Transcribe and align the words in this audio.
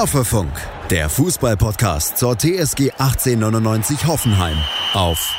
Hoffefunk, 0.00 0.50
der 0.88 1.10
Fußballpodcast 1.10 2.16
zur 2.16 2.34
TSG 2.34 2.90
1899 2.92 4.06
Hoffenheim 4.06 4.56
auf 4.94 5.38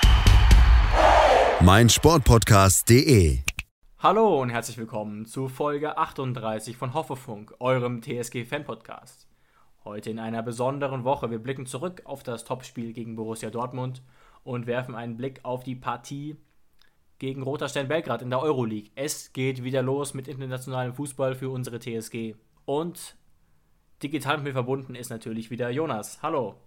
meinsportpodcast.de. 1.61 3.39
Hallo 3.97 4.39
und 4.39 4.51
herzlich 4.51 4.77
willkommen 4.77 5.25
zu 5.25 5.47
Folge 5.47 5.97
38 5.97 6.77
von 6.77 6.93
Hoffefunk, 6.93 7.55
eurem 7.57 8.03
TSG 8.03 8.45
Fan 8.45 8.63
Podcast. 8.63 9.27
Heute 9.83 10.11
in 10.11 10.19
einer 10.19 10.43
besonderen 10.43 11.05
Woche. 11.05 11.31
Wir 11.31 11.39
blicken 11.39 11.65
zurück 11.65 12.03
auf 12.05 12.21
das 12.21 12.45
Topspiel 12.45 12.93
gegen 12.93 13.15
Borussia 13.15 13.49
Dortmund 13.49 14.03
und 14.43 14.67
werfen 14.67 14.93
einen 14.93 15.17
Blick 15.17 15.39
auf 15.41 15.63
die 15.63 15.75
Partie 15.75 16.35
gegen 17.17 17.41
Roter 17.41 17.67
Stern 17.67 17.87
Belgrad 17.87 18.21
in 18.21 18.29
der 18.29 18.43
Euroleague. 18.43 18.91
Es 18.93 19.33
geht 19.33 19.63
wieder 19.63 19.81
los 19.81 20.13
mit 20.13 20.27
internationalem 20.27 20.93
Fußball 20.93 21.33
für 21.33 21.49
unsere 21.49 21.79
TSG. 21.79 22.35
Und 22.65 23.15
digital 24.01 24.37
mit 24.37 24.45
mir 24.45 24.53
verbunden 24.53 24.95
ist 24.95 25.09
natürlich 25.09 25.51
wieder 25.51 25.69
Jonas. 25.69 26.19
Hallo. 26.21 26.59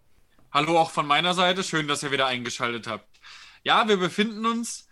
Hallo 0.53 0.79
auch 0.79 0.91
von 0.91 1.07
meiner 1.07 1.35
Seite. 1.35 1.65
Schön, 1.65 1.89
dass 1.89 2.03
ihr 2.03 2.13
wieder 2.13 2.27
eingeschaltet 2.27 2.87
habt. 2.87 3.21
Ja, 3.63 3.89
wir 3.89 3.97
befinden 3.97 4.47
uns 4.47 4.89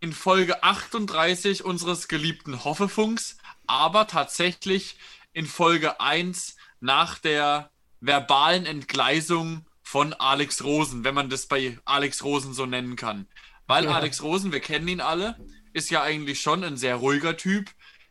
in 0.00 0.12
Folge 0.12 0.62
38 0.62 1.64
unseres 1.64 2.08
geliebten 2.08 2.64
Hoffefunks, 2.64 3.38
aber 3.66 4.06
tatsächlich 4.06 4.96
in 5.32 5.46
Folge 5.46 6.00
1 6.00 6.56
nach 6.80 7.18
der 7.18 7.70
verbalen 8.00 8.66
Entgleisung 8.66 9.66
von 9.82 10.12
Alex 10.14 10.64
Rosen, 10.64 11.04
wenn 11.04 11.14
man 11.14 11.30
das 11.30 11.46
bei 11.46 11.78
Alex 11.84 12.24
Rosen 12.24 12.54
so 12.54 12.66
nennen 12.66 12.96
kann. 12.96 13.26
Weil 13.66 13.84
ja. 13.84 13.92
Alex 13.92 14.22
Rosen, 14.22 14.52
wir 14.52 14.60
kennen 14.60 14.88
ihn 14.88 15.00
alle, 15.00 15.38
ist 15.72 15.90
ja 15.90 16.02
eigentlich 16.02 16.40
schon 16.40 16.64
ein 16.64 16.76
sehr 16.76 16.96
ruhiger 16.96 17.36
Typ, 17.36 17.70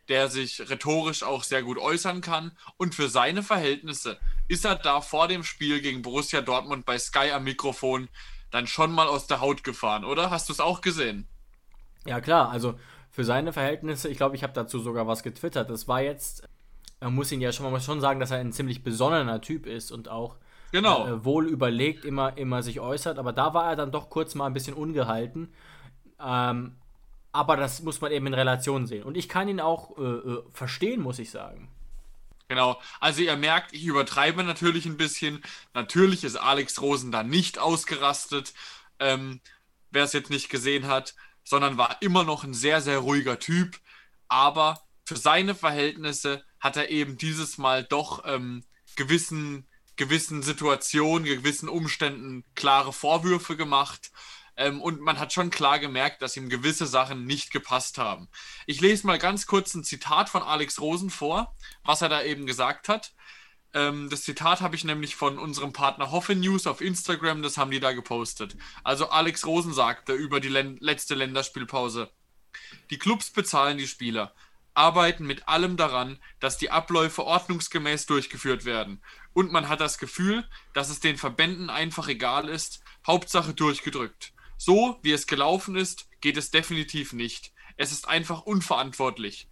der 0.10 0.28
sich 0.30 0.70
rhetorisch 0.70 1.24
auch 1.24 1.44
sehr 1.44 1.64
gut 1.64 1.78
äußern 1.78 2.22
kann. 2.22 2.52
Und 2.78 2.96
für 2.96 3.10
seine 3.10 3.44
Verhältnisse 3.44 4.18
ist 4.48 4.66
er 4.66 4.76
da 4.76 5.02
vor 5.02 5.28
dem 5.28 5.44
Spiel 5.44 5.82
gegen 5.82 6.02
Borussia 6.02 6.42
Dortmund 6.42 6.86
bei 6.86 6.98
Sky 7.00 7.32
am 7.32 7.46
Mikrofon 7.46 8.10
dann 8.52 8.68
schon 8.68 8.92
mal 8.92 9.08
aus 9.08 9.28
der 9.28 9.42
Haut 9.42 9.64
gefahren, 9.64 10.06
oder? 10.06 10.30
Hast 10.30 10.50
du 10.50 10.54
es 10.54 10.60
auch 10.60 10.82
gesehen? 10.82 11.28
Ja, 12.06 12.22
klar. 12.22 12.50
Also 12.50 12.76
für 13.10 13.24
seine 13.24 13.54
Verhältnisse, 13.54 14.10
ich 14.10 14.18
glaube, 14.18 14.36
ich 14.36 14.44
habe 14.44 14.54
dazu 14.54 14.80
sogar 14.80 15.08
was 15.08 15.24
getwittert. 15.24 15.70
Das 15.70 15.88
war 15.88 16.02
jetzt, 16.02 16.48
man 17.00 17.16
muss 17.16 17.32
ihn 17.32 17.42
ja 17.42 17.52
schon, 17.52 17.64
man 17.64 17.74
muss 17.74 17.86
schon 17.86 18.02
sagen, 18.02 18.20
dass 18.20 18.32
er 18.32 18.40
ein 18.40 18.54
ziemlich 18.54 18.84
besonnener 18.84 19.42
Typ 19.42 19.66
ist 19.66 19.92
und 19.92 20.10
auch 20.10 20.38
genau. 20.72 21.08
äh, 21.08 21.26
wohl 21.26 21.48
überlegt 21.48 22.06
immer, 22.06 22.38
immer 22.38 22.62
sich 22.62 22.80
äußert. 22.80 23.18
Aber 23.18 23.34
da 23.34 23.54
war 23.54 23.70
er 23.70 23.76
dann 23.76 23.92
doch 23.92 24.10
kurz 24.10 24.36
mal 24.36 24.48
ein 24.48 24.54
bisschen 24.54 24.76
ungehalten. 24.76 25.54
Ähm, 26.20 26.76
aber 27.34 27.58
das 27.58 27.82
muss 27.82 28.00
man 28.00 28.12
eben 28.12 28.28
in 28.28 28.34
Relation 28.36 28.88
sehen. 28.88 29.04
Und 29.04 29.18
ich 29.18 29.28
kann 29.28 29.50
ihn 29.50 29.60
auch 29.60 29.98
äh, 29.98 30.02
äh, 30.02 30.44
verstehen, 30.54 31.02
muss 31.02 31.20
ich 31.20 31.32
sagen. 31.32 31.70
Genau, 32.48 32.80
also 33.00 33.22
ihr 33.22 33.36
merkt, 33.36 33.74
ich 33.74 33.86
übertreibe 33.86 34.44
natürlich 34.44 34.86
ein 34.86 34.98
bisschen. 34.98 35.42
Natürlich 35.74 36.24
ist 36.24 36.36
Alex 36.36 36.80
Rosen 36.80 37.12
da 37.12 37.24
nicht 37.24 37.58
ausgerastet, 37.58 38.54
ähm, 39.00 39.42
wer 39.90 40.04
es 40.04 40.14
jetzt 40.14 40.30
nicht 40.30 40.50
gesehen 40.50 40.88
hat, 40.88 41.16
sondern 41.44 41.78
war 41.78 41.98
immer 42.02 42.24
noch 42.24 42.44
ein 42.44 42.54
sehr, 42.54 42.82
sehr 42.82 43.00
ruhiger 43.00 43.40
Typ. 43.40 43.80
Aber 44.28 44.82
für 45.04 45.18
seine 45.18 45.56
Verhältnisse 45.56 46.44
hat 46.60 46.78
er 46.78 46.90
eben 46.90 47.18
dieses 47.18 47.58
Mal 47.58 47.84
doch 47.84 48.24
ähm, 48.26 48.64
gewissen, 48.96 49.66
gewissen 49.96 50.44
Situationen, 50.44 51.26
gewissen 51.26 51.70
Umständen 51.70 52.44
klare 52.54 52.94
Vorwürfe 52.94 53.58
gemacht. 53.58 54.12
Ähm, 54.56 54.82
und 54.82 55.02
man 55.02 55.20
hat 55.20 55.34
schon 55.34 55.50
klar 55.50 55.80
gemerkt, 55.80 56.22
dass 56.22 56.38
ihm 56.38 56.50
gewisse 56.50 56.86
Sachen 56.86 57.26
nicht 57.26 57.52
gepasst 57.52 57.98
haben. 57.98 58.28
Ich 58.68 58.82
lese 58.82 59.08
mal 59.08 59.18
ganz 59.18 59.48
kurz 59.48 59.74
ein 59.74 59.84
Zitat 59.84 60.30
von 60.30 60.44
Alex 60.44 60.80
Rosen 60.80 61.10
vor, 61.10 61.56
was 61.84 62.02
er 62.02 62.10
da 62.10 62.22
eben 62.24 62.46
gesagt 62.46 62.88
hat. 62.88 63.14
Ähm, 63.74 64.10
das 64.10 64.24
Zitat 64.24 64.62
habe 64.62 64.76
ich 64.76 64.84
nämlich 64.84 65.16
von 65.16 65.40
unserem 65.40 65.74
Partner 65.74 66.12
Hoffe 66.12 66.36
News 66.36 66.68
auf 66.68 66.82
Instagram, 66.82 67.42
das 67.42 67.58
haben 67.58 67.72
die 67.72 67.80
da 67.80 67.94
gepostet. 67.94 68.56
Also 68.84 69.10
Alex 69.10 69.46
Rosen 69.46 69.74
sagte 69.74 70.14
über 70.14 70.40
die 70.40 70.50
Län 70.50 70.78
letzte 70.80 71.16
Länderspielpause. 71.16 72.12
Die 72.92 73.00
Clubs 73.00 73.32
bezahlen 73.32 73.80
die 73.80 73.88
Spieler, 73.88 74.36
arbeiten 74.76 75.26
mit 75.26 75.48
allem 75.48 75.78
daran, 75.78 76.20
dass 76.40 76.58
die 76.60 76.70
Abläufe 76.70 77.24
ordnungsgemäß 77.24 78.06
durchgeführt 78.06 78.66
werden. 78.66 79.02
Und 79.34 79.52
man 79.52 79.70
hat 79.70 79.82
das 79.82 79.98
Gefühl, 79.98 80.48
dass 80.74 80.90
es 80.90 81.00
den 81.00 81.18
Verbänden 81.18 81.72
einfach 81.72 82.08
egal 82.08 82.50
ist, 82.50 82.84
Hauptsache 83.06 83.56
durchgedrückt. 83.56 84.33
So 84.58 84.98
wie 85.02 85.12
es 85.12 85.28
gelaufen 85.28 85.76
ist, 85.76 86.08
geht 86.22 86.38
es 86.38 86.52
definitiv 86.52 87.14
nicht. 87.14 87.52
Es 87.78 87.92
ist 87.92 88.08
einfach 88.08 88.44
unverantwortlich. 88.44 89.48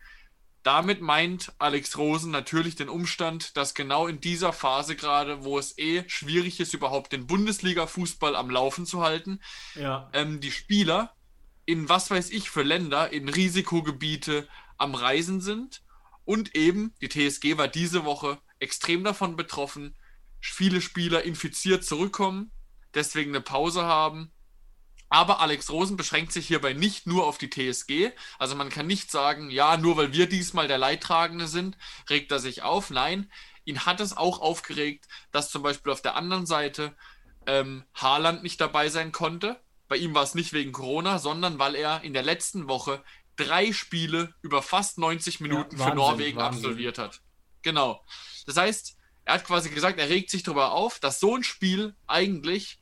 Damit 0.63 1.01
meint 1.01 1.53
Alex 1.57 1.97
Rosen 1.97 2.29
natürlich 2.29 2.75
den 2.75 2.88
Umstand, 2.88 3.57
dass 3.57 3.73
genau 3.73 4.06
in 4.06 4.22
dieser 4.22 4.53
Phase 4.53 4.95
gerade, 4.95 5.44
wo 5.44 5.57
es 5.57 5.78
eh 5.79 6.07
schwierig 6.07 6.59
ist, 6.59 6.75
überhaupt 6.75 7.13
den 7.13 7.25
Bundesliga-Fußball 7.25 8.35
am 8.35 8.51
Laufen 8.51 8.85
zu 8.85 9.01
halten, 9.01 9.41
ja. 9.73 10.09
ähm, 10.13 10.39
die 10.39 10.51
Spieler 10.51 11.16
in 11.66 11.89
was 11.89 12.12
weiß 12.12 12.29
ich 12.31 12.50
für 12.50 12.63
Länder, 12.63 13.12
in 13.12 13.29
Risikogebiete 13.29 14.47
am 14.78 14.94
Reisen 14.94 15.41
sind. 15.41 15.81
Und 16.25 16.56
eben, 16.56 16.94
die 17.01 17.09
TSG 17.09 17.57
war 17.57 17.68
diese 17.68 18.06
Woche 18.06 18.39
extrem 18.59 19.03
davon 19.03 19.35
betroffen, 19.35 19.95
viele 20.39 20.81
Spieler 20.81 21.23
infiziert 21.23 21.83
zurückkommen, 21.85 22.51
deswegen 22.94 23.31
eine 23.31 23.41
Pause 23.41 23.83
haben 23.83 24.31
aber 25.11 25.41
Alex 25.41 25.69
Rosen 25.69 25.97
beschränkt 25.97 26.31
sich 26.31 26.47
hierbei 26.47 26.72
nicht 26.72 27.05
nur 27.05 27.27
auf 27.27 27.38
die 27.38 27.49
TSG. 27.49 28.11
Also 28.39 28.55
man 28.55 28.69
kann 28.69 28.88
nicht 28.88 29.11
sagen, 29.11 29.49
ja, 29.49 29.75
nur 29.75 29.97
weil 29.97 30.13
wir 30.13 30.27
diesmal 30.27 30.69
der 30.69 30.77
Leidtragende 30.77 31.47
sind, 31.47 31.77
regt 32.09 32.31
er 32.31 32.39
sich 32.39 32.61
auf. 32.61 32.89
Nein, 32.91 33.29
ihn 33.66 33.85
hat 33.85 34.00
es 34.00 34.16
auch 34.16 34.39
aufgeregt, 34.39 35.09
dass 35.33 35.51
zum 35.51 35.63
Beispiel 35.63 35.91
auf 35.91 36.01
der 36.01 36.16
anderen 36.16 36.45
Seite 36.45 36.95
ähm, 37.45 37.83
Haaland 37.94 38.41
nicht 38.41 38.61
dabei 38.61 38.88
sein 38.88 39.11
konnte. 39.11 39.59
Bei 39.89 39.97
ihm 39.97 40.16
war 40.16 40.23
es 40.23 40.33
nicht 40.33 40.53
wegen 40.53 40.71
Corona, 40.71 41.19
sondern 41.19 41.59
weil 41.59 41.75
er 41.75 42.03
in 42.03 42.13
der 42.13 42.23
letzten 42.23 42.69
Woche 42.69 43.03
drei 43.35 43.73
Spiele 43.73 44.33
über 44.41 44.61
fast 44.61 44.97
90 44.97 45.41
Minuten 45.41 45.75
ja, 45.75 45.79
Wahnsinn, 45.79 45.89
für 45.89 45.95
Norwegen 45.97 46.38
Wahnsinn. 46.38 46.63
absolviert 46.63 46.97
hat. 46.97 47.19
Genau. 47.63 48.01
Das 48.45 48.55
heißt, 48.55 48.95
er 49.25 49.33
hat 49.33 49.44
quasi 49.44 49.71
gesagt, 49.71 50.00
er 50.00 50.07
regt 50.07 50.29
sich 50.29 50.44
darüber 50.44 50.71
auf, 50.71 51.00
dass 51.00 51.19
so 51.19 51.35
ein 51.35 51.44
Spiel 51.44 51.97
eigentlich 52.07 52.81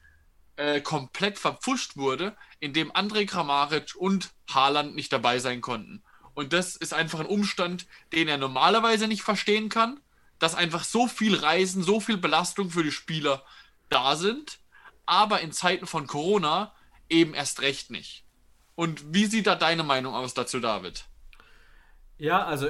äh, 0.60 0.82
komplett 0.82 1.40
verpfuscht 1.40 1.96
wurde, 1.96 2.36
indem 2.60 2.92
André 2.92 3.26
Kramaric 3.26 3.96
und 3.96 4.32
Haaland 4.50 4.94
nicht 4.94 5.14
dabei 5.14 5.40
sein 5.40 5.62
konnten. 5.62 6.04
Und 6.34 6.52
das 6.52 6.76
ist 6.76 6.94
einfach 6.94 7.22
ein 7.22 7.26
Umstand, 7.26 7.88
den 8.12 8.28
er 8.28 8.38
normalerweise 8.38 9.08
nicht 9.08 9.22
verstehen 9.22 9.70
kann, 9.70 10.02
dass 10.38 10.56
einfach 10.56 10.84
so 10.84 11.08
viel 11.08 11.36
Reisen, 11.36 11.82
so 11.82 12.02
viel 12.02 12.18
Belastung 12.18 12.72
für 12.72 12.84
die 12.84 12.92
Spieler 12.92 13.42
da 13.88 14.18
sind, 14.18 14.60
aber 15.06 15.40
in 15.40 15.54
Zeiten 15.54 15.88
von 15.88 16.08
Corona 16.08 16.74
eben 17.08 17.34
erst 17.34 17.62
recht 17.62 17.90
nicht. 17.90 18.26
Und 18.76 19.14
wie 19.14 19.28
sieht 19.28 19.48
da 19.48 19.56
deine 19.56 19.84
Meinung 19.84 20.14
aus 20.14 20.34
dazu, 20.34 20.60
David? 20.60 21.06
Ja, 22.18 22.44
also 22.44 22.68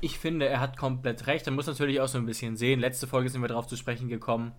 ich 0.00 0.18
finde, 0.18 0.48
er 0.48 0.60
hat 0.60 0.78
komplett 0.78 1.26
recht. 1.26 1.46
Er 1.46 1.52
muss 1.52 1.66
natürlich 1.66 2.00
auch 2.00 2.08
so 2.08 2.16
ein 2.16 2.26
bisschen 2.26 2.56
sehen. 2.56 2.80
Letzte 2.80 3.06
Folge 3.06 3.28
sind 3.28 3.42
wir 3.42 3.48
darauf 3.48 3.66
zu 3.66 3.76
sprechen 3.76 4.08
gekommen 4.08 4.52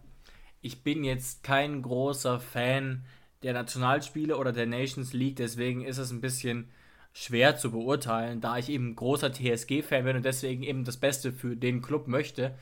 ich 0.63 0.81
bin 0.81 1.03
jetzt 1.03 1.44
kein 1.44 1.81
großer 1.81 2.40
Fan 2.40 3.06
der 3.44 3.53
Nationalspiele 3.53 4.38
oder 4.38 4.53
der 4.53 4.66
Nations 4.66 5.13
League, 5.13 5.35
deswegen 5.35 5.84
ist 5.84 5.97
es 5.97 6.09
ein 6.09 6.22
bisschen 6.22 6.72
schwer 7.12 7.57
zu 7.57 7.69
beurteilen, 7.69 8.40
da 8.40 8.57
ich 8.57 8.69
eben 8.69 8.96
großer 8.96 9.31
TSG-Fan 9.31 10.06
bin 10.06 10.16
und 10.16 10.25
deswegen 10.25 10.63
eben 10.63 10.85
das 10.85 10.97
Beste 10.97 11.34
für 11.34 11.57
den 11.57 11.81
Club 11.81 12.07
möchte. 12.07 12.56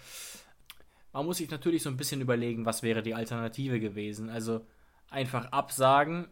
Man 1.13 1.25
muss 1.25 1.37
sich 1.37 1.51
natürlich 1.51 1.83
so 1.83 1.89
ein 1.89 1.97
bisschen 1.97 2.21
überlegen, 2.21 2.65
was 2.65 2.81
wäre 2.81 3.03
die 3.03 3.13
Alternative 3.13 3.79
gewesen. 3.79 4.29
Also 4.29 4.65
einfach 5.11 5.51
absagen. 5.51 6.27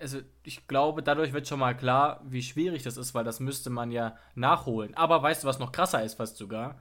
Also 0.00 0.18
ich 0.42 0.66
glaube, 0.66 1.04
dadurch 1.04 1.32
wird 1.32 1.46
schon 1.46 1.60
mal 1.60 1.76
klar, 1.76 2.20
wie 2.26 2.42
schwierig 2.42 2.82
das 2.82 2.96
ist, 2.96 3.14
weil 3.14 3.24
das 3.24 3.38
müsste 3.38 3.70
man 3.70 3.92
ja 3.92 4.16
nachholen. 4.34 4.94
Aber 4.94 5.22
weißt 5.22 5.44
du, 5.44 5.48
was 5.48 5.60
noch 5.60 5.70
krasser 5.70 6.02
ist 6.02 6.14
fast 6.14 6.36
sogar? 6.36 6.80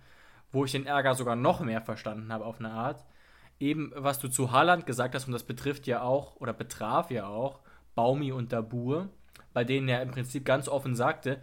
Wo 0.51 0.65
ich 0.65 0.71
den 0.71 0.87
Ärger 0.87 1.13
sogar 1.13 1.35
noch 1.35 1.59
mehr 1.59 1.81
verstanden 1.81 2.33
habe 2.33 2.45
auf 2.45 2.59
eine 2.59 2.71
Art 2.71 3.05
eben, 3.59 3.91
was 3.95 4.19
du 4.19 4.27
zu 4.27 4.51
Haaland 4.51 4.85
gesagt 4.85 5.15
hast, 5.15 5.27
und 5.27 5.33
das 5.33 5.43
betrifft 5.43 5.87
ja 5.87 6.01
auch, 6.01 6.35
oder 6.37 6.53
betraf 6.53 7.11
ja 7.11 7.27
auch, 7.27 7.59
Baumi 7.95 8.31
und 8.31 8.51
Dabur, 8.51 9.09
bei 9.53 9.63
denen 9.63 9.87
er 9.87 10.01
im 10.01 10.11
Prinzip 10.11 10.45
ganz 10.45 10.67
offen 10.67 10.95
sagte, 10.95 11.41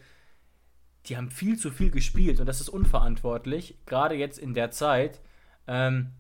die 1.07 1.17
haben 1.17 1.31
viel 1.31 1.59
zu 1.59 1.71
viel 1.71 1.91
gespielt 1.91 2.39
und 2.41 2.47
das 2.47 2.61
ist 2.61 2.69
unverantwortlich, 2.69 3.79
gerade 3.87 4.15
jetzt 4.15 4.39
in 4.39 4.55
der 4.55 4.71
Zeit, 4.71 5.21
ähm, 5.67 6.13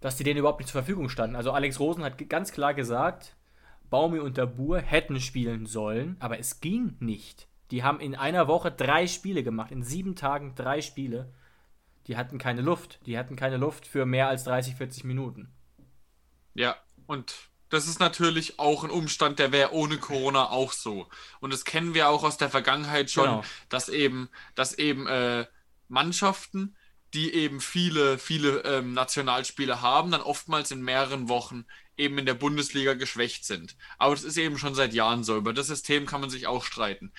dass 0.00 0.16
die 0.16 0.24
denen 0.24 0.38
überhaupt 0.38 0.60
nicht 0.60 0.70
zur 0.70 0.82
Verfügung 0.82 1.08
standen. 1.08 1.34
Also 1.34 1.50
Alex 1.50 1.80
Rosen 1.80 2.04
hat 2.04 2.28
ganz 2.28 2.52
klar 2.52 2.74
gesagt, 2.74 3.36
Baumi 3.90 4.20
und 4.20 4.38
Dabur 4.38 4.80
hätten 4.80 5.20
spielen 5.20 5.66
sollen, 5.66 6.16
aber 6.20 6.38
es 6.38 6.60
ging 6.60 6.96
nicht. 7.00 7.48
Die 7.70 7.82
haben 7.82 8.00
in 8.00 8.14
einer 8.14 8.46
Woche 8.46 8.70
drei 8.70 9.06
Spiele 9.06 9.42
gemacht, 9.42 9.72
in 9.72 9.82
sieben 9.82 10.14
Tagen 10.14 10.54
drei 10.54 10.80
Spiele 10.80 11.32
die 12.08 12.16
hatten 12.16 12.38
keine 12.38 12.62
Luft. 12.62 12.98
Die 13.06 13.18
hatten 13.18 13.36
keine 13.36 13.58
Luft 13.58 13.86
für 13.86 14.06
mehr 14.06 14.28
als 14.28 14.44
30, 14.44 14.74
40 14.74 15.04
Minuten. 15.04 15.52
Ja, 16.54 16.76
und 17.06 17.34
das 17.68 17.86
ist 17.86 18.00
natürlich 18.00 18.58
auch 18.58 18.82
ein 18.82 18.90
Umstand, 18.90 19.38
der 19.38 19.52
wäre 19.52 19.72
ohne 19.72 19.98
Corona 19.98 20.48
auch 20.48 20.72
so. 20.72 21.06
Und 21.40 21.52
das 21.52 21.64
kennen 21.64 21.92
wir 21.92 22.08
auch 22.08 22.24
aus 22.24 22.38
der 22.38 22.48
Vergangenheit 22.48 23.10
schon, 23.10 23.24
genau. 23.24 23.44
dass 23.68 23.90
eben, 23.90 24.30
dass 24.54 24.72
eben 24.72 25.06
äh, 25.06 25.46
Mannschaften, 25.88 26.76
die 27.12 27.32
eben 27.34 27.60
viele, 27.60 28.18
viele 28.18 28.60
ähm, 28.64 28.94
Nationalspieler 28.94 29.82
haben, 29.82 30.10
dann 30.10 30.22
oftmals 30.22 30.70
in 30.70 30.82
mehreren 30.82 31.28
Wochen 31.28 31.66
eben 31.98 32.16
in 32.16 32.26
der 32.26 32.34
Bundesliga 32.34 32.94
geschwächt 32.94 33.44
sind. 33.44 33.76
Aber 33.98 34.14
das 34.14 34.24
ist 34.24 34.38
eben 34.38 34.58
schon 34.58 34.74
seit 34.74 34.94
Jahren 34.94 35.24
so. 35.24 35.36
Über 35.36 35.52
das 35.52 35.66
System 35.66 36.06
kann 36.06 36.20
man 36.20 36.30
sich 36.30 36.46
auch 36.46 36.64
streiten. 36.64 37.12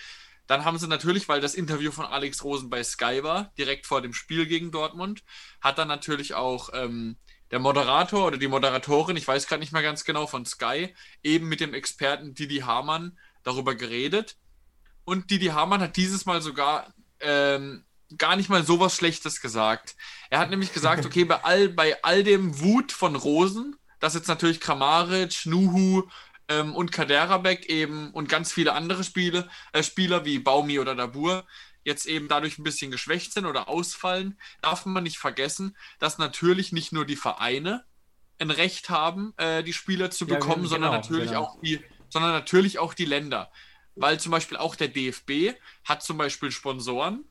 Dann 0.50 0.66
haben 0.66 0.80
sie 0.80 0.88
natürlich, 0.88 1.30
weil 1.30 1.42
das 1.42 1.54
Interview 1.54 1.92
von 1.92 2.08
Alex 2.08 2.44
Rosen 2.44 2.72
bei 2.72 2.84
Sky 2.84 3.22
war, 3.22 3.54
direkt 3.60 3.86
vor 3.86 4.02
dem 4.02 4.16
Spiel 4.16 4.48
gegen 4.48 4.72
Dortmund, 4.72 5.24
hat 5.62 5.78
dann 5.78 5.88
natürlich 5.88 6.34
auch 6.34 6.72
ähm, 6.74 7.18
der 7.52 7.60
Moderator 7.60 8.26
oder 8.26 8.38
die 8.38 8.48
Moderatorin, 8.48 9.16
ich 9.16 9.28
weiß 9.28 9.46
gerade 9.46 9.60
nicht 9.60 9.74
mehr 9.74 9.84
ganz 9.84 10.06
genau, 10.06 10.26
von 10.26 10.48
Sky, 10.48 10.96
eben 11.22 11.48
mit 11.50 11.60
dem 11.60 11.76
Experten 11.76 12.34
Didi 12.34 12.62
Hamann 12.62 13.16
darüber 13.44 13.76
geredet. 13.76 14.38
Und 15.06 15.30
Didi 15.30 15.50
Hamann 15.50 15.82
hat 15.82 15.98
dieses 15.98 16.26
Mal 16.26 16.42
sogar 16.42 16.96
ähm, 17.20 17.86
gar 18.18 18.36
nicht 18.36 18.50
mal 18.50 18.64
sowas 18.64 18.96
Schlechtes 18.96 19.42
gesagt. 19.42 19.96
Er 20.32 20.40
hat 20.40 20.50
nämlich 20.50 20.74
gesagt, 20.74 21.06
okay, 21.06 21.26
bei 21.26 21.44
all, 21.44 21.70
bei 21.70 22.04
all 22.04 22.24
dem 22.24 22.60
Wut 22.60 22.92
von 22.92 23.16
Rosen, 23.16 23.76
dass 24.00 24.16
jetzt 24.16 24.28
natürlich 24.28 24.60
Kramaric, 24.60 25.46
Nuhu 25.46 26.10
ähm, 26.50 26.76
und 26.76 26.92
Kaderabek 26.92 27.68
eben 27.70 28.12
und 28.12 28.28
ganz 28.28 28.52
viele 28.52 28.74
andere 28.74 29.04
Spiele, 29.04 29.48
äh, 29.72 29.84
Spieler 29.84 30.26
wie 30.26 30.40
Baumi 30.40 30.80
oder 30.80 30.96
Dabur 30.96 31.46
jetzt 31.84 32.06
eben 32.06 32.28
dadurch 32.28 32.58
ein 32.58 32.64
bisschen 32.64 32.92
geschwächt 32.92 33.34
sind 33.34 33.46
oder 33.46 33.70
ausfallen, 33.70 34.38
darf 34.62 34.86
man 34.86 35.04
nicht 35.04 35.18
vergessen, 35.18 35.78
dass 36.00 36.18
natürlich 36.18 36.72
nicht 36.72 36.92
nur 36.92 37.06
die 37.06 37.16
Vereine 37.16 37.86
ein 38.38 38.52
Recht 38.52 38.90
haben, 38.90 39.34
äh, 39.38 39.64
die 39.64 39.74
Spieler 39.74 40.12
zu 40.12 40.28
bekommen, 40.28 40.64
genau, 40.64 40.70
sondern 40.70 40.92
natürlich 40.92 41.30
genau. 41.30 41.44
auch 41.44 41.62
die, 41.62 41.80
sondern 42.10 42.32
natürlich 42.32 42.80
auch 42.80 42.94
die 42.94 43.06
Länder. 43.06 43.52
Weil 43.96 44.20
zum 44.20 44.32
Beispiel 44.32 44.58
auch 44.58 44.76
der 44.76 44.88
DFB 44.88 45.58
hat 45.84 46.04
zum 46.04 46.18
Beispiel 46.18 46.52
Sponsoren, 46.52 47.26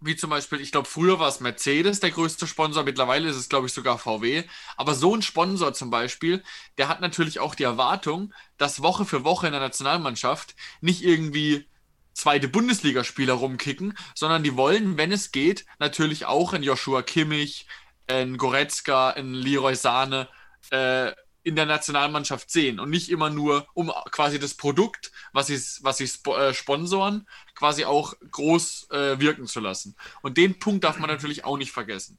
wie 0.00 0.16
zum 0.16 0.30
Beispiel, 0.30 0.60
ich 0.60 0.72
glaube, 0.72 0.88
früher 0.88 1.18
war 1.18 1.28
es 1.28 1.40
Mercedes 1.40 2.00
der 2.00 2.10
größte 2.10 2.46
Sponsor, 2.46 2.84
mittlerweile 2.84 3.28
ist 3.28 3.36
es, 3.36 3.48
glaube 3.48 3.66
ich, 3.66 3.72
sogar 3.72 3.98
VW. 3.98 4.44
Aber 4.76 4.94
so 4.94 5.14
ein 5.14 5.22
Sponsor 5.22 5.72
zum 5.74 5.90
Beispiel, 5.90 6.42
der 6.76 6.88
hat 6.88 7.00
natürlich 7.00 7.40
auch 7.40 7.54
die 7.54 7.64
Erwartung, 7.64 8.32
dass 8.56 8.82
Woche 8.82 9.04
für 9.04 9.24
Woche 9.24 9.46
in 9.46 9.52
der 9.52 9.60
Nationalmannschaft 9.60 10.54
nicht 10.80 11.02
irgendwie 11.02 11.66
zweite 12.14 12.48
Bundesligaspieler 12.48 13.34
rumkicken, 13.34 13.96
sondern 14.14 14.42
die 14.42 14.56
wollen, 14.56 14.96
wenn 14.96 15.12
es 15.12 15.32
geht, 15.32 15.66
natürlich 15.78 16.26
auch 16.26 16.52
in 16.52 16.62
Joshua 16.62 17.02
Kimmich, 17.02 17.66
in 18.08 18.38
Goretzka, 18.38 19.10
in 19.10 19.34
Leroy 19.34 19.76
Sahne, 19.76 20.28
äh, 20.70 21.12
in 21.48 21.56
der 21.56 21.66
Nationalmannschaft 21.66 22.50
sehen 22.50 22.78
und 22.78 22.90
nicht 22.90 23.10
immer 23.10 23.30
nur, 23.30 23.66
um 23.72 23.90
quasi 24.10 24.38
das 24.38 24.54
Produkt, 24.54 25.10
was 25.32 25.46
sie, 25.46 25.58
was 25.82 25.96
sie 25.96 26.08
äh, 26.30 26.52
sponsoren, 26.52 27.26
quasi 27.54 27.86
auch 27.86 28.14
groß 28.30 28.90
äh, 28.90 29.18
wirken 29.18 29.46
zu 29.46 29.60
lassen. 29.60 29.96
Und 30.20 30.36
den 30.36 30.58
Punkt 30.58 30.84
darf 30.84 30.98
man 30.98 31.08
natürlich 31.08 31.44
auch 31.44 31.56
nicht 31.56 31.72
vergessen. 31.72 32.18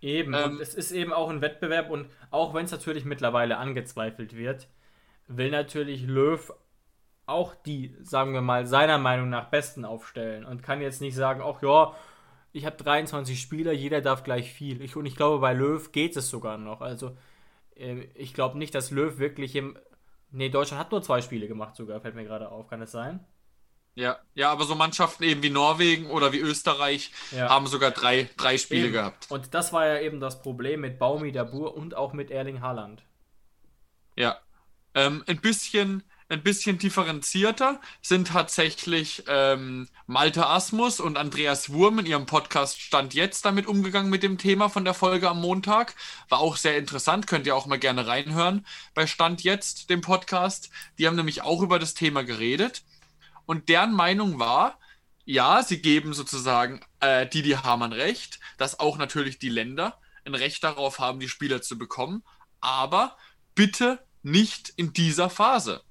Eben, 0.00 0.34
ähm, 0.34 0.60
es 0.60 0.74
ist 0.74 0.90
eben 0.90 1.12
auch 1.12 1.30
ein 1.30 1.40
Wettbewerb 1.40 1.88
und 1.88 2.10
auch 2.30 2.52
wenn 2.52 2.64
es 2.64 2.72
natürlich 2.72 3.04
mittlerweile 3.04 3.58
angezweifelt 3.58 4.36
wird, 4.36 4.68
will 5.28 5.50
natürlich 5.50 6.02
Löw 6.02 6.52
auch 7.26 7.54
die, 7.54 7.94
sagen 8.02 8.32
wir 8.32 8.40
mal, 8.40 8.66
seiner 8.66 8.98
Meinung 8.98 9.28
nach 9.28 9.50
Besten 9.50 9.84
aufstellen 9.84 10.44
und 10.44 10.62
kann 10.62 10.80
jetzt 10.80 11.00
nicht 11.00 11.14
sagen, 11.14 11.42
ach 11.44 11.62
ja, 11.62 11.94
ich 12.52 12.64
habe 12.66 12.76
23 12.76 13.40
Spieler, 13.40 13.72
jeder 13.72 14.00
darf 14.00 14.24
gleich 14.24 14.52
viel. 14.52 14.82
Ich, 14.82 14.96
und 14.96 15.06
ich 15.06 15.14
glaube, 15.14 15.38
bei 15.38 15.52
Löw 15.52 15.92
geht 15.92 16.16
es 16.16 16.28
sogar 16.28 16.58
noch. 16.58 16.80
Also 16.80 17.16
ich 18.14 18.34
glaube 18.34 18.58
nicht, 18.58 18.74
dass 18.74 18.90
Löw 18.90 19.18
wirklich 19.18 19.54
im. 19.56 19.78
Nee, 20.30 20.50
Deutschland 20.50 20.80
hat 20.80 20.92
nur 20.92 21.02
zwei 21.02 21.22
Spiele 21.22 21.48
gemacht, 21.48 21.76
sogar, 21.76 22.00
fällt 22.00 22.14
mir 22.14 22.24
gerade 22.24 22.50
auf. 22.50 22.68
Kann 22.68 22.82
es 22.82 22.92
sein? 22.92 23.24
Ja, 23.94 24.18
ja, 24.34 24.52
aber 24.52 24.64
so 24.64 24.76
Mannschaften 24.76 25.24
eben 25.24 25.42
wie 25.42 25.50
Norwegen 25.50 26.06
oder 26.10 26.32
wie 26.32 26.38
Österreich 26.38 27.10
ja. 27.32 27.48
haben 27.48 27.66
sogar 27.66 27.90
drei, 27.90 28.30
drei 28.36 28.56
Spiele 28.56 28.84
eben. 28.84 28.92
gehabt. 28.92 29.26
Und 29.28 29.54
das 29.54 29.72
war 29.72 29.86
ja 29.86 30.00
eben 30.00 30.20
das 30.20 30.40
Problem 30.40 30.82
mit 30.82 31.00
Baumi 31.00 31.32
Dabur 31.32 31.76
und 31.76 31.96
auch 31.96 32.12
mit 32.12 32.30
Erling 32.30 32.60
Haaland. 32.60 33.02
Ja. 34.16 34.38
Ähm, 34.94 35.24
ein 35.26 35.40
bisschen 35.40 36.04
ein 36.28 36.42
bisschen 36.42 36.78
differenzierter 36.78 37.80
sind 38.02 38.28
tatsächlich 38.28 39.24
ähm, 39.28 39.88
Malte 40.06 40.46
Asmus 40.46 41.00
und 41.00 41.16
Andreas 41.16 41.70
Wurm 41.70 41.98
in 42.00 42.06
ihrem 42.06 42.26
Podcast 42.26 42.80
Stand 42.80 43.14
jetzt 43.14 43.46
damit 43.46 43.66
umgegangen 43.66 44.10
mit 44.10 44.22
dem 44.22 44.36
Thema 44.36 44.68
von 44.68 44.84
der 44.84 44.92
Folge 44.92 45.30
am 45.30 45.40
Montag. 45.40 45.94
War 46.28 46.40
auch 46.40 46.56
sehr 46.56 46.76
interessant, 46.76 47.26
könnt 47.26 47.46
ihr 47.46 47.56
auch 47.56 47.66
mal 47.66 47.78
gerne 47.78 48.06
reinhören 48.06 48.66
bei 48.94 49.06
Stand 49.06 49.42
jetzt, 49.42 49.88
dem 49.88 50.02
Podcast. 50.02 50.70
Die 50.98 51.06
haben 51.06 51.16
nämlich 51.16 51.42
auch 51.42 51.62
über 51.62 51.78
das 51.78 51.94
Thema 51.94 52.24
geredet. 52.24 52.82
Und 53.46 53.70
deren 53.70 53.92
Meinung 53.92 54.38
war, 54.38 54.78
ja, 55.24 55.62
sie 55.62 55.80
geben 55.80 56.12
sozusagen 56.12 56.80
äh, 57.00 57.26
Didi 57.26 57.52
Hamann 57.52 57.94
recht, 57.94 58.38
dass 58.58 58.78
auch 58.78 58.98
natürlich 58.98 59.38
die 59.38 59.48
Länder 59.48 59.98
ein 60.26 60.34
Recht 60.34 60.62
darauf 60.62 60.98
haben, 60.98 61.20
die 61.20 61.28
Spieler 61.28 61.62
zu 61.62 61.78
bekommen, 61.78 62.22
aber 62.60 63.16
bitte 63.54 64.04
nicht 64.22 64.72
in 64.76 64.92
dieser 64.92 65.30
Phase. 65.30 65.82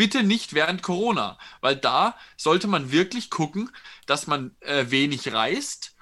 Bitte 0.00 0.22
nicht 0.22 0.54
während 0.54 0.80
Corona, 0.82 1.36
weil 1.60 1.76
da 1.76 2.16
sollte 2.38 2.68
man 2.68 2.90
wirklich 2.90 3.28
gucken, 3.28 3.70
dass 4.06 4.26
man 4.26 4.56
äh, 4.60 4.86
wenig 4.88 5.30
reist 5.30 5.94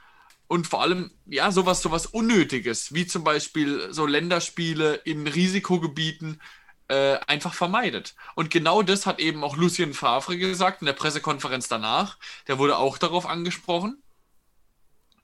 und 0.47 0.69
vor 0.69 0.83
allem 0.83 1.11
ja 1.27 1.51
sowas 1.51 1.83
sowas 1.83 2.07
Unnötiges, 2.07 2.95
wie 2.95 3.09
zum 3.09 3.25
Beispiel 3.25 3.93
so 3.93 4.07
Länderspiele 4.07 4.95
in 4.95 5.27
Risikogebieten 5.27 6.41
äh, 6.87 7.19
einfach 7.27 7.55
vermeidet. 7.55 8.15
Und 8.37 8.53
genau 8.53 8.83
das 8.83 9.05
hat 9.05 9.19
eben 9.19 9.43
auch 9.43 9.57
Lucien 9.57 9.93
Favre 9.95 10.39
gesagt 10.39 10.81
in 10.81 10.87
der 10.87 10.93
Pressekonferenz 10.93 11.67
danach. 11.67 12.19
Der 12.47 12.59
wurde 12.59 12.77
auch 12.77 12.99
darauf 12.99 13.27
angesprochen, 13.27 14.01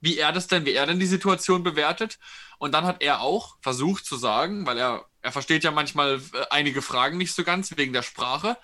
wie 0.05 0.19
er 0.19 0.33
das 0.33 0.47
denn, 0.47 0.65
wie 0.65 0.73
er 0.73 0.87
denn 0.87 1.01
die 1.01 1.06
Situation 1.06 1.62
bewertet. 1.62 2.19
Und 2.59 2.73
dann 2.73 2.85
hat 2.85 3.03
er 3.03 3.21
auch 3.21 3.56
versucht 3.61 4.05
zu 4.05 4.17
sagen, 4.17 4.67
weil 4.67 4.79
er 4.79 5.06
er 5.25 5.33
versteht 5.33 5.65
ja 5.65 5.71
manchmal 5.71 6.21
äh, 6.35 6.45
einige 6.51 6.83
Fragen 6.83 7.17
nicht 7.17 7.35
so 7.35 7.45
ganz 7.45 7.75
wegen 7.77 7.95
der 7.95 8.03
Sprache. 8.03 8.59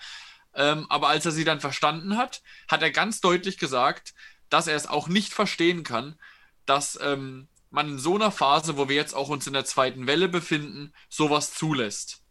Ähm, 0.53 0.85
aber 0.89 1.07
als 1.09 1.25
er 1.25 1.31
sie 1.31 1.43
dann 1.43 1.59
verstanden 1.59 2.17
hat, 2.17 2.43
hat 2.67 2.83
er 2.83 2.91
ganz 2.91 3.19
deutlich 3.19 3.57
gesagt, 3.57 4.13
dass 4.49 4.67
er 4.67 4.75
es 4.75 4.85
auch 4.85 5.07
nicht 5.07 5.33
verstehen 5.33 5.83
kann, 5.83 6.19
dass 6.67 6.99
ähm, 7.01 7.47
man 7.71 7.89
in 7.89 7.99
so 7.99 8.15
einer 8.15 8.31
Phase, 8.31 8.77
wo 8.77 8.87
wir 8.87 8.95
jetzt 8.95 9.15
auch 9.15 9.29
uns 9.29 9.47
in 9.47 9.53
der 9.53 9.65
zweiten 9.65 10.05
Welle 10.05 10.27
befinden, 10.29 10.93
sowas 11.09 11.55
zulässt. 11.55 12.21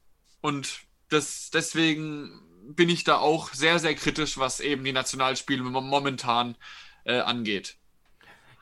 Und 0.40 0.82
das, 1.08 1.50
deswegen 1.50 2.40
bin 2.68 2.88
ich 2.88 3.02
da 3.02 3.18
auch 3.18 3.52
sehr, 3.52 3.80
sehr 3.80 3.96
kritisch, 3.96 4.38
was 4.38 4.60
eben 4.60 4.84
die 4.84 4.92
Nationalspiele 4.92 5.62
momentan 5.62 6.56
äh, 7.04 7.18
angeht. 7.18 7.79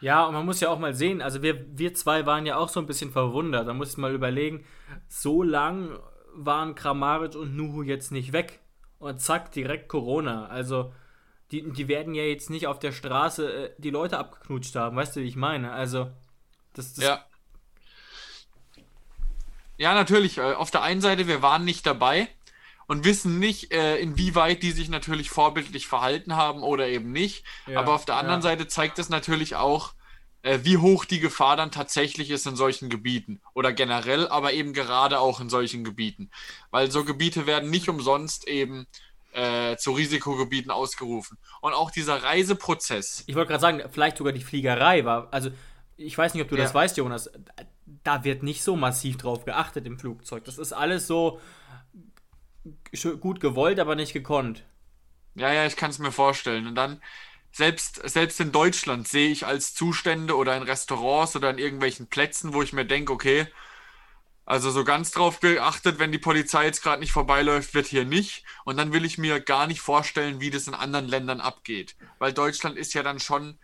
Ja, 0.00 0.24
und 0.26 0.34
man 0.34 0.46
muss 0.46 0.60
ja 0.60 0.68
auch 0.68 0.78
mal 0.78 0.94
sehen, 0.94 1.20
also 1.22 1.42
wir, 1.42 1.66
wir 1.76 1.92
zwei 1.94 2.24
waren 2.24 2.46
ja 2.46 2.56
auch 2.56 2.68
so 2.68 2.80
ein 2.80 2.86
bisschen 2.86 3.10
verwundert. 3.10 3.66
Da 3.66 3.74
muss 3.74 3.92
ich 3.92 3.96
mal 3.96 4.14
überlegen, 4.14 4.64
so 5.08 5.42
lang 5.42 5.98
waren 6.34 6.74
Kramaric 6.74 7.34
und 7.34 7.56
Nuhu 7.56 7.82
jetzt 7.82 8.12
nicht 8.12 8.32
weg. 8.32 8.60
Und 8.98 9.20
zack, 9.20 9.52
direkt 9.52 9.88
Corona. 9.88 10.46
Also, 10.46 10.92
die, 11.50 11.70
die 11.72 11.88
werden 11.88 12.14
ja 12.14 12.22
jetzt 12.22 12.50
nicht 12.50 12.66
auf 12.66 12.78
der 12.78 12.92
Straße 12.92 13.52
äh, 13.52 13.70
die 13.78 13.90
Leute 13.90 14.18
abgeknutscht 14.18 14.74
haben. 14.76 14.96
Weißt 14.96 15.16
du, 15.16 15.20
wie 15.20 15.28
ich 15.28 15.36
meine? 15.36 15.72
Also, 15.72 16.10
das, 16.74 16.94
das 16.94 17.04
Ja. 17.04 17.24
Ja, 19.76 19.94
natürlich. 19.94 20.38
Äh, 20.38 20.54
auf 20.54 20.70
der 20.70 20.82
einen 20.82 21.00
Seite, 21.00 21.28
wir 21.28 21.42
waren 21.42 21.64
nicht 21.64 21.86
dabei 21.86 22.28
und 22.88 23.04
wissen 23.04 23.38
nicht, 23.38 23.72
äh, 23.72 23.98
inwieweit 23.98 24.62
die 24.62 24.72
sich 24.72 24.88
natürlich 24.88 25.30
vorbildlich 25.30 25.86
verhalten 25.86 26.34
haben 26.34 26.62
oder 26.62 26.88
eben 26.88 27.12
nicht. 27.12 27.44
Ja, 27.66 27.80
Aber 27.80 27.92
auf 27.94 28.06
der 28.06 28.16
anderen 28.16 28.40
ja. 28.40 28.42
Seite 28.42 28.66
zeigt 28.66 28.98
es 28.98 29.10
natürlich 29.10 29.54
auch, 29.54 29.92
äh, 30.42 30.60
wie 30.62 30.78
hoch 30.78 31.04
die 31.04 31.20
Gefahr 31.20 31.56
dann 31.56 31.70
tatsächlich 31.70 32.30
ist 32.30 32.46
in 32.46 32.56
solchen 32.56 32.88
Gebieten. 32.88 33.40
Oder 33.54 33.74
generell, 33.74 34.26
aber 34.28 34.54
eben 34.54 34.72
gerade 34.72 35.20
auch 35.20 35.40
in 35.40 35.50
solchen 35.50 35.84
Gebieten. 35.84 36.30
Weil 36.70 36.90
so 36.90 37.04
Gebiete 37.04 37.46
werden 37.46 37.68
nicht 37.70 37.90
umsonst 37.90 38.48
eben 38.48 38.86
äh, 39.32 39.76
zu 39.76 39.92
Risikogebieten 39.92 40.70
ausgerufen. 40.70 41.36
Und 41.60 41.74
auch 41.74 41.90
dieser 41.90 42.22
Reiseprozess. 42.22 43.24
Ich 43.26 43.34
wollte 43.34 43.50
gerade 43.50 43.60
sagen, 43.60 43.82
vielleicht 43.92 44.16
sogar 44.16 44.32
die 44.32 44.42
Fliegerei 44.42 45.04
war. 45.04 45.28
Also, 45.30 45.50
ich 45.98 46.16
weiß 46.16 46.32
nicht, 46.32 46.42
ob 46.42 46.48
du 46.48 46.56
ja. 46.56 46.62
das 46.62 46.72
weißt, 46.72 46.96
Jonas. 46.96 47.30
Da 48.02 48.24
wird 48.24 48.42
nicht 48.42 48.62
so 48.62 48.76
massiv 48.76 49.18
drauf 49.18 49.44
geachtet 49.44 49.84
im 49.84 49.98
Flugzeug. 49.98 50.44
Das 50.44 50.56
ist 50.56 50.72
alles 50.72 51.06
so 51.06 51.38
gut 53.20 53.40
gewollt, 53.40 53.80
aber 53.80 53.94
nicht 53.94 54.12
gekonnt. 54.12 54.64
Ja, 55.34 55.52
ja, 55.52 55.66
ich 55.66 55.76
kann 55.76 55.90
es 55.90 55.98
mir 55.98 56.12
vorstellen. 56.12 56.66
Und 56.66 56.74
dann, 56.74 57.00
selbst, 57.52 58.00
selbst 58.08 58.40
in 58.40 58.52
Deutschland 58.52 59.08
sehe 59.08 59.30
ich 59.30 59.46
als 59.46 59.74
Zustände 59.74 60.36
oder 60.36 60.56
in 60.56 60.62
Restaurants 60.62 61.36
oder 61.36 61.50
in 61.50 61.58
irgendwelchen 61.58 62.08
Plätzen, 62.08 62.54
wo 62.54 62.62
ich 62.62 62.72
mir 62.72 62.84
denke, 62.84 63.12
okay, 63.12 63.46
also 64.44 64.70
so 64.70 64.82
ganz 64.82 65.10
drauf 65.10 65.40
geachtet, 65.40 65.98
wenn 65.98 66.10
die 66.10 66.18
Polizei 66.18 66.64
jetzt 66.64 66.82
gerade 66.82 67.00
nicht 67.00 67.12
vorbeiläuft, 67.12 67.74
wird 67.74 67.86
hier 67.86 68.06
nicht. 68.06 68.44
Und 68.64 68.78
dann 68.78 68.94
will 68.94 69.04
ich 69.04 69.18
mir 69.18 69.40
gar 69.40 69.66
nicht 69.66 69.80
vorstellen, 69.80 70.40
wie 70.40 70.50
das 70.50 70.66
in 70.66 70.74
anderen 70.74 71.06
Ländern 71.06 71.42
abgeht. 71.42 71.96
Weil 72.18 72.32
Deutschland 72.32 72.78
ist 72.78 72.94
ja 72.94 73.02
dann 73.02 73.20
schon 73.20 73.58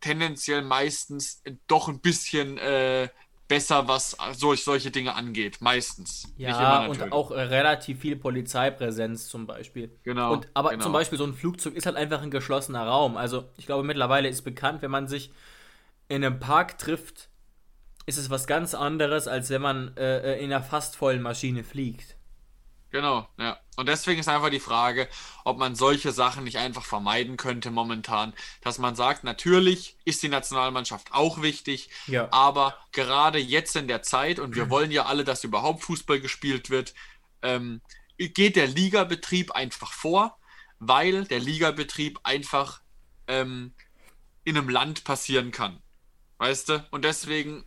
tendenziell 0.00 0.60
meistens 0.60 1.42
doch 1.66 1.88
ein 1.88 2.00
bisschen 2.00 2.58
äh, 2.58 3.08
besser, 3.50 3.88
was 3.88 4.16
solch, 4.32 4.62
solche 4.62 4.92
Dinge 4.92 5.16
angeht. 5.16 5.58
Meistens. 5.60 6.32
Ja, 6.38 6.86
und 6.86 7.12
auch 7.12 7.32
äh, 7.32 7.40
relativ 7.40 7.98
viel 7.98 8.14
Polizeipräsenz 8.14 9.28
zum 9.28 9.46
Beispiel. 9.46 9.90
Genau. 10.04 10.34
Und, 10.34 10.48
aber 10.54 10.70
genau. 10.70 10.84
zum 10.84 10.92
Beispiel 10.92 11.18
so 11.18 11.24
ein 11.24 11.34
Flugzeug 11.34 11.74
ist 11.74 11.84
halt 11.84 11.96
einfach 11.96 12.22
ein 12.22 12.30
geschlossener 12.30 12.86
Raum. 12.86 13.16
Also 13.16 13.44
ich 13.56 13.66
glaube 13.66 13.82
mittlerweile 13.82 14.28
ist 14.28 14.42
bekannt, 14.42 14.82
wenn 14.82 14.92
man 14.92 15.08
sich 15.08 15.32
in 16.08 16.24
einem 16.24 16.38
Park 16.38 16.78
trifft, 16.78 17.28
ist 18.06 18.18
es 18.18 18.30
was 18.30 18.46
ganz 18.46 18.72
anderes, 18.74 19.26
als 19.26 19.50
wenn 19.50 19.62
man 19.62 19.96
äh, 19.96 20.38
in 20.38 20.52
einer 20.52 20.62
fast 20.62 20.94
vollen 20.94 21.20
Maschine 21.20 21.64
fliegt. 21.64 22.16
Genau, 22.90 23.28
ja. 23.38 23.58
Und 23.76 23.88
deswegen 23.88 24.20
ist 24.20 24.28
einfach 24.28 24.50
die 24.50 24.60
Frage, 24.60 25.08
ob 25.44 25.58
man 25.58 25.76
solche 25.76 26.10
Sachen 26.12 26.44
nicht 26.44 26.58
einfach 26.58 26.84
vermeiden 26.84 27.36
könnte 27.36 27.70
momentan. 27.70 28.34
Dass 28.62 28.78
man 28.78 28.96
sagt, 28.96 29.22
natürlich 29.22 29.96
ist 30.04 30.22
die 30.22 30.28
Nationalmannschaft 30.28 31.12
auch 31.12 31.40
wichtig, 31.40 31.88
Ja. 32.06 32.28
aber 32.32 32.76
gerade 32.92 33.38
jetzt 33.38 33.76
in 33.76 33.86
der 33.86 34.02
Zeit, 34.02 34.40
und 34.40 34.56
wir 34.56 34.70
wollen 34.70 34.90
ja 34.90 35.06
alle, 35.06 35.24
dass 35.24 35.44
überhaupt 35.44 35.84
Fußball 35.84 36.20
gespielt 36.20 36.68
wird, 36.68 36.94
ähm, 37.42 37.80
geht 38.18 38.56
der 38.56 38.66
Ligabetrieb 38.66 39.52
einfach 39.52 39.92
vor, 39.92 40.36
weil 40.80 41.24
der 41.24 41.38
Ligabetrieb 41.38 42.20
einfach 42.24 42.80
ähm, 43.28 43.72
in 44.44 44.58
einem 44.58 44.68
Land 44.68 45.04
passieren 45.04 45.52
kann. 45.52 45.80
Weißt 46.38 46.68
du? 46.70 46.84
Und 46.90 47.04
deswegen, 47.04 47.64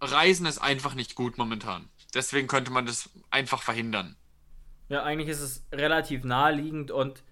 Reisen 0.00 0.46
ist 0.46 0.58
einfach 0.58 0.94
nicht 0.94 1.14
gut 1.14 1.38
momentan. 1.38 1.88
Deswegen 2.14 2.46
könnte 2.46 2.70
man 2.70 2.86
das 2.86 3.08
einfach 3.30 3.62
verhindern. 3.62 4.16
Ja, 4.88 5.02
eigentlich 5.02 5.28
ist 5.28 5.40
es 5.40 5.66
relativ 5.72 6.24
naheliegend 6.24 6.90
und 6.90 7.24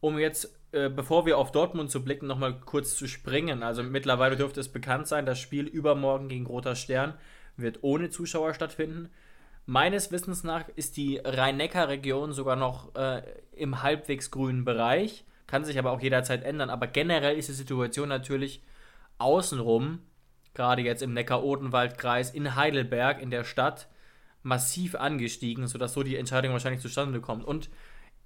um 0.00 0.18
jetzt, 0.18 0.54
äh, 0.72 0.88
bevor 0.90 1.26
wir 1.26 1.38
auf 1.38 1.52
Dortmund 1.52 1.90
zu 1.90 2.04
blicken, 2.04 2.26
nochmal 2.26 2.60
kurz 2.60 2.96
zu 2.96 3.08
springen. 3.08 3.62
Also 3.62 3.82
mittlerweile 3.82 4.36
dürfte 4.36 4.60
es 4.60 4.70
bekannt 4.70 5.06
sein, 5.08 5.26
das 5.26 5.38
Spiel 5.38 5.66
übermorgen 5.66 6.28
gegen 6.28 6.46
Roter 6.46 6.76
Stern 6.76 7.14
wird 7.56 7.78
ohne 7.82 8.10
Zuschauer 8.10 8.54
stattfinden. 8.54 9.10
Meines 9.66 10.12
Wissens 10.12 10.44
nach 10.44 10.64
ist 10.76 10.96
die 10.96 11.20
Rhein-Neckar-Region 11.22 12.32
sogar 12.32 12.56
noch 12.56 12.94
äh, 12.94 13.22
im 13.52 13.82
halbwegs 13.82 14.30
grünen 14.30 14.64
Bereich, 14.64 15.24
kann 15.46 15.64
sich 15.64 15.78
aber 15.78 15.90
auch 15.90 16.00
jederzeit 16.00 16.42
ändern. 16.44 16.70
Aber 16.70 16.86
generell 16.86 17.36
ist 17.36 17.48
die 17.48 17.54
Situation 17.54 18.08
natürlich 18.08 18.62
außenrum, 19.18 20.00
gerade 20.54 20.82
jetzt 20.82 21.02
im 21.02 21.12
Neckar-Odenwald-Kreis 21.12 22.30
in 22.30 22.54
Heidelberg, 22.54 23.20
in 23.20 23.30
der 23.30 23.44
Stadt, 23.44 23.88
massiv 24.42 24.94
angestiegen, 24.94 25.66
sodass 25.68 25.92
so 25.94 26.02
die 26.02 26.16
Entscheidung 26.16 26.52
wahrscheinlich 26.52 26.82
zustande 26.82 27.20
kommt. 27.20 27.44
Und 27.44 27.70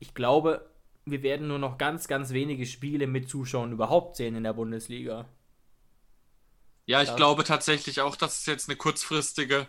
ich 0.00 0.14
glaube, 0.14 0.71
wir 1.07 1.23
werden 1.23 1.49
nur 1.49 1.59
noch 1.59 1.78
ganz, 1.78 2.09
ganz 2.09 2.33
wenige 2.33 2.66
Spiele 2.66 3.07
mit 3.07 3.28
Zuschauern 3.31 3.73
überhaupt 3.73 4.16
sehen 4.16 4.37
in 4.37 4.45
der 4.45 4.54
Bundesliga. 4.54 5.26
Ja, 6.87 7.02
ich 7.02 7.09
Ja. 7.09 7.16
glaube 7.16 7.45
tatsächlich 7.45 8.00
auch, 8.00 8.16
dass 8.16 8.40
es 8.40 8.47
jetzt 8.47 8.69
eine 8.69 8.76
kurzfristige 8.76 9.69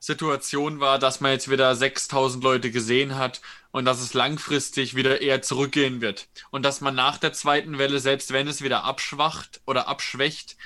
Situation 0.00 0.80
war, 0.80 0.98
dass 0.98 1.20
man 1.20 1.32
jetzt 1.32 1.50
wieder 1.50 1.74
6000 1.76 2.44
Leute 2.44 2.70
gesehen 2.72 3.16
hat 3.16 3.40
und 3.72 3.84
dass 3.86 4.00
es 4.00 4.14
langfristig 4.14 4.94
wieder 4.96 5.20
eher 5.22 5.42
zurückgehen 5.42 6.00
wird. 6.00 6.28
Und 6.50 6.64
dass 6.64 6.80
man 6.82 6.94
nach 6.94 7.18
der 7.18 7.32
zweiten 7.34 7.78
Welle, 7.78 8.00
selbst 8.00 8.32
wenn 8.32 8.48
es 8.48 8.62
wieder 8.62 8.84
abschwacht 8.84 9.62
oder 9.66 9.88
abschwächt, 9.88 10.56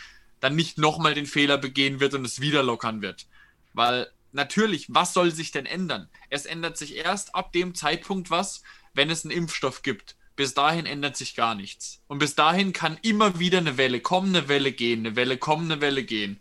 dann 0.41 0.57
nicht 0.57 0.79
nochmal 0.79 1.15
den 1.15 1.27
Fehler 1.27 1.59
begehen 1.59 2.01
wird 2.01 2.15
und 2.15 2.25
es 2.27 2.41
wieder 2.41 2.63
lockern 2.63 3.03
wird. 3.03 3.27
Weil 3.75 4.11
natürlich, 4.37 4.87
was 4.89 5.13
soll 5.13 5.33
sich 5.33 5.51
denn 5.51 5.67
ändern? 5.67 6.09
Es 6.31 6.47
ändert 6.47 6.77
sich 6.77 6.95
erst 6.95 7.35
ab 7.35 7.53
dem 7.53 7.75
Zeitpunkt 7.75 8.31
was, 8.31 8.63
wenn 8.95 9.11
es 9.11 9.25
einen 9.25 9.37
Impfstoff 9.37 9.83
gibt. 9.83 10.15
Bis 10.37 10.55
dahin 10.55 10.87
ändert 10.87 11.17
sich 11.17 11.35
gar 11.35 11.55
nichts. 11.55 12.03
Und 12.07 12.19
bis 12.19 12.35
dahin 12.35 12.73
kann 12.73 12.99
immer 13.03 13.39
wieder 13.39 13.59
eine 13.59 13.79
Welle 13.79 14.01
kommen, 14.01 14.37
eine 14.37 14.49
Welle 14.49 14.71
gehen, 14.71 15.01
eine 15.07 15.17
Welle 15.17 15.39
kommen, 15.39 15.71
eine 15.73 15.81
Welle 15.81 16.05
gehen. 16.05 16.41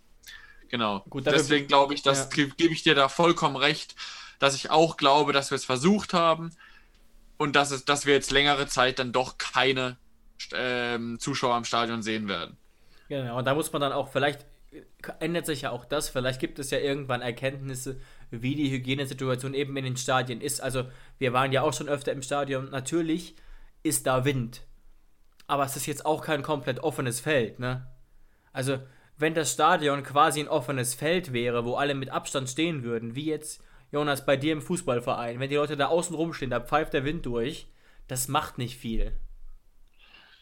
Genau. 0.69 0.99
Gut, 1.09 1.25
Deswegen 1.25 1.67
glaube 1.67 1.93
ich, 1.93 2.01
das 2.01 2.19
Ja. 2.19 2.25
ge- 2.25 2.51
gebe 2.57 2.73
ich 2.73 2.83
dir 2.83 2.93
da 2.95 3.07
vollkommen 3.07 3.55
recht, 3.55 3.95
dass 4.39 4.53
ich 4.55 4.69
auch 4.69 4.97
glaube, 4.97 5.31
dass 5.31 5.49
wir 5.51 5.55
es 5.55 5.63
versucht 5.65 6.13
haben 6.13 6.51
und 7.37 7.55
dass, 7.55 7.71
es, 7.71 7.85
dass 7.85 8.05
wir 8.05 8.13
jetzt 8.13 8.31
längere 8.31 8.67
Zeit 8.67 8.99
dann 8.99 9.13
doch 9.13 9.37
keine 9.37 9.97
ähm, 10.53 11.17
Zuschauer 11.19 11.55
am 11.55 11.63
Stadion 11.63 12.03
sehen 12.03 12.27
werden. 12.27 12.57
Genau, 13.07 13.37
und 13.37 13.45
da 13.45 13.53
muss 13.55 13.71
man 13.71 13.81
dann 13.81 13.93
auch, 13.93 14.11
vielleicht 14.11 14.41
äh, 14.41 14.45
ändert 15.19 15.45
sich 15.45 15.61
ja 15.61 15.71
auch 15.71 15.85
das, 15.85 16.09
vielleicht 16.09 16.39
gibt 16.39 16.59
es 16.59 16.71
ja 16.71 16.79
irgendwann 16.79 17.21
Erkenntnisse, 17.21 17.99
wie 18.31 18.55
die 18.55 18.71
Hygienesituation 18.71 19.53
eben 19.53 19.77
in 19.77 19.85
den 19.85 19.97
Stadien 19.97 20.41
ist. 20.41 20.61
Also, 20.61 20.85
wir 21.17 21.33
waren 21.33 21.51
ja 21.51 21.61
auch 21.61 21.73
schon 21.73 21.89
öfter 21.89 22.11
im 22.11 22.21
Stadion, 22.21 22.69
natürlich 22.69 23.35
ist 23.83 24.07
da 24.07 24.25
Wind. 24.25 24.61
Aber 25.47 25.63
es 25.63 25.75
ist 25.75 25.85
jetzt 25.85 26.05
auch 26.05 26.23
kein 26.23 26.41
komplett 26.41 26.79
offenes 26.79 27.19
Feld, 27.19 27.59
ne? 27.59 27.87
Also, 28.51 28.79
wenn 29.17 29.33
das 29.33 29.53
Stadion 29.53 30.03
quasi 30.03 30.41
ein 30.41 30.47
offenes 30.47 30.93
Feld 30.93 31.31
wäre, 31.31 31.65
wo 31.65 31.75
alle 31.75 31.95
mit 31.95 32.09
Abstand 32.09 32.49
stehen 32.49 32.83
würden, 32.83 33.15
wie 33.15 33.25
jetzt, 33.25 33.63
Jonas, 33.91 34.25
bei 34.25 34.35
dir 34.35 34.51
im 34.51 34.61
Fußballverein, 34.61 35.39
wenn 35.39 35.49
die 35.49 35.55
Leute 35.55 35.77
da 35.77 35.87
außen 35.87 36.15
rumstehen, 36.15 36.51
da 36.51 36.59
pfeift 36.59 36.93
der 36.93 37.05
Wind 37.05 37.25
durch, 37.25 37.67
das 38.07 38.27
macht 38.27 38.57
nicht 38.57 38.77
viel. 38.77 39.13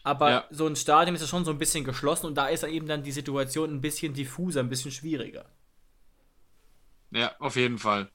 Aber 0.04 0.30
Ja. 0.30 0.44
so 0.50 0.66
ein 0.66 0.76
Stadion 0.76 1.14
ist 1.16 1.22
ja 1.22 1.26
schon 1.26 1.44
so 1.44 1.50
ein 1.50 1.58
bisschen 1.58 1.82
geschlossen 1.84 2.26
und 2.26 2.34
da 2.36 2.46
ist 2.48 2.62
dann 2.62 2.70
eben 2.70 2.86
dann 2.86 3.02
die 3.02 3.10
Situation 3.12 3.70
ein 3.74 3.80
bisschen 3.80 4.14
diffuser, 4.14 4.60
ein 4.60 4.68
bisschen 4.68 4.92
schwieriger. 4.92 5.46
Ja, 7.10 7.32
auf 7.38 7.56
jeden 7.56 7.78
Fall. 7.78 8.08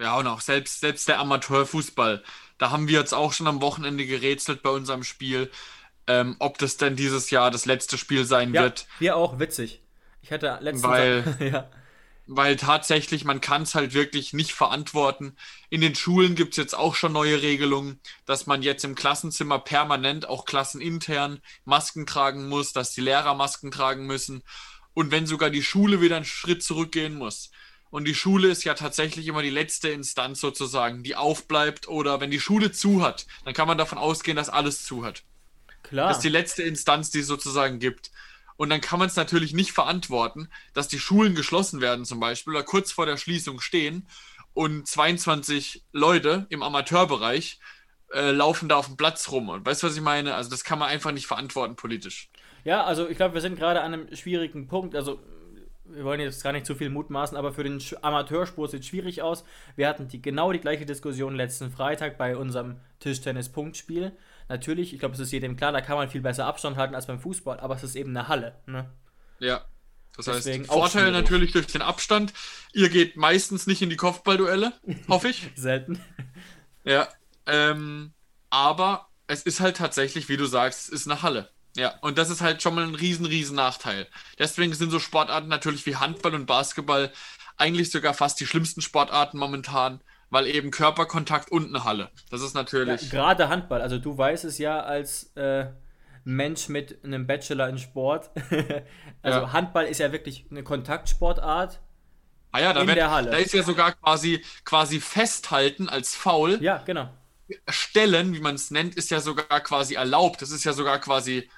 Ja, 0.00 0.16
und 0.18 0.26
auch 0.26 0.40
selbst, 0.40 0.80
selbst 0.80 1.08
der 1.08 1.18
Amateurfußball. 1.20 2.22
Da 2.58 2.70
haben 2.70 2.88
wir 2.88 2.98
jetzt 2.98 3.14
auch 3.14 3.32
schon 3.32 3.46
am 3.46 3.62
Wochenende 3.62 4.04
gerätselt 4.06 4.62
bei 4.62 4.70
unserem 4.70 5.02
Spiel, 5.02 5.50
ähm, 6.06 6.36
ob 6.40 6.58
das 6.58 6.76
denn 6.76 6.96
dieses 6.96 7.30
Jahr 7.30 7.50
das 7.50 7.64
letzte 7.64 7.96
Spiel 7.96 8.24
sein 8.24 8.52
Ja, 8.52 8.62
wird. 8.64 8.86
wir 8.98 9.16
auch, 9.16 9.38
witzig. 9.38 9.80
Ich 10.20 10.30
hatte 10.32 10.58
letztens. 10.60 10.82
Weil- 10.84 11.36
ja. 11.40 11.70
Weil 12.30 12.56
tatsächlich, 12.56 13.24
man 13.24 13.40
kann 13.40 13.62
es 13.62 13.74
halt 13.74 13.94
wirklich 13.94 14.34
nicht 14.34 14.52
verantworten. 14.52 15.34
In 15.70 15.80
den 15.80 15.94
Schulen 15.94 16.34
gibt 16.34 16.52
es 16.52 16.58
jetzt 16.58 16.74
auch 16.74 16.94
schon 16.94 17.12
neue 17.12 17.40
Regelungen, 17.40 18.00
dass 18.26 18.46
man 18.46 18.62
jetzt 18.62 18.84
im 18.84 18.94
Klassenzimmer 18.94 19.58
permanent 19.58 20.28
auch 20.28 20.44
klassenintern 20.44 21.40
Masken 21.64 22.04
tragen 22.04 22.48
muss, 22.48 22.74
dass 22.74 22.92
die 22.92 23.00
Lehrer 23.00 23.34
Masken 23.34 23.70
tragen 23.70 24.06
müssen 24.06 24.42
und 24.92 25.10
wenn 25.10 25.26
sogar 25.26 25.48
die 25.48 25.62
Schule 25.62 26.00
wieder 26.00 26.16
einen 26.16 26.24
Schritt 26.24 26.62
zurückgehen 26.62 27.14
muss. 27.14 27.50
Und 27.88 28.04
die 28.04 28.14
Schule 28.14 28.48
ist 28.48 28.64
ja 28.64 28.74
tatsächlich 28.74 29.26
immer 29.26 29.42
die 29.42 29.48
letzte 29.48 29.88
Instanz 29.88 30.40
sozusagen, 30.40 31.02
die 31.02 31.16
aufbleibt 31.16 31.88
oder 31.88 32.20
wenn 32.20 32.30
die 32.30 32.40
Schule 32.40 32.72
zu 32.72 33.02
hat, 33.02 33.26
dann 33.44 33.54
kann 33.54 33.68
man 33.68 33.78
davon 33.78 33.96
ausgehen, 33.96 34.36
dass 34.36 34.50
alles 34.50 34.84
zu 34.84 35.04
hat. 35.04 35.22
Klar. 35.82 36.08
Das 36.08 36.18
ist 36.18 36.24
die 36.24 36.28
letzte 36.28 36.62
Instanz, 36.64 37.10
die 37.10 37.20
es 37.20 37.26
sozusagen 37.26 37.78
gibt. 37.78 38.10
Und 38.58 38.70
dann 38.70 38.80
kann 38.80 38.98
man 38.98 39.06
es 39.08 39.14
natürlich 39.14 39.54
nicht 39.54 39.70
verantworten, 39.72 40.50
dass 40.74 40.88
die 40.88 40.98
Schulen 40.98 41.36
geschlossen 41.36 41.80
werden 41.80 42.04
zum 42.04 42.18
Beispiel 42.18 42.54
oder 42.54 42.64
kurz 42.64 42.90
vor 42.90 43.06
der 43.06 43.16
Schließung 43.16 43.60
stehen 43.60 44.08
und 44.52 44.86
22 44.86 45.84
Leute 45.92 46.46
im 46.50 46.64
Amateurbereich 46.64 47.60
äh, 48.12 48.32
laufen 48.32 48.68
da 48.68 48.76
auf 48.76 48.86
dem 48.86 48.96
Platz 48.96 49.30
rum. 49.30 49.48
Und 49.48 49.64
weißt 49.64 49.82
du, 49.82 49.86
was 49.86 49.96
ich 49.96 50.02
meine? 50.02 50.34
Also 50.34 50.50
das 50.50 50.64
kann 50.64 50.80
man 50.80 50.88
einfach 50.88 51.12
nicht 51.12 51.28
verantworten 51.28 51.76
politisch. 51.76 52.30
Ja, 52.64 52.82
also 52.82 53.08
ich 53.08 53.16
glaube, 53.16 53.34
wir 53.34 53.40
sind 53.40 53.56
gerade 53.56 53.80
an 53.80 53.94
einem 53.94 54.16
schwierigen 54.16 54.66
Punkt. 54.66 54.96
Also 54.96 55.20
wir 55.84 56.02
wollen 56.02 56.20
jetzt 56.20 56.42
gar 56.42 56.52
nicht 56.52 56.66
zu 56.66 56.74
viel 56.74 56.90
mutmaßen, 56.90 57.36
aber 57.36 57.52
für 57.52 57.62
den 57.62 57.80
Amateursport 58.02 58.72
sieht 58.72 58.80
es 58.80 58.88
schwierig 58.88 59.22
aus. 59.22 59.44
Wir 59.76 59.86
hatten 59.86 60.08
die, 60.08 60.20
genau 60.20 60.52
die 60.52 60.58
gleiche 60.58 60.84
Diskussion 60.84 61.36
letzten 61.36 61.70
Freitag 61.70 62.18
bei 62.18 62.36
unserem 62.36 62.80
Tischtennis-Punktspiel. 62.98 64.12
Natürlich, 64.48 64.94
ich 64.94 64.98
glaube, 64.98 65.14
es 65.14 65.20
ist 65.20 65.32
jedem 65.32 65.56
klar, 65.56 65.72
da 65.72 65.80
kann 65.80 65.96
man 65.96 66.08
viel 66.08 66.22
besser 66.22 66.46
Abstand 66.46 66.76
halten 66.76 66.94
als 66.94 67.06
beim 67.06 67.20
Fußball, 67.20 67.60
aber 67.60 67.76
es 67.76 67.82
ist 67.82 67.96
eben 67.96 68.16
eine 68.16 68.28
Halle. 68.28 68.58
Ne? 68.66 68.90
Ja. 69.38 69.64
Das 70.16 70.24
Deswegen 70.24 70.64
heißt, 70.64 70.72
Vorteil 70.72 71.12
natürlich 71.12 71.52
durch 71.52 71.68
den 71.68 71.82
Abstand. 71.82 72.32
Ihr 72.72 72.88
geht 72.88 73.16
meistens 73.16 73.68
nicht 73.68 73.82
in 73.82 73.90
die 73.90 73.96
Kopfballduelle, 73.96 74.72
hoffe 75.06 75.28
ich. 75.28 75.48
Selten. 75.54 76.00
Ja, 76.82 77.06
ähm, 77.46 78.12
aber 78.50 79.08
es 79.28 79.42
ist 79.42 79.60
halt 79.60 79.76
tatsächlich, 79.76 80.28
wie 80.28 80.36
du 80.36 80.46
sagst, 80.46 80.88
es 80.88 80.88
ist 80.88 81.06
eine 81.06 81.22
Halle. 81.22 81.50
Ja, 81.76 81.96
und 82.00 82.18
das 82.18 82.30
ist 82.30 82.40
halt 82.40 82.62
schon 82.62 82.74
mal 82.74 82.82
ein 82.82 82.96
riesen, 82.96 83.26
riesen 83.26 83.54
Nachteil. 83.54 84.08
Deswegen 84.40 84.74
sind 84.74 84.90
so 84.90 84.98
Sportarten 84.98 85.46
natürlich 85.46 85.86
wie 85.86 85.94
Handball 85.94 86.34
und 86.34 86.46
Basketball 86.46 87.12
eigentlich 87.56 87.92
sogar 87.92 88.14
fast 88.14 88.40
die 88.40 88.46
schlimmsten 88.46 88.82
Sportarten 88.82 89.38
momentan, 89.38 90.00
weil 90.30 90.46
eben 90.46 90.70
Körperkontakt 90.70 91.50
und 91.50 91.68
eine 91.74 91.84
Halle. 91.84 92.10
Das 92.30 92.42
ist 92.42 92.54
Ja, 92.54 92.60
natürlich. 92.62 93.10
gerade 93.10 93.48
Handball. 93.48 93.80
Also 93.82 93.98
du 93.98 94.16
weißt 94.16 94.44
es 94.44 94.58
ja 94.58 94.80
als 94.80 95.32
äh, 95.36 95.66
Mensch 96.24 96.68
mit 96.68 97.04
einem 97.04 97.26
Bachelor 97.26 97.68
in 97.68 97.78
Sport. 97.78 98.30
also 99.22 99.40
Ja. 99.40 99.52
Handball 99.52 99.86
ist 99.86 99.98
ja 100.00 100.12
wirklich 100.12 100.46
eine 100.50 100.62
Kontaktsportart. 100.62 101.80
ah 102.52 102.60
ja, 102.60 102.72
da, 102.72 102.82
in 102.82 102.86
wird, 102.86 102.96
der 102.96 103.10
Halle. 103.10 103.30
da 103.30 103.36
ist 103.38 103.52
ja 103.54 103.62
sogar 103.62 103.92
quasi, 103.92 104.44
quasi 104.64 105.00
festhalten 105.00 105.88
als 105.88 106.14
Foul. 106.14 106.62
Ja, 106.62 106.78
genau. 106.78 107.08
Stellen, 107.68 108.34
wie 108.34 108.40
man 108.40 108.54
es 108.56 108.70
nennt, 108.70 108.94
ist 108.96 109.10
ja 109.10 109.20
sogar 109.20 109.60
quasi 109.60 109.94
erlaubt. 109.94 110.42
Das 110.42 110.50
ist 110.50 110.64
ja 110.64 110.72
sogar 110.74 110.98
quasi, 110.98 111.48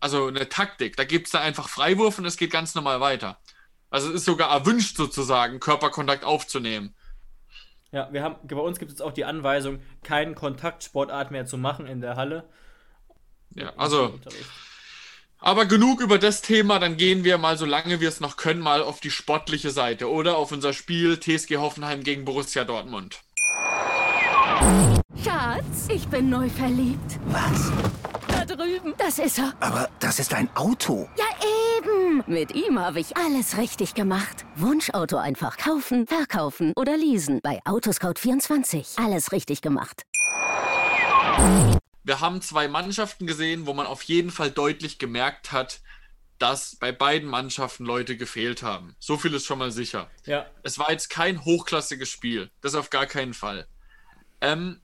also 0.00 0.26
eine 0.28 0.48
Taktik. 0.48 0.96
Da 0.96 1.04
gibt 1.04 1.26
es 1.26 1.32
da 1.32 1.40
einfach 1.40 1.68
Freiwurf 1.68 2.18
und 2.18 2.26
es 2.26 2.36
geht 2.36 2.50
ganz 2.50 2.74
normal 2.74 3.00
weiter. 3.00 3.38
Also 3.90 4.08
es 4.08 4.16
ist 4.16 4.24
sogar 4.24 4.50
erwünscht 4.50 4.96
sozusagen, 4.96 5.60
Körperkontakt 5.60 6.24
aufzunehmen. 6.24 6.94
Ja, 7.92 8.08
wir 8.10 8.22
haben, 8.22 8.36
bei 8.42 8.56
uns 8.56 8.78
gibt 8.78 8.90
es 8.90 9.02
auch 9.02 9.12
die 9.12 9.26
Anweisung, 9.26 9.80
keinen 10.02 10.34
Kontaktsportart 10.34 11.30
mehr 11.30 11.44
zu 11.44 11.58
machen 11.58 11.86
in 11.86 12.00
der 12.00 12.16
Halle. 12.16 12.48
Ja, 13.54 13.74
also, 13.76 14.18
aber 15.38 15.66
genug 15.66 16.00
über 16.00 16.18
das 16.18 16.40
Thema, 16.40 16.78
dann 16.78 16.96
gehen 16.96 17.22
wir 17.22 17.36
mal, 17.36 17.58
solange 17.58 18.00
wir 18.00 18.08
es 18.08 18.20
noch 18.20 18.36
können, 18.36 18.60
mal 18.60 18.82
auf 18.82 19.00
die 19.00 19.10
sportliche 19.10 19.70
Seite 19.70 20.10
oder 20.10 20.38
auf 20.38 20.52
unser 20.52 20.72
Spiel 20.72 21.20
TSG 21.20 21.58
Hoffenheim 21.58 22.02
gegen 22.02 22.24
Borussia 22.24 22.64
Dortmund. 22.64 23.20
Schatz, 25.22 25.88
ich 25.88 26.08
bin 26.08 26.30
neu 26.30 26.48
verliebt. 26.48 27.18
Was? 27.26 27.72
Da 28.28 28.44
drüben. 28.44 28.94
Das 28.96 29.18
ist 29.18 29.38
er. 29.38 29.52
Aber 29.60 29.90
das 29.98 30.18
ist 30.18 30.32
ein 30.32 30.48
Auto. 30.54 31.08
Ja, 31.18 31.24
Leben. 32.12 32.24
Mit 32.26 32.54
ihm 32.54 32.78
habe 32.78 33.00
ich 33.00 33.16
alles 33.16 33.56
richtig 33.56 33.94
gemacht. 33.94 34.44
Wunschauto 34.56 35.16
einfach 35.16 35.56
kaufen, 35.56 36.06
verkaufen 36.06 36.72
oder 36.76 36.96
leasen. 36.96 37.40
Bei 37.42 37.60
Autoscout24. 37.64 39.02
Alles 39.02 39.32
richtig 39.32 39.62
gemacht. 39.62 40.02
Wir 42.04 42.20
haben 42.20 42.42
zwei 42.42 42.68
Mannschaften 42.68 43.26
gesehen, 43.26 43.66
wo 43.66 43.74
man 43.74 43.86
auf 43.86 44.02
jeden 44.02 44.30
Fall 44.30 44.50
deutlich 44.50 44.98
gemerkt 44.98 45.52
hat, 45.52 45.80
dass 46.38 46.76
bei 46.76 46.90
beiden 46.90 47.28
Mannschaften 47.28 47.84
Leute 47.84 48.16
gefehlt 48.16 48.62
haben. 48.62 48.96
So 48.98 49.16
viel 49.16 49.32
ist 49.34 49.46
schon 49.46 49.58
mal 49.58 49.70
sicher. 49.70 50.10
Ja. 50.26 50.46
Es 50.64 50.78
war 50.78 50.90
jetzt 50.90 51.08
kein 51.08 51.44
hochklassiges 51.44 52.08
Spiel. 52.08 52.50
Das 52.60 52.74
auf 52.74 52.90
gar 52.90 53.06
keinen 53.06 53.34
Fall. 53.34 53.66
Ähm, 54.40 54.80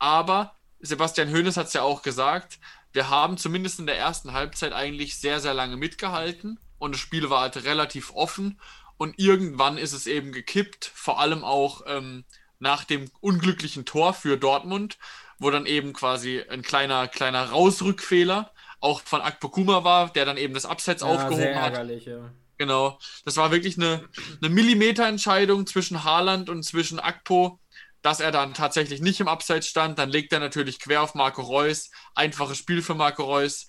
aber 0.00 0.56
Sebastian 0.80 1.32
Hoeneß 1.32 1.56
hat 1.56 1.68
es 1.68 1.72
ja 1.72 1.82
auch 1.82 2.02
gesagt, 2.02 2.58
wir 2.92 3.10
haben 3.10 3.36
zumindest 3.36 3.78
in 3.78 3.86
der 3.86 3.98
ersten 3.98 4.32
Halbzeit 4.32 4.72
eigentlich 4.72 5.18
sehr, 5.18 5.40
sehr 5.40 5.54
lange 5.54 5.76
mitgehalten 5.76 6.58
und 6.78 6.92
das 6.94 7.00
Spiel 7.00 7.30
war 7.30 7.42
halt 7.42 7.64
relativ 7.64 8.12
offen 8.14 8.60
und 8.96 9.18
irgendwann 9.18 9.78
ist 9.78 9.92
es 9.92 10.06
eben 10.06 10.32
gekippt, 10.32 10.90
vor 10.94 11.20
allem 11.20 11.44
auch 11.44 11.82
ähm, 11.86 12.24
nach 12.58 12.84
dem 12.84 13.10
unglücklichen 13.20 13.84
Tor 13.84 14.14
für 14.14 14.36
Dortmund, 14.36 14.98
wo 15.38 15.50
dann 15.50 15.66
eben 15.66 15.92
quasi 15.92 16.42
ein 16.48 16.62
kleiner, 16.62 17.06
kleiner 17.06 17.50
Rausrückfehler 17.50 18.52
auch 18.80 19.02
von 19.02 19.20
Akpokuma 19.20 19.84
war, 19.84 20.10
der 20.12 20.24
dann 20.24 20.36
eben 20.36 20.54
das 20.54 20.66
Abseits 20.66 21.02
ja, 21.02 21.08
aufgehoben 21.08 21.36
sehr 21.36 21.62
hat. 21.62 21.72
ärgerlich, 21.74 22.06
ja. 22.06 22.30
Genau. 22.58 22.98
Das 23.24 23.36
war 23.36 23.52
wirklich 23.52 23.76
eine, 23.76 24.08
eine 24.42 24.50
Millimeterentscheidung 24.50 25.66
zwischen 25.66 26.02
Haaland 26.02 26.50
und 26.50 26.64
zwischen 26.64 26.98
Akpo, 26.98 27.60
dass 28.02 28.20
er 28.20 28.30
dann 28.30 28.54
tatsächlich 28.54 29.00
nicht 29.00 29.20
im 29.20 29.28
Abseits 29.28 29.66
stand. 29.66 29.98
Dann 29.98 30.10
legt 30.10 30.32
er 30.32 30.40
natürlich 30.40 30.78
quer 30.78 31.02
auf 31.02 31.14
Marco 31.14 31.42
Reus. 31.42 31.90
Einfaches 32.14 32.58
Spiel 32.58 32.82
für 32.82 32.94
Marco 32.94 33.24
Reus. 33.24 33.66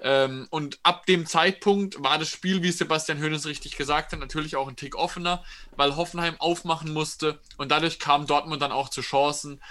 Ähm, 0.00 0.46
und 0.50 0.78
ab 0.82 1.06
dem 1.06 1.24
Zeitpunkt 1.26 2.02
war 2.02 2.18
das 2.18 2.28
Spiel, 2.28 2.62
wie 2.62 2.72
Sebastian 2.72 3.22
Hoeneß 3.22 3.46
richtig 3.46 3.76
gesagt 3.76 4.12
hat, 4.12 4.18
natürlich 4.18 4.56
auch 4.56 4.68
ein 4.68 4.76
Tick 4.76 4.96
offener, 4.96 5.44
weil 5.76 5.96
Hoffenheim 5.96 6.34
aufmachen 6.40 6.92
musste 6.92 7.40
und 7.58 7.70
dadurch 7.70 8.00
kam 8.00 8.26
Dortmund 8.26 8.60
dann 8.60 8.72
auch 8.72 8.88
zu 8.88 9.02
Chancen. 9.02 9.62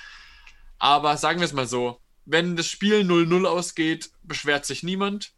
Aber 0.80 1.18
sagen 1.18 1.40
wir 1.40 1.46
es 1.46 1.54
mal 1.54 1.68
so, 1.68 2.00
wenn 2.26 2.56
das 2.56 2.68
Spiel 2.68 3.02
0-0 3.02 3.46
ausgeht, 3.46 4.12
beschwert 4.24 4.66
sich 4.66 4.82
niemand. 4.82 5.34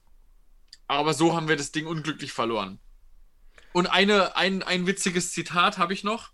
Aber 0.88 1.14
so 1.16 1.36
haben 1.36 1.48
wir 1.48 1.56
das 1.56 1.72
Ding 1.72 1.88
unglücklich 1.88 2.32
verloren. 2.32 2.80
Und 3.74 3.88
eine, 3.88 4.36
ein, 4.36 4.62
ein 4.62 4.86
witziges 4.86 5.32
Zitat 5.32 5.78
habe 5.78 5.94
ich 5.94 6.04
noch. 6.04 6.30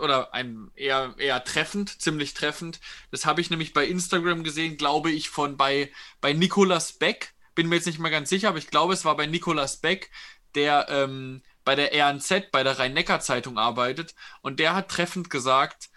Oder 0.00 0.34
ein 0.34 0.70
eher, 0.74 1.14
eher 1.18 1.42
treffend, 1.44 2.00
ziemlich 2.00 2.34
treffend. 2.34 2.80
Das 3.10 3.26
habe 3.26 3.40
ich 3.40 3.50
nämlich 3.50 3.72
bei 3.72 3.86
Instagram 3.86 4.44
gesehen, 4.44 4.76
glaube 4.76 5.10
ich, 5.10 5.28
von 5.28 5.56
bei, 5.56 5.90
bei 6.20 6.32
Nicolas 6.32 6.92
Beck. 6.92 7.34
Bin 7.54 7.68
mir 7.68 7.76
jetzt 7.76 7.86
nicht 7.86 7.98
mal 7.98 8.10
ganz 8.10 8.28
sicher, 8.28 8.48
aber 8.48 8.58
ich 8.58 8.68
glaube, 8.68 8.94
es 8.94 9.04
war 9.04 9.16
bei 9.16 9.26
Nicolas 9.26 9.78
Beck, 9.78 10.10
der 10.54 10.86
ähm, 10.88 11.42
bei 11.64 11.74
der 11.74 11.92
RNZ, 11.92 12.50
bei 12.50 12.62
der 12.62 12.78
Rhein-Neckar-Zeitung 12.78 13.58
arbeitet. 13.58 14.14
Und 14.40 14.58
der 14.58 14.74
hat 14.74 14.88
treffend 14.88 15.30
gesagt, 15.30 15.90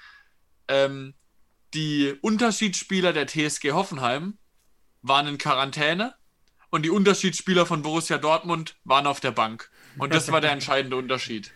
ähm, 0.67 1.13
die 1.73 2.15
Unterschiedsspieler 2.21 3.13
der 3.13 3.27
TSG 3.27 3.71
Hoffenheim 3.71 4.37
waren 5.01 5.27
in 5.27 5.37
Quarantäne 5.37 6.15
und 6.69 6.83
die 6.83 6.89
Unterschiedsspieler 6.89 7.65
von 7.65 7.81
Borussia 7.81 8.17
Dortmund 8.17 8.75
waren 8.83 9.07
auf 9.07 9.19
der 9.19 9.31
Bank. 9.31 9.69
Und 9.97 10.13
das 10.13 10.31
war 10.31 10.41
der 10.41 10.51
entscheidende 10.53 10.97
Unterschied. 10.97 11.51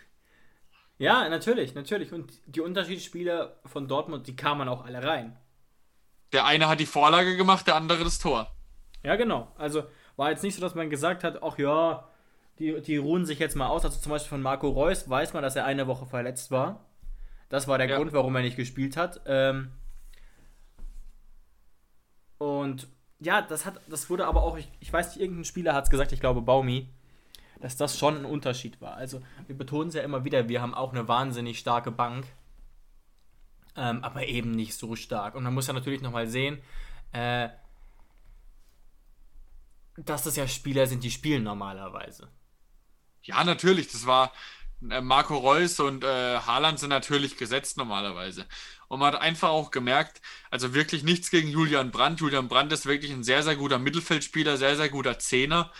Ja, 0.99 1.27
natürlich, 1.29 1.73
natürlich. 1.75 2.11
Und 2.13 2.31
die 2.45 2.61
Unterschiedsspieler 2.61 3.57
von 3.65 3.87
Dortmund, 3.87 4.27
die 4.27 4.35
kamen 4.35 4.67
auch 4.69 4.85
alle 4.85 5.01
rein. 5.03 5.35
Der 6.33 6.45
eine 6.45 6.67
hat 6.67 6.79
die 6.79 6.85
Vorlage 6.85 7.35
gemacht, 7.37 7.65
der 7.65 7.75
andere 7.75 8.03
das 8.03 8.19
Tor. 8.19 8.53
Ja, 9.01 9.15
genau. 9.15 9.51
Also 9.57 9.83
war 10.17 10.29
jetzt 10.29 10.43
nicht 10.43 10.55
so, 10.55 10.61
dass 10.61 10.75
man 10.75 10.89
gesagt 10.89 11.23
hat, 11.23 11.41
ach 11.41 11.57
ja, 11.57 12.07
die, 12.59 12.81
die 12.81 12.97
ruhen 12.97 13.25
sich 13.25 13.39
jetzt 13.39 13.55
mal 13.55 13.67
aus. 13.67 13.85
Also 13.85 13.99
zum 13.99 14.11
Beispiel 14.11 14.29
von 14.29 14.41
Marco 14.41 14.67
Reus 14.69 15.09
weiß 15.09 15.33
man, 15.33 15.41
dass 15.41 15.55
er 15.55 15.65
eine 15.65 15.87
Woche 15.87 16.05
verletzt 16.05 16.51
war. 16.51 16.85
Das 17.47 17.67
war 17.67 17.77
der 17.77 17.87
Ja. 17.89 17.95
Grund, 17.97 18.11
warum 18.13 18.35
er 18.35 18.41
nicht 18.41 18.57
gespielt 18.57 18.97
hat. 18.97 19.21
Ähm, 19.25 19.71
und 22.37 22.87
ja, 23.19 23.41
das 23.41 23.65
hat, 23.65 23.79
das 23.87 24.09
wurde 24.09 24.27
aber 24.27 24.43
auch, 24.43 24.57
ich, 24.57 24.69
ich 24.79 24.91
weiß 24.91 25.09
nicht, 25.15 25.21
irgendein 25.21 25.45
Spieler 25.45 25.73
hat 25.73 25.85
es 25.85 25.89
gesagt, 25.89 26.11
ich 26.11 26.19
glaube 26.19 26.41
Baumi, 26.41 26.89
dass 27.59 27.77
das 27.77 27.97
schon 27.97 28.17
ein 28.17 28.25
Unterschied 28.25 28.81
war. 28.81 28.95
Also 28.95 29.21
wir 29.47 29.57
betonen 29.57 29.89
es 29.89 29.95
ja 29.95 30.01
immer 30.01 30.23
wieder, 30.23 30.47
wir 30.49 30.61
haben 30.61 30.73
auch 30.73 30.91
eine 30.91 31.07
wahnsinnig 31.07 31.59
starke 31.59 31.91
Bank, 31.91 32.25
ähm, 33.75 34.03
aber 34.03 34.27
eben 34.27 34.51
nicht 34.51 34.75
so 34.75 34.95
stark. 34.95 35.35
Und 35.35 35.43
man 35.43 35.53
muss 35.53 35.67
ja 35.67 35.73
natürlich 35.73 36.01
nochmal 36.01 36.27
sehen, 36.27 36.61
äh, 37.11 37.49
dass 39.97 40.23
das 40.23 40.35
ja 40.35 40.47
Spieler 40.47 40.87
sind, 40.87 41.03
die 41.03 41.11
spielen 41.11 41.43
normalerweise. 41.43 42.29
Ja, 43.23 43.43
natürlich, 43.43 43.91
das 43.91 44.05
war 44.05 44.31
äh, 44.89 45.01
Marco 45.01 45.37
Reus 45.37 45.79
und 45.79 46.03
äh, 46.03 46.39
Haaland 46.39 46.79
sind 46.79 46.89
natürlich 46.89 47.37
gesetzt 47.37 47.77
normalerweise. 47.77 48.45
Und 48.87 48.99
man 48.99 49.13
hat 49.13 49.21
einfach 49.21 49.49
auch 49.49 49.71
gemerkt, 49.71 50.21
also 50.49 50.73
wirklich 50.73 51.03
nichts 51.03 51.29
gegen 51.29 51.49
Julian 51.49 51.91
Brandt. 51.91 52.21
Julian 52.21 52.47
Brandt 52.47 52.71
ist 52.71 52.85
wirklich 52.85 53.11
ein 53.11 53.23
sehr, 53.23 53.43
sehr 53.43 53.55
guter 53.55 53.77
Mittelfeldspieler, 53.77 54.57
sehr, 54.57 54.77
sehr 54.77 54.89
guter 54.89 55.19
Zehner. 55.19 55.71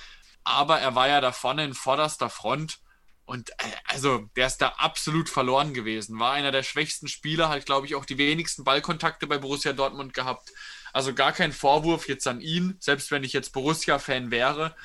Aber 0.44 0.80
er 0.80 0.96
war 0.96 1.08
ja 1.08 1.22
da 1.22 1.32
vorne 1.32 1.64
in 1.66 1.74
vorderster 1.74 2.30
Front. 2.30 2.80
Und 3.26 3.52
äh, 3.52 3.54
also, 3.86 4.30
der 4.36 4.48
ist 4.48 4.58
da 4.58 4.70
absolut 4.78 5.30
verloren 5.30 5.74
gewesen. 5.74 6.20
War 6.20 6.32
einer 6.34 6.52
der 6.52 6.64
schwächsten 6.64 7.08
Spieler, 7.08 7.50
hat, 7.50 7.66
glaube 7.66 7.86
ich, 7.86 7.96
auch 7.96 8.06
die 8.06 8.18
wenigsten 8.18 8.64
Ballkontakte 8.64 9.28
bei 9.28 9.38
Borussia 9.38 9.74
Dortmund 9.74 10.14
gehabt. 10.14 10.52
Also 10.94 11.14
gar 11.14 11.32
kein 11.32 11.52
Vorwurf 11.54 12.08
jetzt 12.08 12.28
an 12.28 12.42
ihn, 12.42 12.76
selbst 12.80 13.12
wenn 13.12 13.24
ich 13.24 13.34
jetzt 13.34 13.54
Borussia-Fan 13.54 14.32
wäre. 14.32 14.76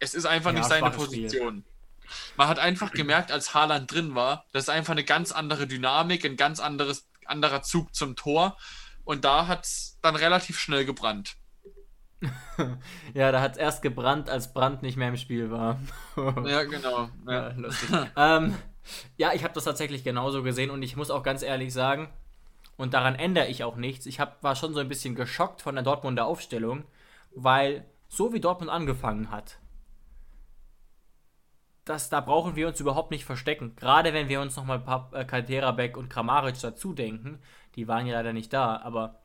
Es 0.00 0.14
ist 0.14 0.26
einfach 0.26 0.52
Ja, 0.52 0.58
nicht 0.58 0.68
seine. 0.68 0.90
Position. 0.90 1.64
Man 2.36 2.48
hat 2.48 2.58
einfach 2.58 2.90
gemerkt, 2.92 3.30
als 3.30 3.54
Haaland 3.54 3.92
drin 3.92 4.14
war, 4.14 4.44
das 4.52 4.64
ist 4.64 4.68
einfach 4.68 4.92
eine 4.92 5.04
ganz 5.04 5.30
andere 5.30 5.66
Dynamik, 5.66 6.24
ein 6.24 6.36
ganz 6.36 6.58
anderes, 6.58 7.06
anderer 7.26 7.62
Zug 7.62 7.94
zum 7.94 8.16
Tor. 8.16 8.58
Und 9.04 9.24
da 9.24 9.46
hat 9.46 9.64
es 9.64 9.98
dann 10.02 10.16
relativ 10.16 10.58
schnell 10.58 10.84
gebrannt. 10.84 11.36
Ja, 13.14 13.32
da 13.32 13.40
hat 13.40 13.52
es 13.52 13.58
erst 13.58 13.82
gebrannt, 13.82 14.30
als 14.30 14.52
Brand 14.52 14.82
nicht 14.82 14.96
mehr 14.96 15.08
im 15.08 15.16
Spiel 15.16 15.50
war. 15.50 15.78
Ja, 16.46 16.64
genau. 16.64 17.08
Ja, 17.26 17.48
Ja. 17.50 17.52
lustig. 17.56 17.88
ähm, 18.16 18.54
ja, 19.16 19.32
ich 19.32 19.44
habe 19.44 19.54
das 19.54 19.64
tatsächlich 19.64 20.04
genauso 20.04 20.42
gesehen 20.42 20.70
und 20.70 20.82
ich 20.82 20.96
muss 20.96 21.10
auch 21.10 21.22
ganz 21.22 21.42
ehrlich 21.42 21.72
sagen, 21.72 22.08
und 22.76 22.94
daran 22.94 23.14
ändere 23.14 23.48
ich 23.48 23.64
auch 23.64 23.76
nichts. 23.76 24.06
Ich 24.06 24.18
hab, 24.20 24.42
war 24.42 24.56
schon 24.56 24.74
so 24.74 24.80
ein 24.80 24.88
bisschen 24.88 25.14
geschockt 25.14 25.62
von 25.62 25.74
der 25.74 25.84
Dortmunder 25.84 26.26
Aufstellung, 26.26 26.84
weil 27.34 27.84
so 28.08 28.32
wie 28.32 28.40
Dortmund 28.40 28.70
angefangen 28.70 29.30
hat, 29.30 29.58
das, 31.84 32.08
da 32.10 32.20
brauchen 32.20 32.54
wir 32.54 32.68
uns 32.68 32.78
überhaupt 32.80 33.10
nicht 33.10 33.24
verstecken. 33.24 33.74
Gerade 33.76 34.12
wenn 34.14 34.28
wir 34.28 34.40
uns 34.40 34.56
nochmal 34.56 34.78
Pap- 34.80 35.14
äh, 35.14 35.24
Kalterabek 35.24 35.96
und 35.96 36.08
Kramaric 36.08 36.60
dazu 36.60 36.92
denken. 36.94 37.40
Die 37.74 37.88
waren 37.88 38.06
ja 38.06 38.14
leider 38.14 38.32
nicht 38.32 38.52
da, 38.52 38.76
aber. 38.80 39.21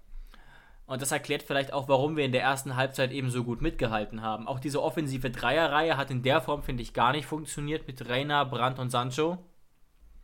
Und 0.87 1.01
das 1.01 1.11
erklärt 1.11 1.43
vielleicht 1.43 1.73
auch, 1.73 1.89
warum 1.89 2.15
wir 2.15 2.23
in 2.23 2.31
der 2.31 2.41
ersten 2.41 2.77
Halbzeit 2.77 3.11
eben 3.11 3.29
so 3.29 3.43
gut 3.43 3.61
mitgehalten 3.61 4.21
haben. 4.21 4.47
Auch 4.47 4.59
diese 4.59 4.81
offensive 4.81 5.29
Dreierreihe 5.29 5.97
hat 5.97 6.09
in 6.11 6.23
der 6.23 6.41
Form, 6.41 6.63
finde 6.63 6.81
ich, 6.81 6.93
gar 6.93 7.11
nicht 7.11 7.25
funktioniert 7.25 7.87
mit 7.87 8.07
Reina, 8.07 8.45
Brandt 8.45 8.79
und 8.79 8.89
Sancho. 8.89 9.37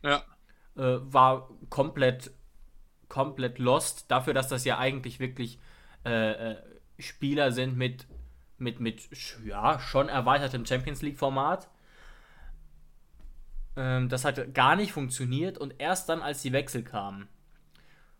ja. 0.02 0.22
Äh, 0.76 0.98
war 1.02 1.50
komplett, 1.68 2.32
komplett 3.08 3.58
lost. 3.58 4.10
Dafür, 4.10 4.32
dass 4.32 4.48
das 4.48 4.64
ja 4.64 4.78
eigentlich 4.78 5.20
wirklich 5.20 5.60
äh, 6.04 6.52
äh, 6.52 6.56
Spieler 6.98 7.52
sind 7.52 7.76
mit, 7.76 8.06
mit, 8.56 8.80
mit, 8.80 9.02
ja, 9.44 9.78
schon 9.78 10.08
erweitertem 10.08 10.64
Champions 10.64 11.02
League-Format. 11.02 11.68
Ähm, 13.76 14.08
das 14.08 14.24
hat 14.24 14.54
gar 14.54 14.76
nicht 14.76 14.92
funktioniert 14.92 15.58
und 15.58 15.74
erst 15.78 16.08
dann, 16.08 16.22
als 16.22 16.40
die 16.40 16.52
Wechsel 16.52 16.82
kamen. 16.82 17.28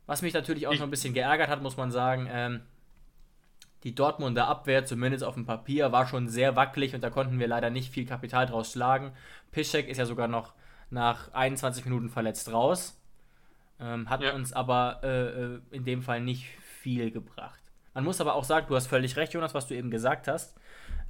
Was 0.06 0.22
mich 0.22 0.34
natürlich 0.34 0.66
auch 0.66 0.72
Ich- 0.72 0.78
noch 0.80 0.86
ein 0.86 0.90
bisschen 0.90 1.14
geärgert 1.14 1.48
hat, 1.48 1.62
muss 1.62 1.76
man 1.76 1.90
sagen, 1.90 2.28
ähm, 2.30 2.60
die 3.84 3.94
Dortmunder 3.94 4.48
Abwehr, 4.48 4.84
zumindest 4.86 5.24
auf 5.24 5.34
dem 5.34 5.44
Papier, 5.44 5.92
war 5.92 6.06
schon 6.06 6.28
sehr 6.28 6.56
wackelig 6.56 6.94
und 6.94 7.02
da 7.02 7.10
konnten 7.10 7.38
wir 7.38 7.46
leider 7.48 7.70
nicht 7.70 7.92
viel 7.92 8.06
Kapital 8.06 8.46
draus 8.46 8.72
schlagen. 8.72 9.12
Piszczek 9.52 9.88
ist 9.88 9.98
ja 9.98 10.06
sogar 10.06 10.28
noch 10.28 10.54
nach 10.90 11.32
21 11.34 11.84
Minuten 11.84 12.08
verletzt 12.08 12.50
raus. 12.52 12.98
Ähm, 13.80 14.08
hat 14.08 14.22
Ja. 14.22 14.32
uns 14.34 14.52
aber 14.52 15.00
äh, 15.02 15.08
äh, 15.28 15.60
in 15.70 15.84
dem 15.84 16.02
Fall 16.02 16.20
nicht 16.20 16.46
viel 16.80 17.10
gebracht. 17.10 17.60
Man 17.92 18.04
muss 18.04 18.20
aber 18.20 18.34
auch 18.34 18.44
sagen, 18.44 18.66
du 18.68 18.76
hast 18.76 18.86
völlig 18.86 19.16
recht, 19.16 19.32
Jonas, 19.34 19.52
was 19.54 19.66
du 19.66 19.74
eben 19.74 19.90
gesagt 19.90 20.28
hast. 20.28 20.56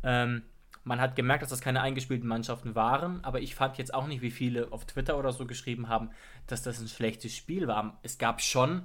Ähm, 0.02 0.42
man 0.84 1.00
hat 1.00 1.16
gemerkt, 1.16 1.42
dass 1.42 1.50
das 1.50 1.60
keine 1.60 1.80
eingespielten 1.80 2.28
Mannschaften 2.28 2.74
waren, 2.74 3.24
aber 3.24 3.40
ich 3.40 3.54
fand 3.54 3.78
jetzt 3.78 3.94
auch 3.94 4.06
nicht, 4.06 4.22
wie 4.22 4.30
viele 4.30 4.72
auf 4.72 4.84
Twitter 4.86 5.18
oder 5.18 5.32
so 5.32 5.46
geschrieben 5.46 5.88
haben, 5.88 6.10
dass 6.46 6.62
das 6.62 6.80
ein 6.80 6.88
schlechtes 6.88 7.34
Spiel 7.36 7.66
war. 7.68 7.98
Es 8.02 8.18
gab 8.18 8.42
schon 8.42 8.84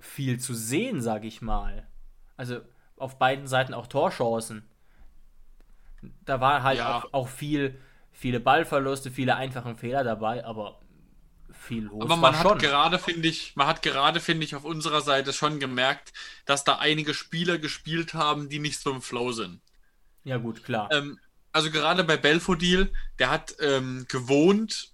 viel 0.00 0.40
zu 0.40 0.54
sehen, 0.54 1.00
sage 1.02 1.26
ich 1.28 1.42
mal. 1.42 1.88
Also 2.36 2.60
auf 2.96 3.18
beiden 3.18 3.46
Seiten 3.46 3.74
auch 3.74 3.86
Torchancen. 3.88 4.64
Da 6.24 6.40
war 6.40 6.62
halt 6.62 6.78
Ja. 6.78 6.86
auch, 6.86 7.12
auch 7.12 7.28
viel, 7.28 7.80
viele 8.12 8.40
Ballverluste, 8.40 9.10
viele 9.10 9.36
einfache 9.36 9.74
Fehler 9.76 10.04
dabei, 10.04 10.44
aber 10.44 10.80
viel 11.52 11.84
los 11.84 11.98
Aber 11.98 12.16
man 12.16 12.38
schon. 12.38 12.38
hat 12.38 12.58
gerade, 12.58 12.98
finde 12.98 13.28
ich, 13.28 13.54
man 13.54 13.66
hat 13.66 13.82
gerade, 13.82 14.20
finde 14.20 14.44
ich, 14.46 14.54
auf 14.54 14.64
unserer 14.64 15.02
Seite 15.02 15.32
schon 15.34 15.60
gemerkt, 15.60 16.12
dass 16.46 16.64
da 16.64 16.76
einige 16.78 17.12
Spieler 17.14 17.58
gespielt 17.58 18.14
haben, 18.14 18.48
die 18.48 18.58
nicht 18.60 18.80
so 18.80 18.90
im 18.92 19.02
Flow 19.02 19.32
sind. 19.32 19.60
ja 20.24 20.36
gut, 20.38 20.62
klar. 20.62 20.90
Ähm, 20.90 21.18
also 21.56 21.70
gerade 21.70 22.04
bei 22.04 22.18
Belfodil, 22.18 22.92
der 23.18 23.30
hat 23.30 23.56
ähm, 23.60 24.04
gewohnt 24.10 24.92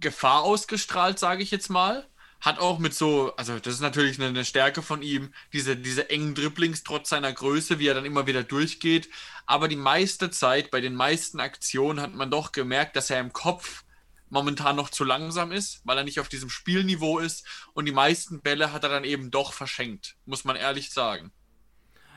Gefahr 0.00 0.42
ausgestrahlt, 0.42 1.20
sage 1.20 1.44
ich 1.44 1.52
jetzt 1.52 1.70
mal. 1.70 2.08
Hat 2.40 2.58
auch 2.58 2.80
mit 2.80 2.94
so, 2.94 3.34
also 3.36 3.60
das 3.60 3.74
ist 3.74 3.80
natürlich 3.80 4.18
eine, 4.18 4.26
eine, 4.26 4.44
Stärke 4.44 4.82
von 4.82 5.02
ihm, 5.02 5.32
diese, 5.52 5.76
diese 5.76 6.10
engen 6.10 6.34
Dribblings 6.34 6.82
trotz 6.82 7.10
seiner 7.10 7.32
Größe, 7.32 7.78
wie 7.78 7.86
er 7.86 7.94
dann 7.94 8.04
immer 8.04 8.26
wieder 8.26 8.42
durchgeht. 8.42 9.08
Aber 9.46 9.68
die 9.68 9.76
meiste 9.76 10.32
Zeit, 10.32 10.72
bei 10.72 10.80
den 10.80 10.96
meisten 10.96 11.38
Aktionen, 11.38 12.00
hat 12.00 12.12
man 12.12 12.28
doch 12.28 12.50
gemerkt, 12.50 12.96
dass 12.96 13.08
er 13.08 13.20
im 13.20 13.32
Kopf 13.32 13.84
momentan 14.28 14.74
noch 14.74 14.90
zu 14.90 15.04
langsam 15.04 15.52
ist, 15.52 15.80
weil 15.84 15.96
er 15.96 16.04
nicht 16.04 16.18
auf 16.18 16.28
diesem 16.28 16.50
Spielniveau 16.50 17.20
ist. 17.20 17.46
Und 17.72 17.84
die 17.84 17.92
meisten 17.92 18.42
Bälle 18.42 18.72
hat 18.72 18.82
er 18.82 18.90
dann 18.90 19.04
eben 19.04 19.30
doch 19.30 19.52
verschenkt, 19.52 20.16
muss 20.26 20.42
man 20.42 20.56
ehrlich 20.56 20.90
sagen. 20.90 21.30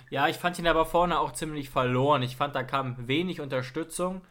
Ja, 0.09 0.27
ich 0.27 0.37
fand 0.37 0.57
ihn 0.59 0.67
aber 0.67 0.85
vorne 0.85 1.19
auch 1.19 1.33
ziemlich 1.33 1.69
verloren. 1.69 2.21
Ich 2.21 2.35
fand, 2.35 2.55
da 2.55 2.63
kam 2.63 3.07
wenig 3.07 3.41
Unterstützung. 3.41 4.21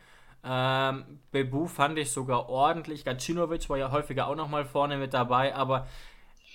Ähm, 0.44 1.20
Bebu 1.32 1.66
fand 1.66 1.98
ich 1.98 2.12
sogar 2.12 2.48
ordentlich. 2.48 3.04
Gacinovic 3.04 3.68
war 3.68 3.78
ja 3.78 3.90
häufiger 3.90 4.28
auch 4.28 4.36
nochmal 4.36 4.64
vorne 4.64 4.96
mit 4.96 5.12
dabei, 5.12 5.54
aber 5.54 5.86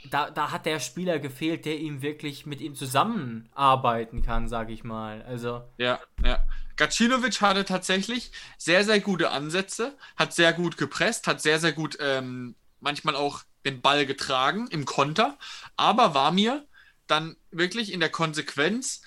da, 0.10 0.30
da 0.32 0.52
hat 0.52 0.66
der 0.66 0.80
Spieler 0.80 1.20
gefehlt, 1.20 1.66
der 1.66 1.78
ihm 1.78 2.02
wirklich 2.02 2.46
mit 2.46 2.62
ihm 2.62 2.74
zusammenarbeiten 2.76 4.24
kann, 4.24 4.48
sag 4.48 4.70
ich 4.70 4.84
mal. 4.84 5.22
Also. 5.24 5.64
Ja, 5.78 6.00
ja. 6.24 6.40
Gacinovic 6.78 7.42
hatte 7.42 7.66
tatsächlich 7.66 8.32
sehr, 8.58 8.84
sehr 8.84 9.02
gute 9.02 9.30
Ansätze, 9.30 9.96
hat 10.16 10.34
sehr 10.34 10.54
gut 10.54 10.78
gepresst, 10.78 11.28
hat 11.28 11.42
sehr, 11.42 11.60
sehr 11.60 11.74
gut 11.74 11.98
ähm, 12.00 12.56
manchmal 12.80 13.16
auch 13.16 13.44
den 13.66 13.82
Ball 13.82 14.06
getragen 14.06 14.68
im 14.72 14.86
Konter, 14.86 15.38
aber 15.76 16.16
war 16.16 16.32
mir 16.32 16.66
dann 17.12 17.36
wirklich 17.52 17.92
in 17.92 18.00
der 18.00 18.10
Konsequenz 18.10 19.02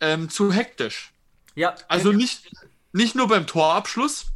ähm, 0.00 0.28
zu 0.28 0.52
hektisch. 0.52 1.12
Ja. 1.54 1.74
Also 1.88 2.12
nicht, 2.12 2.50
nicht 2.92 3.14
nur 3.14 3.28
beim 3.28 3.46
Torabschluss. 3.46 4.26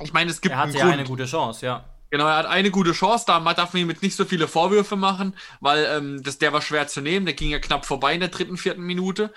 Ich 0.00 0.12
meine, 0.12 0.30
es 0.30 0.40
gibt. 0.40 0.52
Er 0.54 0.58
hatte 0.58 0.78
ja 0.78 0.86
eine 0.86 1.04
gute 1.04 1.26
Chance, 1.26 1.66
ja. 1.66 1.84
Genau, 2.10 2.26
er 2.26 2.36
hat 2.36 2.46
eine 2.46 2.70
gute 2.70 2.92
Chance, 2.92 3.24
da 3.26 3.40
darf 3.54 3.72
man 3.72 3.82
ihm 3.82 3.88
jetzt 3.88 4.02
nicht 4.02 4.16
so 4.16 4.26
viele 4.26 4.46
Vorwürfe 4.46 4.96
machen, 4.96 5.34
weil 5.60 5.86
ähm, 5.90 6.22
das, 6.22 6.36
der 6.36 6.52
war 6.52 6.60
schwer 6.60 6.86
zu 6.86 7.00
nehmen, 7.00 7.24
der 7.24 7.34
ging 7.34 7.48
ja 7.48 7.58
knapp 7.58 7.86
vorbei 7.86 8.12
in 8.12 8.20
der 8.20 8.28
dritten, 8.28 8.58
vierten 8.58 8.82
Minute. 8.82 9.32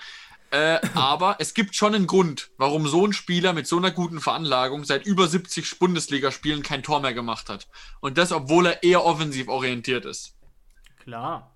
Äh, 0.50 0.80
aber 0.94 1.36
es 1.38 1.54
gibt 1.54 1.74
schon 1.74 1.94
einen 1.94 2.06
Grund, 2.06 2.50
warum 2.58 2.86
so 2.86 3.06
ein 3.06 3.14
Spieler 3.14 3.54
mit 3.54 3.66
so 3.66 3.78
einer 3.78 3.90
guten 3.90 4.20
Veranlagung 4.20 4.84
seit 4.84 5.06
über 5.06 5.26
70 5.26 5.78
Bundesligaspielen 5.78 6.62
kein 6.62 6.82
Tor 6.82 7.00
mehr 7.00 7.14
gemacht 7.14 7.48
hat. 7.48 7.66
Und 8.00 8.18
das, 8.18 8.30
obwohl 8.30 8.66
er 8.66 8.82
eher 8.82 9.06
offensiv 9.06 9.48
orientiert 9.48 10.04
ist. 10.04 10.34
Klar. 11.02 11.55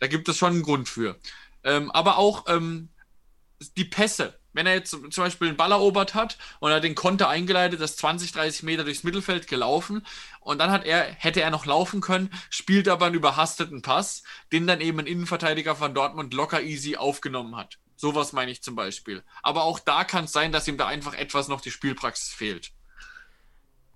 Da 0.00 0.08
gibt 0.08 0.28
es 0.28 0.36
schon 0.36 0.54
einen 0.54 0.62
Grund 0.62 0.88
für. 0.88 1.16
Ähm, 1.62 1.90
aber 1.92 2.18
auch 2.18 2.46
ähm, 2.48 2.88
die 3.76 3.84
Pässe 3.84 4.40
wenn 4.52 4.66
er 4.66 4.74
jetzt 4.74 4.90
zum 4.90 5.24
Beispiel 5.24 5.48
einen 5.48 5.56
Ball 5.56 5.72
erobert 5.72 6.14
hat 6.14 6.38
und 6.58 6.70
er 6.70 6.80
den 6.80 6.94
Konter 6.94 7.28
eingeleitet, 7.28 7.80
das 7.80 7.96
20, 7.96 8.32
30 8.32 8.62
Meter 8.64 8.84
durchs 8.84 9.04
Mittelfeld 9.04 9.46
gelaufen 9.46 10.04
und 10.40 10.58
dann 10.58 10.70
hat 10.70 10.84
er, 10.84 11.02
hätte 11.02 11.40
er 11.40 11.50
noch 11.50 11.66
laufen 11.66 12.00
können, 12.00 12.30
spielt 12.50 12.88
aber 12.88 13.06
einen 13.06 13.14
überhasteten 13.14 13.82
Pass, 13.82 14.22
den 14.52 14.66
dann 14.66 14.80
eben 14.80 15.00
ein 15.00 15.06
Innenverteidiger 15.06 15.76
von 15.76 15.94
Dortmund 15.94 16.34
locker 16.34 16.62
easy 16.62 16.96
aufgenommen 16.96 17.56
hat. 17.56 17.78
Sowas 17.96 18.32
meine 18.32 18.50
ich 18.50 18.62
zum 18.62 18.74
Beispiel. 18.74 19.22
Aber 19.42 19.64
auch 19.64 19.78
da 19.78 20.04
kann 20.04 20.24
es 20.24 20.32
sein, 20.32 20.52
dass 20.52 20.66
ihm 20.66 20.78
da 20.78 20.86
einfach 20.86 21.14
etwas 21.14 21.48
noch 21.48 21.60
die 21.60 21.70
Spielpraxis 21.70 22.32
fehlt. 22.32 22.72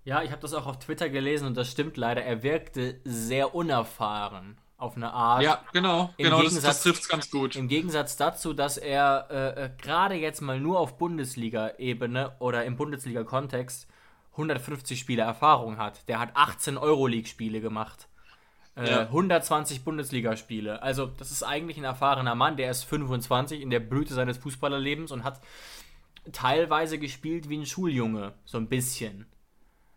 Ja, 0.05 0.23
ich 0.23 0.31
habe 0.31 0.43
das 0.43 0.53
auch 0.53 0.67
auf 0.67 0.79
Twitter 0.79 1.09
gelesen 1.09 1.47
und 1.47 1.57
das 1.57 1.71
stimmt 1.71 1.97
leider. 1.97 2.23
Er 2.23 2.43
wirkte 2.43 3.01
sehr 3.05 3.55
unerfahren 3.55 4.59
auf 4.85 4.97
eine 4.97 5.13
Art. 5.13 5.43
Ja, 5.43 5.61
genau, 5.73 6.15
Im 6.17 6.25
genau, 6.25 6.37
Gegensatz, 6.39 6.63
das, 6.63 6.77
das 6.77 6.83
trifft 6.83 7.09
ganz 7.09 7.31
gut. 7.31 7.57
Im 7.57 7.69
Gegensatz 7.69 8.17
dazu, 8.17 8.53
dass 8.53 8.77
er 8.77 9.27
äh, 9.31 9.65
äh, 9.65 9.71
gerade 9.81 10.15
jetzt 10.15 10.41
mal 10.41 10.61
nur 10.61 10.79
auf 10.79 10.99
Bundesliga-Ebene 10.99 12.37
oder 12.39 12.65
im 12.65 12.77
Bundesliga-Kontext 12.77 13.89
150 14.33 14.99
Spiele 14.99 15.23
Erfahrung 15.23 15.79
hat. 15.79 16.09
Der 16.09 16.21
hat 16.21 16.31
18 16.35 16.77
Euroleague-Spiele 16.77 17.61
gemacht. 17.61 18.09
Äh, 18.77 18.91
ja. 18.91 19.01
120 19.03 19.85
Bundesligaspiele. 19.85 20.83
Also, 20.83 21.07
das 21.07 21.31
ist 21.31 21.43
eigentlich 21.43 21.79
ein 21.79 21.85
erfahrener 21.85 22.35
Mann, 22.35 22.57
der 22.57 22.71
ist 22.71 22.85
25 22.85 23.61
in 23.61 23.71
der 23.71 23.81
Blüte 23.81 24.15
seines 24.15 24.39
Fußballerlebens 24.39 25.13
und 25.13 25.25
hat 25.25 25.41
teilweise 26.33 26.99
gespielt 26.99 27.49
wie 27.49 27.59
ein 27.59 27.67
Schuljunge, 27.67 28.33
so 28.45 28.59
ein 28.59 28.69
bisschen. 28.69 29.27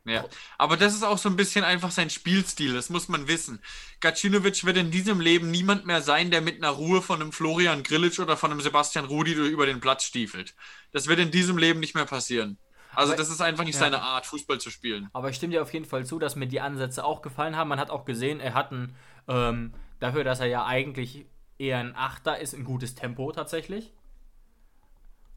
Ja, 0.08 0.26
aber 0.58 0.78
das 0.78 0.94
ist 0.94 1.04
auch 1.04 1.18
so 1.18 1.28
ein 1.28 1.36
bisschen 1.36 1.66
einfach 1.66 1.92
sein 1.92 2.10
Spielstil, 2.10 2.74
das 2.74 2.90
muss 2.90 3.10
man 3.10 3.28
wissen. 3.28 3.60
Gacinovic 4.00 4.64
wird 4.66 4.78
in 4.78 4.90
diesem 4.90 5.20
Leben 5.20 5.52
niemand 5.52 5.86
mehr 5.86 6.02
sein, 6.02 6.32
der 6.32 6.42
mit 6.42 6.58
einer 6.58 6.72
Ruhe 6.72 7.02
von 7.02 7.22
einem 7.22 7.32
Florian 7.32 7.84
Grillitsch 7.84 8.20
oder 8.20 8.38
von 8.38 8.52
einem 8.52 8.62
Sebastian 8.62 9.06
Rudi 9.06 9.34
über 9.34 9.66
den 9.66 9.82
Platz 9.82 10.04
stiefelt. 10.04 10.56
Das 10.92 11.08
wird 11.08 11.20
in 11.20 11.32
diesem 11.32 11.58
Leben 11.58 11.80
nicht 11.80 11.96
mehr 11.96 12.06
passieren. 12.06 12.58
Also 12.96 13.16
das 13.16 13.30
ist 13.30 13.42
einfach 13.42 13.64
nicht 13.64 13.76
ja. 13.76 13.82
seine 13.82 14.02
Art, 14.02 14.26
Fußball 14.26 14.60
zu 14.60 14.72
spielen. 14.72 15.10
Aber 15.14 15.30
ich 15.30 15.36
stimme 15.36 15.52
dir 15.52 15.62
auf 15.62 15.72
jeden 15.72 15.86
Fall 15.86 16.06
zu, 16.06 16.18
dass 16.18 16.36
mir 16.36 16.48
die 16.48 16.62
Ansätze 16.62 17.04
auch 17.04 17.22
gefallen 17.22 17.56
haben. 17.56 17.68
Man 17.68 17.80
hat 17.80 17.92
auch 17.92 18.06
gesehen, 18.06 18.40
er 18.40 18.56
hat 18.56 18.72
ein, 18.72 18.96
ähm, 19.28 19.74
dafür, 20.00 20.24
dass 20.24 20.40
er 20.40 20.48
ja 20.48 20.66
eigentlich 20.66 21.26
eher 21.60 21.78
ein 21.78 21.96
Achter 21.96 22.40
ist, 22.40 22.56
ein 22.56 22.64
gutes 22.64 22.96
Tempo 22.96 23.32
tatsächlich. 23.32 23.94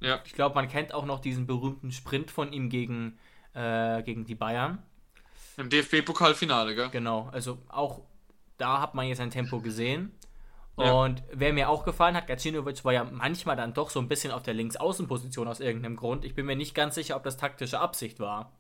Ja. 0.01 0.21
Ich 0.25 0.33
glaube, 0.33 0.55
man 0.55 0.69
kennt 0.69 0.95
auch 0.95 1.05
noch 1.05 1.21
diesen 1.21 1.47
berühmten 1.47 1.93
Sprint 1.93 2.31
von 2.31 2.53
ihm 2.53 2.71
gegen 2.71 3.19
äh, 3.55 4.03
gegen 4.03 4.25
die 4.25 4.35
Bayern. 4.35 4.83
Im 5.57 5.69
DFB-Pokalfinale, 5.69 6.75
gell? 6.75 6.89
Genau, 6.91 7.29
also 7.33 7.59
auch 7.69 8.03
da 8.57 8.81
hat 8.81 8.95
man 8.95 9.07
jetzt 9.07 9.21
ein 9.21 9.31
Tempo 9.31 9.61
gesehen. 9.61 10.13
Ja. 10.79 10.93
Und 10.93 11.23
wer 11.33 11.53
mir 11.53 11.69
auch 11.69 11.85
gefallen 11.85 12.17
hat, 12.17 12.27
Gacinovic 12.27 12.85
war 12.85 12.93
ja 12.93 13.05
manchmal 13.05 13.57
dann 13.57 13.75
doch 13.75 13.91
so 13.91 14.01
ein 14.01 14.09
bisschen 14.09 14.33
auf 14.33 14.43
der 14.43 14.55
Linksaußenposition 14.55 15.49
aus 15.49 15.61
irgendeinem 15.61 15.97
Grund. 15.97 16.25
Ich 16.25 16.35
bin 16.35 16.47
mir 16.47 16.57
nicht 16.57 16.75
ganz 16.75 16.95
sicher, 16.95 17.17
ob 17.17 17.23
das 17.23 17.37
taktische 17.37 17.81
Absicht 17.81 18.21
war. 18.21 18.53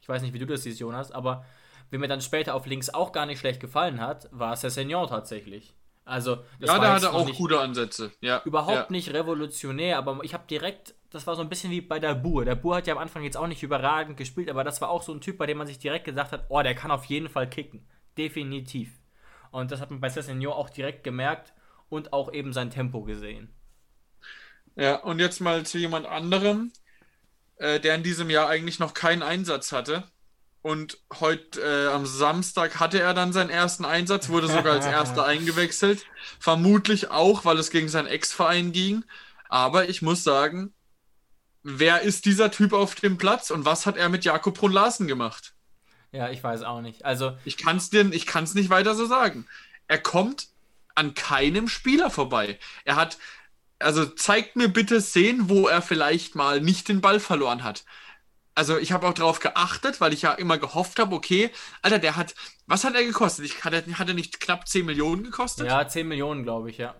Ich 0.00 0.08
weiß 0.08 0.22
nicht, 0.22 0.34
wie 0.34 0.38
du 0.38 0.46
das 0.46 0.62
siehst, 0.62 0.80
Jonas, 0.80 1.10
aber 1.10 1.44
wer 1.90 1.98
mir 1.98 2.08
dann 2.08 2.20
später 2.20 2.54
auf 2.54 2.66
links 2.66 2.90
auch 2.90 3.12
gar 3.12 3.26
nicht 3.26 3.40
schlecht 3.40 3.60
gefallen 3.60 4.00
hat, 4.00 4.28
war 4.30 4.56
Sessignon 4.56 5.08
tatsächlich. 5.08 5.74
Also, 6.08 6.36
das 6.58 6.70
ja, 6.70 6.78
da 6.78 6.94
hat 6.94 7.02
er 7.02 7.14
auch 7.14 7.30
gute 7.34 7.60
Ansätze. 7.60 8.12
Ja, 8.20 8.42
überhaupt 8.44 8.76
ja. 8.76 8.86
nicht 8.88 9.12
revolutionär, 9.12 9.98
aber 9.98 10.20
ich 10.22 10.34
habe 10.34 10.44
direkt 10.48 10.94
das 11.10 11.26
war 11.26 11.36
so 11.36 11.42
ein 11.42 11.48
bisschen 11.48 11.70
wie 11.70 11.80
bei 11.80 11.98
der 11.98 12.14
Bur. 12.14 12.44
Der 12.44 12.54
Bur 12.54 12.76
hat 12.76 12.86
ja 12.86 12.94
am 12.94 13.00
Anfang 13.00 13.22
jetzt 13.22 13.36
auch 13.36 13.46
nicht 13.46 13.62
überragend 13.62 14.16
gespielt, 14.16 14.50
aber 14.50 14.64
das 14.64 14.80
war 14.80 14.90
auch 14.90 15.02
so 15.02 15.12
ein 15.12 15.20
Typ, 15.20 15.38
bei 15.38 15.46
dem 15.46 15.58
man 15.58 15.66
sich 15.66 15.78
direkt 15.78 16.04
gesagt 16.04 16.32
hat, 16.32 16.46
oh, 16.48 16.62
der 16.62 16.74
kann 16.74 16.90
auf 16.90 17.06
jeden 17.06 17.28
Fall 17.28 17.48
kicken. 17.48 17.86
Definitiv. 18.18 18.90
Und 19.50 19.70
das 19.70 19.80
hat 19.80 19.90
man 19.90 20.00
bei 20.00 20.10
Cessignon 20.10 20.52
auch 20.52 20.68
direkt 20.68 21.04
gemerkt 21.04 21.54
und 21.88 22.12
auch 22.12 22.32
eben 22.32 22.52
sein 22.52 22.70
Tempo 22.70 23.02
gesehen. 23.02 23.54
Ja, 24.76 24.96
und 24.96 25.18
jetzt 25.18 25.40
mal 25.40 25.64
zu 25.64 25.78
jemand 25.78 26.06
anderem, 26.06 26.72
äh, 27.56 27.80
der 27.80 27.94
in 27.94 28.02
diesem 28.02 28.28
Jahr 28.28 28.48
eigentlich 28.48 28.78
noch 28.78 28.92
keinen 28.92 29.22
Einsatz 29.22 29.72
hatte. 29.72 30.04
Und 30.62 30.98
heute 31.20 31.60
äh, 31.60 31.92
am 31.92 32.04
Samstag 32.04 32.80
hatte 32.80 33.00
er 33.00 33.14
dann 33.14 33.32
seinen 33.32 33.50
ersten 33.50 33.84
Einsatz, 33.84 34.28
wurde 34.28 34.48
sogar 34.48 34.74
als 34.74 34.86
erster 34.86 35.24
eingewechselt. 35.26 36.04
Vermutlich 36.40 37.10
auch, 37.10 37.44
weil 37.44 37.58
es 37.58 37.70
gegen 37.70 37.88
seinen 37.88 38.08
Ex-Verein 38.08 38.72
ging. 38.72 39.04
Aber 39.48 39.88
ich 39.88 40.02
muss 40.02 40.24
sagen, 40.24 40.74
wer 41.62 42.02
ist 42.02 42.24
dieser 42.24 42.50
Typ 42.50 42.72
auf 42.72 42.94
dem 42.96 43.18
Platz 43.18 43.50
und 43.50 43.64
was 43.64 43.86
hat 43.86 43.96
er 43.96 44.08
mit 44.08 44.24
Jakob 44.24 44.58
Brun 44.58 44.72
Larsen 44.72 45.06
gemacht? 45.06 45.54
Ja, 46.12 46.30
ich 46.30 46.42
weiß 46.42 46.62
auch 46.62 46.80
nicht. 46.80 47.04
Also 47.04 47.36
ich 47.44 47.56
kann 47.56 47.76
es 47.76 47.90
dir, 47.90 48.10
ich 48.12 48.26
kann 48.26 48.44
es 48.44 48.54
nicht 48.54 48.70
weiter 48.70 48.94
so 48.94 49.06
sagen. 49.06 49.46
Er 49.86 49.98
kommt 49.98 50.48
an 50.94 51.14
keinem 51.14 51.68
Spieler 51.68 52.10
vorbei. 52.10 52.58
Er 52.84 52.96
hat, 52.96 53.18
also 53.78 54.04
zeigt 54.04 54.56
mir 54.56 54.68
bitte 54.68 55.00
Szenen, 55.00 55.48
wo 55.48 55.68
er 55.68 55.82
vielleicht 55.82 56.34
mal 56.34 56.60
nicht 56.60 56.88
den 56.88 57.00
Ball 57.00 57.20
verloren 57.20 57.62
hat. 57.62 57.84
Also 58.58 58.76
ich 58.76 58.92
habe 58.92 59.06
auch 59.06 59.14
darauf 59.14 59.40
geachtet, 59.40 60.00
weil 60.00 60.12
ich 60.12 60.22
ja 60.22 60.32
immer 60.32 60.58
gehofft 60.58 60.98
habe, 60.98 61.14
okay, 61.14 61.50
Alter, 61.80 61.98
der 61.98 62.16
hat, 62.16 62.34
was 62.66 62.84
hat 62.84 62.94
er 62.94 63.04
gekostet? 63.04 63.44
Ich, 63.44 63.64
hat, 63.64 63.72
er, 63.72 63.84
hat 63.98 64.08
er 64.08 64.14
nicht 64.14 64.40
knapp 64.40 64.66
10 64.66 64.84
Millionen 64.84 65.22
gekostet? 65.22 65.66
Ja, 65.66 65.86
10 65.86 66.08
Millionen, 66.08 66.42
glaube 66.42 66.70
ich, 66.70 66.78
ja 66.78 66.94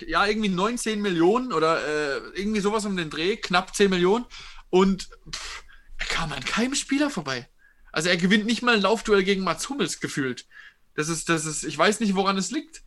ja, 0.00 0.26
irgendwie 0.26 0.48
19 0.48 1.00
Millionen 1.00 1.52
oder 1.52 1.86
äh, 1.86 2.18
irgendwie 2.34 2.60
sowas 2.60 2.84
um 2.84 2.96
den 2.96 3.10
Dreh, 3.10 3.36
knapp 3.36 3.74
10 3.74 3.90
Millionen. 3.90 4.26
Und 4.70 5.08
pff, 5.30 5.64
er 5.98 6.06
kam 6.06 6.32
an 6.32 6.44
keinem 6.44 6.74
Spieler 6.74 7.10
vorbei. 7.10 7.48
Also 7.92 8.08
er 8.08 8.16
gewinnt 8.16 8.46
nicht 8.46 8.62
mal 8.62 8.74
ein 8.74 8.82
Laufduell 8.82 9.22
gegen 9.22 9.44
Mats 9.44 9.68
Hummels 9.68 10.00
gefühlt. 10.00 10.46
Das 10.96 11.08
ist, 11.08 11.28
das 11.28 11.44
ist, 11.44 11.64
ich 11.64 11.78
weiß 11.78 12.00
nicht, 12.00 12.14
woran 12.14 12.36
es 12.36 12.50
liegt. 12.50 12.82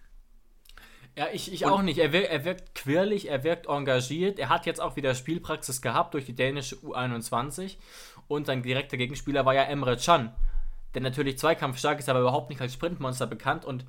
Ja, 1.17 1.29
ich, 1.33 1.51
ich 1.51 1.65
auch 1.65 1.81
nicht. 1.81 1.97
Er 1.97 2.13
wirkt, 2.13 2.29
er 2.29 2.45
wirkt 2.45 2.75
quirlig, 2.75 3.27
er 3.27 3.43
wirkt 3.43 3.67
engagiert. 3.67 4.37
Er 4.37 4.49
hat 4.49 4.67
jetzt 4.67 4.79
auch 4.79 4.97
wieder 4.97 5.15
Spielpraxis 5.15 5.81
gehabt 5.81 6.13
durch 6.13 6.25
die 6.25 6.35
dänische 6.35 6.75
U21. 6.75 7.77
Und 8.27 8.45
sein 8.45 8.61
direkter 8.61 8.97
Gegenspieler 8.97 9.43
war 9.43 9.55
ja 9.55 9.63
Emre 9.63 9.97
Can, 9.97 10.31
der 10.93 11.01
natürlich 11.01 11.39
zweikampfstark 11.39 11.97
ist, 11.97 12.07
aber 12.07 12.19
überhaupt 12.19 12.51
nicht 12.51 12.61
als 12.61 12.73
Sprintmonster 12.73 13.25
bekannt. 13.25 13.65
Und 13.65 13.83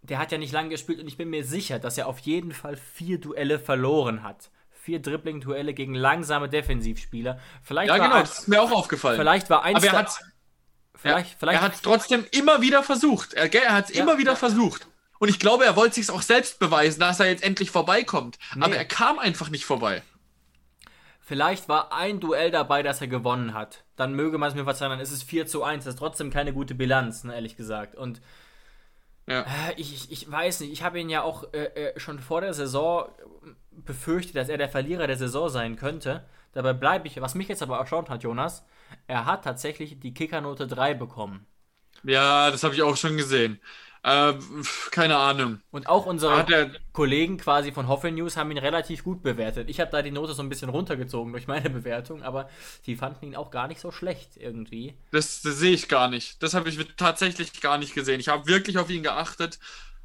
der 0.00 0.18
hat 0.18 0.32
ja 0.32 0.38
nicht 0.38 0.52
lange 0.52 0.70
gespielt 0.70 1.00
und 1.00 1.06
ich 1.06 1.18
bin 1.18 1.28
mir 1.28 1.44
sicher, 1.44 1.78
dass 1.78 1.98
er 1.98 2.06
auf 2.06 2.18
jeden 2.20 2.52
Fall 2.52 2.76
vier 2.76 3.20
Duelle 3.20 3.58
verloren 3.58 4.22
hat. 4.22 4.50
Vier 4.70 5.02
Dribbling-Duelle 5.02 5.74
gegen 5.74 5.94
langsame 5.94 6.48
Defensivspieler. 6.48 7.38
Vielleicht 7.62 7.90
ja, 7.90 7.98
genau, 7.98 8.14
ein, 8.14 8.22
das 8.22 8.38
ist 8.38 8.48
mir 8.48 8.62
auch 8.62 8.72
aufgefallen. 8.72 9.18
Vielleicht 9.18 9.50
war 9.50 9.64
eins. 9.64 9.76
Aber 9.76 9.86
er 9.86 9.92
hat 9.92 10.18
vielleicht, 10.94 11.38
vielleicht, 11.38 11.60
er 11.60 11.62
hat 11.62 11.82
trotzdem 11.82 12.24
immer 12.30 12.62
wieder 12.62 12.82
versucht. 12.82 13.34
Er, 13.34 13.52
er 13.52 13.74
hat 13.74 13.90
es 13.90 13.96
ja, 13.96 14.02
immer 14.02 14.16
wieder 14.16 14.32
ja. 14.32 14.36
versucht. 14.36 14.88
Und 15.18 15.28
ich 15.28 15.38
glaube, 15.38 15.64
er 15.64 15.76
wollte 15.76 15.96
sich 15.96 16.10
auch 16.10 16.22
selbst 16.22 16.58
beweisen, 16.58 17.00
dass 17.00 17.20
er 17.20 17.26
jetzt 17.26 17.42
endlich 17.42 17.70
vorbeikommt. 17.70 18.38
Nee. 18.54 18.64
Aber 18.64 18.76
er 18.76 18.84
kam 18.84 19.18
einfach 19.18 19.50
nicht 19.50 19.64
vorbei. 19.64 20.02
Vielleicht 21.20 21.68
war 21.68 21.92
ein 21.92 22.20
Duell 22.20 22.50
dabei, 22.50 22.82
das 22.82 23.00
er 23.00 23.08
gewonnen 23.08 23.52
hat. 23.52 23.84
Dann 23.96 24.14
möge 24.14 24.38
man 24.38 24.48
es 24.48 24.54
mir 24.54 24.64
verzeihen, 24.64 24.90
dann 24.90 25.00
ist 25.00 25.12
es 25.12 25.22
4 25.22 25.46
zu 25.46 25.62
1. 25.62 25.84
Das 25.84 25.94
ist 25.94 25.98
trotzdem 25.98 26.30
keine 26.30 26.54
gute 26.54 26.74
Bilanz, 26.74 27.24
ne, 27.24 27.34
ehrlich 27.34 27.56
gesagt. 27.56 27.94
Und 27.94 28.22
ja. 29.26 29.42
äh, 29.42 29.74
ich, 29.76 30.10
ich 30.10 30.30
weiß 30.30 30.60
nicht, 30.60 30.72
ich 30.72 30.82
habe 30.82 30.98
ihn 30.98 31.10
ja 31.10 31.22
auch 31.22 31.52
äh, 31.52 31.64
äh, 31.64 32.00
schon 32.00 32.18
vor 32.18 32.40
der 32.40 32.54
Saison 32.54 33.08
befürchtet, 33.70 34.36
dass 34.36 34.48
er 34.48 34.56
der 34.56 34.70
Verlierer 34.70 35.06
der 35.06 35.18
Saison 35.18 35.50
sein 35.50 35.76
könnte. 35.76 36.24
Dabei 36.52 36.72
bleibe 36.72 37.06
ich, 37.06 37.20
was 37.20 37.34
mich 37.34 37.48
jetzt 37.48 37.62
aber 37.62 37.78
erstaunt 37.78 38.08
hat, 38.08 38.22
Jonas, 38.22 38.64
er 39.06 39.26
hat 39.26 39.44
tatsächlich 39.44 40.00
die 40.00 40.14
Kickernote 40.14 40.66
3 40.66 40.94
bekommen. 40.94 41.46
Ja, 42.04 42.50
das 42.50 42.62
habe 42.62 42.74
ich 42.74 42.82
auch 42.82 42.96
schon 42.96 43.16
gesehen. 43.16 43.60
Äh, 44.02 44.34
keine 44.90 45.16
Ahnung. 45.16 45.60
Und 45.70 45.88
auch 45.88 46.06
unsere 46.06 46.44
der, 46.44 46.70
Kollegen 46.92 47.38
quasi 47.38 47.72
von 47.72 47.88
Hoffel 47.88 48.12
News 48.12 48.36
haben 48.36 48.50
ihn 48.50 48.58
relativ 48.58 49.04
gut 49.04 49.22
bewertet. 49.22 49.68
Ich 49.68 49.80
habe 49.80 49.90
da 49.90 50.02
die 50.02 50.10
Note 50.10 50.34
so 50.34 50.42
ein 50.42 50.48
bisschen 50.48 50.68
runtergezogen 50.68 51.32
durch 51.32 51.46
meine 51.46 51.70
Bewertung, 51.70 52.22
aber 52.22 52.48
die 52.86 52.96
fanden 52.96 53.26
ihn 53.26 53.36
auch 53.36 53.50
gar 53.50 53.68
nicht 53.68 53.80
so 53.80 53.90
schlecht 53.90 54.36
irgendwie. 54.36 54.94
Das, 55.10 55.42
das 55.42 55.58
sehe 55.58 55.72
ich 55.72 55.88
gar 55.88 56.08
nicht. 56.08 56.42
Das 56.42 56.54
habe 56.54 56.68
ich 56.68 56.78
tatsächlich 56.96 57.60
gar 57.60 57.78
nicht 57.78 57.94
gesehen. 57.94 58.20
Ich 58.20 58.28
habe 58.28 58.46
wirklich 58.46 58.78
auf 58.78 58.90
ihn 58.90 59.02
geachtet 59.02 59.58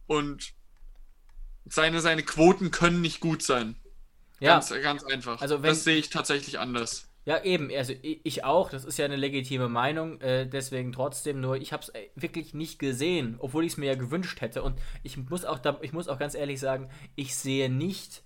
und 0.08 0.53
seine, 1.65 2.01
seine 2.01 2.23
Quoten 2.23 2.71
können 2.71 3.01
nicht 3.01 3.19
gut 3.19 3.43
sein. 3.43 3.75
Ja. 4.39 4.56
Ganz, 4.56 4.69
ganz 4.69 5.03
einfach. 5.06 5.41
Also 5.41 5.62
wenn, 5.62 5.69
das 5.69 5.84
sehe 5.84 5.97
ich 5.97 6.10
tatsächlich 6.10 6.60
anders. 6.60 7.08
Ja, 7.25 7.41
eben, 7.41 7.71
also 7.73 7.93
ich 8.01 8.43
auch, 8.43 8.69
das 8.69 8.83
ist 8.83 8.97
ja 8.97 9.05
eine 9.05 9.15
legitime 9.15 9.69
Meinung, 9.69 10.19
äh, 10.19 10.45
deswegen 10.45 10.91
trotzdem 10.91 11.39
nur, 11.39 11.55
ich 11.55 11.71
habe 11.71 11.81
es 11.81 11.89
äh, 11.89 12.09
wirklich 12.15 12.53
nicht 12.53 12.79
gesehen, 12.79 13.38
obwohl 13.39 13.63
ich 13.63 13.73
es 13.73 13.77
mir 13.77 13.86
ja 13.86 13.95
gewünscht 13.95 14.41
hätte. 14.41 14.62
Und 14.62 14.77
ich 15.03 15.15
muss, 15.15 15.45
auch 15.45 15.59
da, 15.59 15.77
ich 15.81 15.93
muss 15.93 16.09
auch 16.09 16.19
ganz 16.19 16.36
ehrlich 16.36 16.59
sagen, 16.59 16.89
ich 17.15 17.36
sehe 17.36 17.69
nicht, 17.69 18.23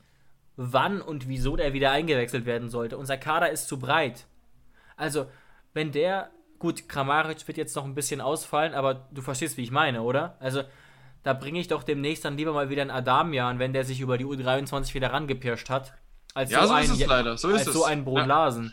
wann 0.56 1.00
und 1.00 1.28
wieso 1.28 1.56
der 1.56 1.74
wieder 1.74 1.92
eingewechselt 1.92 2.48
werden 2.48 2.70
sollte. 2.70 2.98
Unser 2.98 3.18
Kader 3.18 3.52
ist 3.52 3.68
zu 3.68 3.78
breit. 3.78 4.26
Also, 4.96 5.28
wenn 5.74 5.92
der, 5.92 6.32
gut, 6.58 6.90
Kramaric 6.90 7.48
wird 7.48 7.58
jetzt 7.58 7.76
noch 7.76 7.86
ein 7.86 7.94
bisschen 7.94 8.20
ausfallen, 8.20 8.74
aber 8.74 9.08
du 9.12 9.22
verstehst, 9.22 9.58
wie 9.58 9.64
ich 9.64 9.72
meine, 9.72 10.02
oder? 10.02 10.38
Also, 10.40 10.64
da 11.22 11.34
bringe 11.34 11.60
ich 11.60 11.68
doch 11.68 11.84
demnächst 11.84 12.26
dann 12.26 12.38
lieber 12.38 12.54
mal 12.54 12.72
wieder 12.72 12.82
einen 12.82 12.90
Adamian, 12.90 13.60
wenn 13.60 13.74
der 13.74 13.84
sich 13.84 14.00
über 14.00 14.18
die 14.18 14.26
U23 14.26 14.96
wieder 14.96 15.14
rangepirscht 15.14 15.70
hat. 15.70 15.94
Als 16.38 16.52
ja, 16.52 16.62
so, 16.62 16.68
so 16.68 16.74
ein, 16.74 16.84
ist 16.84 16.92
es 16.92 17.06
leider. 17.08 17.38
So 17.38 17.50
ist 17.50 17.60
als 17.60 17.68
es. 17.68 17.74
so 17.74 17.84
ein 17.84 18.06
Brunlasen. 18.06 18.72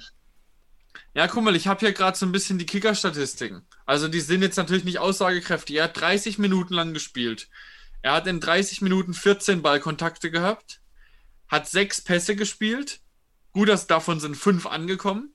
Ja. 1.14 1.22
Ja, 1.22 1.28
guck 1.28 1.44
mal, 1.44 1.56
ich 1.56 1.66
habe 1.66 1.80
hier 1.80 1.92
gerade 1.92 2.16
so 2.16 2.26
ein 2.26 2.32
bisschen 2.32 2.58
die 2.58 2.66
Kicker-Statistiken. 2.66 3.62
Also 3.86 4.06
die 4.06 4.20
sind 4.20 4.42
jetzt 4.42 4.56
natürlich 4.58 4.84
nicht 4.84 4.98
aussagekräftig. 4.98 5.76
Er 5.76 5.84
hat 5.84 5.98
30 5.98 6.38
Minuten 6.38 6.74
lang 6.74 6.92
gespielt. 6.92 7.48
Er 8.02 8.12
hat 8.12 8.26
in 8.26 8.38
30 8.38 8.82
Minuten 8.82 9.14
14 9.14 9.62
Ballkontakte 9.62 10.30
gehabt, 10.30 10.82
hat 11.48 11.66
sechs 11.66 12.02
Pässe 12.02 12.36
gespielt. 12.36 13.00
Gut, 13.52 13.70
dass 13.70 13.86
davon 13.86 14.20
sind 14.20 14.36
fünf 14.36 14.66
angekommen. 14.66 15.32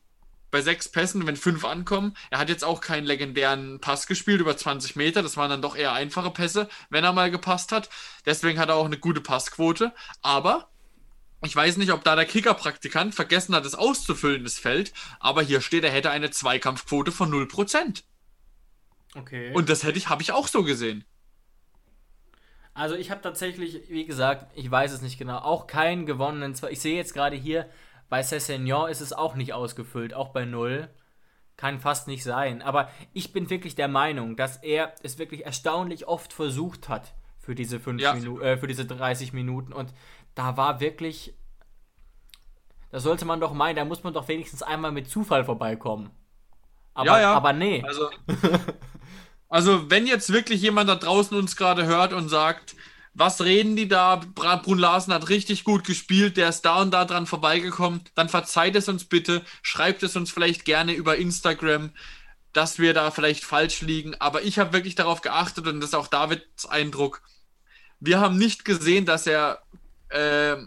Bei 0.51 0.61
sechs 0.61 0.87
Pässen, 0.87 1.25
wenn 1.25 1.35
fünf 1.35 1.65
ankommen. 1.65 2.15
Er 2.29 2.37
hat 2.37 2.49
jetzt 2.49 2.63
auch 2.63 2.79
keinen 2.79 3.05
legendären 3.05 3.79
Pass 3.79 4.05
gespielt 4.05 4.41
über 4.41 4.55
20 4.55 4.95
Meter. 4.95 5.23
Das 5.23 5.35
waren 5.35 5.49
dann 5.49 5.63
doch 5.63 5.75
eher 5.75 5.93
einfache 5.93 6.29
Pässe, 6.29 6.69
wenn 6.91 7.03
er 7.03 7.13
mal 7.13 7.31
gepasst 7.31 7.71
hat. 7.71 7.89
Deswegen 8.27 8.59
hat 8.59 8.69
er 8.69 8.75
auch 8.75 8.85
eine 8.85 8.99
gute 8.99 9.21
Passquote. 9.21 9.93
Aber 10.21 10.68
ich 11.41 11.55
weiß 11.55 11.77
nicht, 11.77 11.91
ob 11.91 12.03
da 12.03 12.15
der 12.15 12.25
Kicker-Praktikant 12.25 13.15
vergessen 13.15 13.55
hat, 13.55 13.65
es 13.65 13.75
auszufüllen, 13.75 14.43
das 14.43 14.59
Feld, 14.59 14.93
aber 15.19 15.41
hier 15.41 15.61
steht, 15.61 15.83
er 15.83 15.91
hätte 15.91 16.11
eine 16.11 16.31
Zweikampfquote 16.31 17.11
von 17.11 17.31
0%. 17.31 18.03
Okay. 19.15 19.53
Und 19.53 19.69
das 19.69 19.83
hätte 19.83 19.97
ich, 19.97 20.09
habe 20.09 20.21
ich 20.21 20.31
auch 20.31 20.47
so 20.47 20.63
gesehen. 20.63 21.05
Also 22.73 22.95
ich 22.95 23.11
habe 23.11 23.21
tatsächlich, 23.21 23.89
wie 23.89 24.05
gesagt, 24.05 24.51
ich 24.55 24.69
weiß 24.69 24.91
es 24.91 25.01
nicht 25.01 25.17
genau, 25.17 25.39
auch 25.39 25.67
keinen 25.67 26.05
gewonnenen. 26.05 26.55
Ich 26.69 26.79
sehe 26.79 26.95
jetzt 26.95 27.13
gerade 27.13 27.35
hier, 27.35 27.69
bei 28.09 28.23
Cessignon 28.23 28.89
ist 28.89 29.01
es 29.01 29.13
auch 29.13 29.35
nicht 29.35 29.53
ausgefüllt, 29.53 30.13
auch 30.13 30.29
bei 30.29 30.45
0. 30.45 30.89
Kann 31.57 31.79
fast 31.79 32.07
nicht 32.07 32.23
sein. 32.23 32.61
Aber 32.61 32.89
ich 33.13 33.33
bin 33.33 33.49
wirklich 33.49 33.75
der 33.75 33.87
Meinung, 33.89 34.35
dass 34.35 34.57
er 34.57 34.93
es 35.03 35.19
wirklich 35.19 35.45
erstaunlich 35.45 36.07
oft 36.07 36.31
versucht 36.31 36.87
hat 36.87 37.13
für 37.37 37.53
diese, 37.53 37.79
fünf 37.79 38.01
ja. 38.01 38.13
Minu 38.13 38.39
äh, 38.39 38.57
für 38.57 38.67
diese 38.67 38.85
30 38.85 39.33
Minuten. 39.33 39.73
Und 39.73 39.93
da 40.39 40.55
war 40.55 40.79
wirklich. 40.79 41.33
Da 42.91 42.99
sollte 43.01 43.25
man 43.25 43.41
doch 43.41 43.53
meinen, 43.53 43.75
da 43.75 43.83
muss 43.83 44.03
man 44.03 44.13
doch 44.13 44.29
wenigstens 44.29 44.63
einmal 44.63 44.93
mit 44.93 45.09
Zufall 45.09 45.43
vorbeikommen. 45.43 46.11
Aber, 46.93 47.07
ja, 47.07 47.21
ja. 47.21 47.33
aber 47.33 47.51
nee. 47.51 47.83
Also, 47.85 48.09
also, 49.49 49.91
wenn 49.91 50.07
jetzt 50.07 50.31
wirklich 50.31 50.61
jemand 50.61 50.89
da 50.89 50.95
draußen 50.95 51.37
uns 51.37 51.57
gerade 51.57 51.85
hört 51.85 52.13
und 52.13 52.29
sagt, 52.29 52.75
was 53.13 53.41
reden 53.41 53.75
die 53.75 53.89
da? 53.89 54.15
Brun 54.15 54.79
Larsen 54.79 55.13
hat 55.13 55.27
richtig 55.27 55.65
gut 55.65 55.83
gespielt, 55.83 56.37
der 56.37 56.49
ist 56.49 56.61
da 56.61 56.81
und 56.81 56.91
da 56.91 57.03
dran 57.03 57.27
vorbeigekommen, 57.27 58.01
dann 58.15 58.29
verzeiht 58.29 58.77
es 58.77 58.87
uns 58.87 59.03
bitte, 59.03 59.43
schreibt 59.61 60.03
es 60.03 60.15
uns 60.15 60.31
vielleicht 60.31 60.63
gerne 60.63 60.93
über 60.93 61.17
Instagram, 61.17 61.91
dass 62.53 62.79
wir 62.79 62.93
da 62.93 63.11
vielleicht 63.11 63.43
falsch 63.43 63.81
liegen. 63.81 64.15
Aber 64.19 64.43
ich 64.43 64.57
habe 64.57 64.71
wirklich 64.71 64.95
darauf 64.95 65.19
geachtet 65.19 65.67
und 65.67 65.81
das 65.81 65.89
ist 65.89 65.95
auch 65.95 66.07
Davids 66.07 66.65
Eindruck. 66.65 67.23
Wir 67.99 68.21
haben 68.21 68.37
nicht 68.37 68.63
gesehen, 68.63 69.05
dass 69.05 69.27
er 69.27 69.61
äh, 70.09 70.57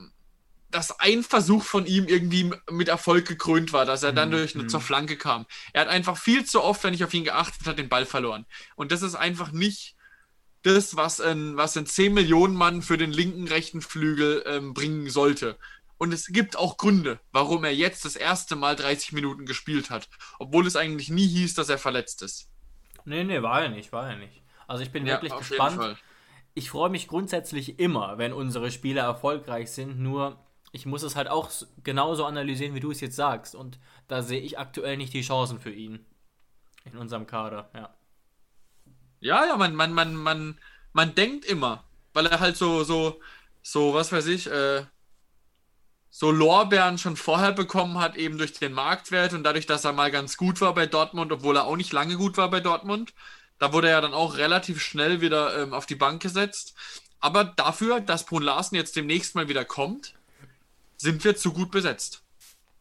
dass 0.72 0.98
ein 0.98 1.22
Versuch 1.22 1.62
von 1.62 1.86
ihm 1.86 2.06
irgendwie 2.08 2.50
mit 2.70 2.88
Erfolg 2.88 3.28
gekrönt 3.28 3.72
war, 3.72 3.84
dass 3.84 4.02
er 4.02 4.12
dann 4.12 4.30
mhm. 4.30 4.32
durch 4.32 4.54
eine, 4.54 4.66
zur 4.66 4.80
Flanke 4.80 5.16
kam. 5.16 5.46
Er 5.72 5.82
hat 5.82 5.88
einfach 5.88 6.16
viel 6.16 6.44
zu 6.44 6.62
oft, 6.62 6.82
wenn 6.82 6.94
ich 6.94 7.04
auf 7.04 7.14
ihn 7.14 7.24
geachtet 7.24 7.66
habe, 7.66 7.76
den 7.76 7.88
Ball 7.88 8.06
verloren. 8.06 8.46
Und 8.74 8.90
das 8.90 9.02
ist 9.02 9.14
einfach 9.14 9.52
nicht 9.52 9.94
das, 10.62 10.96
was 10.96 11.20
ein, 11.20 11.56
was 11.56 11.76
ein 11.76 11.86
10 11.86 12.14
Millionen 12.14 12.54
Mann 12.54 12.82
für 12.82 12.96
den 12.96 13.12
linken 13.12 13.48
rechten 13.48 13.82
Flügel 13.82 14.42
ähm, 14.46 14.74
bringen 14.74 15.10
sollte. 15.10 15.58
Und 15.98 16.12
es 16.12 16.26
gibt 16.28 16.56
auch 16.56 16.78
Gründe, 16.78 17.20
warum 17.32 17.64
er 17.64 17.74
jetzt 17.74 18.04
das 18.04 18.16
erste 18.16 18.56
Mal 18.56 18.74
30 18.74 19.12
Minuten 19.12 19.46
gespielt 19.46 19.90
hat, 19.90 20.08
obwohl 20.38 20.66
es 20.66 20.74
eigentlich 20.74 21.10
nie 21.10 21.28
hieß, 21.28 21.54
dass 21.54 21.68
er 21.68 21.78
verletzt 21.78 22.22
ist. 22.22 22.48
Nee, 23.04 23.24
nee, 23.24 23.42
war 23.42 23.62
er 23.62 23.68
nicht, 23.68 23.92
war 23.92 24.08
er 24.08 24.16
nicht. 24.16 24.42
Also 24.66 24.82
ich 24.82 24.90
bin 24.90 25.06
ja, 25.06 25.14
wirklich 25.14 25.36
gespannt 25.36 25.98
ich 26.54 26.70
freue 26.70 26.90
mich 26.90 27.08
grundsätzlich 27.08 27.78
immer, 27.78 28.18
wenn 28.18 28.32
unsere 28.32 28.70
Spiele 28.70 29.00
erfolgreich 29.00 29.70
sind, 29.70 29.98
nur 30.00 30.38
ich 30.72 30.86
muss 30.86 31.02
es 31.02 31.16
halt 31.16 31.28
auch 31.28 31.50
genauso 31.84 32.24
analysieren, 32.24 32.74
wie 32.74 32.80
du 32.80 32.90
es 32.90 33.00
jetzt 33.00 33.16
sagst. 33.16 33.54
Und 33.54 33.78
da 34.08 34.22
sehe 34.22 34.40
ich 34.40 34.58
aktuell 34.58 34.96
nicht 34.96 35.12
die 35.12 35.22
Chancen 35.22 35.60
für 35.60 35.70
ihn. 35.72 36.04
In 36.84 36.96
unserem 36.96 37.26
Kader, 37.26 37.70
ja. 37.74 37.94
Ja, 39.20 39.44
ja, 39.46 39.56
man, 39.56 39.74
man, 39.74 39.92
man, 39.92 40.16
man, 40.16 40.58
man 40.92 41.14
denkt 41.14 41.44
immer, 41.44 41.84
weil 42.12 42.26
er 42.26 42.40
halt 42.40 42.56
so, 42.56 42.82
so, 42.84 43.20
so, 43.62 43.94
was 43.94 44.10
weiß 44.10 44.26
ich, 44.26 44.50
äh, 44.50 44.84
so 46.10 46.30
Lorbeeren 46.30 46.98
schon 46.98 47.16
vorher 47.16 47.52
bekommen 47.52 47.98
hat, 47.98 48.16
eben 48.16 48.36
durch 48.36 48.52
den 48.52 48.72
Marktwert 48.72 49.32
und 49.32 49.44
dadurch, 49.44 49.66
dass 49.66 49.84
er 49.84 49.92
mal 49.92 50.10
ganz 50.10 50.36
gut 50.36 50.60
war 50.60 50.74
bei 50.74 50.86
Dortmund, 50.86 51.32
obwohl 51.32 51.56
er 51.56 51.64
auch 51.64 51.76
nicht 51.76 51.92
lange 51.92 52.16
gut 52.16 52.36
war 52.36 52.50
bei 52.50 52.60
Dortmund. 52.60 53.14
Da 53.62 53.72
wurde 53.72 53.88
er 53.88 54.00
dann 54.00 54.12
auch 54.12 54.38
relativ 54.38 54.82
schnell 54.82 55.20
wieder 55.20 55.62
ähm, 55.62 55.72
auf 55.72 55.86
die 55.86 55.94
Bank 55.94 56.20
gesetzt. 56.20 56.74
Aber 57.20 57.44
dafür, 57.44 58.00
dass 58.00 58.26
Brun 58.26 58.42
Larsen 58.42 58.74
jetzt 58.74 58.96
demnächst 58.96 59.36
mal 59.36 59.48
wieder 59.48 59.64
kommt, 59.64 60.14
sind 60.96 61.22
wir 61.22 61.36
zu 61.36 61.52
gut 61.52 61.70
besetzt. 61.70 62.24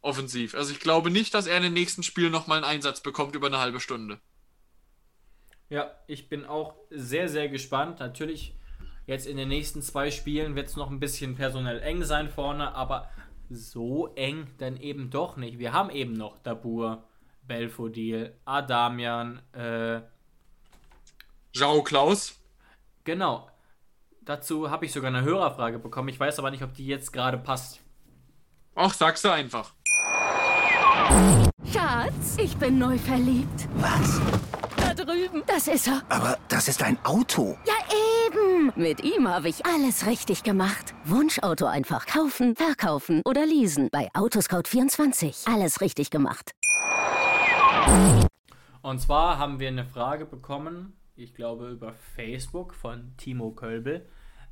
Offensiv. 0.02 0.56
Also 0.56 0.72
ich 0.72 0.80
glaube 0.80 1.12
nicht, 1.12 1.36
dass 1.36 1.46
er 1.46 1.58
in 1.58 1.62
den 1.62 1.74
nächsten 1.74 2.02
Spielen 2.02 2.32
nochmal 2.32 2.58
einen 2.58 2.66
Einsatz 2.78 3.00
bekommt 3.00 3.36
über 3.36 3.46
eine 3.46 3.60
halbe 3.60 3.80
Stunde. 3.80 4.20
Ja, 5.70 5.92
ich 6.08 6.30
bin 6.30 6.46
auch 6.46 6.74
sehr, 6.90 7.30
sehr 7.30 7.48
gespannt. 7.48 8.00
Natürlich, 8.00 8.56
jetzt 9.06 9.28
in 9.28 9.38
den 9.38 9.50
nächsten 9.50 9.84
zwei 9.84 10.10
Spielen 10.10 10.56
wird 10.56 10.70
es 10.70 10.78
noch 10.78 10.90
ein 10.90 11.00
bisschen 11.00 11.36
personell 11.36 11.80
eng 11.82 12.04
sein 12.04 12.28
vorne, 12.28 12.74
aber 12.74 13.08
so 13.52 14.16
eng 14.16 14.48
dann 14.58 14.78
eben 14.78 15.12
doch 15.12 15.38
nicht. 15.38 15.60
Wir 15.60 15.74
haben 15.74 15.92
eben 15.92 16.14
noch 16.14 16.40
Dabur, 16.42 17.04
Belfodil, 17.44 18.34
Adamian, 18.46 19.44
äh, 19.54 20.02
Jao 21.54 21.84
Klaus. 21.84 22.40
Genau. 23.04 23.50
Dazu 24.22 24.70
habe 24.70 24.86
ich 24.86 24.94
sogar 24.94 25.10
eine 25.10 25.24
Hörerfrage 25.24 25.80
bekommen. 25.80 26.08
Ich 26.08 26.20
weiß 26.20 26.40
aber 26.40 26.50
nicht, 26.50 26.64
ob 26.64 26.74
die 26.74 26.88
jetzt 26.88 27.12
gerade 27.12 27.38
passt. 27.38 27.82
Ach, 28.76 28.94
sagst 28.94 29.26
du 29.26 29.30
einfach. 29.30 29.74
Schatz, 31.66 32.38
ich 32.38 32.56
bin 32.56 32.78
neu 32.78 32.98
verliebt. 32.98 33.68
Was? 33.76 34.22
Da 34.78 34.94
drüben. 34.94 35.44
Das 35.46 35.68
ist 35.68 35.88
er. 35.88 36.02
Aber 36.08 36.38
das 36.48 36.70
ist 36.70 36.82
ein 36.84 36.98
Auto. 37.04 37.58
Ja, 37.66 37.74
eben. 38.28 38.72
Mit 38.76 39.04
ihm 39.04 39.28
habe 39.28 39.50
ich 39.50 39.66
alles 39.66 40.06
richtig 40.06 40.44
gemacht. 40.44 40.94
Wunschauto 41.04 41.66
einfach 41.66 42.06
kaufen, 42.06 42.56
verkaufen 42.56 43.22
oder 43.26 43.46
leasen. 43.46 43.90
Bei 43.92 44.10
Autoscout24. 44.14 45.54
Alles 45.54 45.82
richtig 45.82 46.12
gemacht. 46.12 46.52
Und 48.82 49.02
zwar 49.02 49.38
haben 49.38 49.60
wir 49.60 49.68
eine 49.68 49.86
Frage 49.86 50.26
bekommen 50.26 50.94
ich 51.16 51.34
glaube 51.34 51.70
über 51.70 51.94
Facebook 52.16 52.74
von 52.74 53.14
Timo 53.18 53.52
Kölbel, 53.52 54.06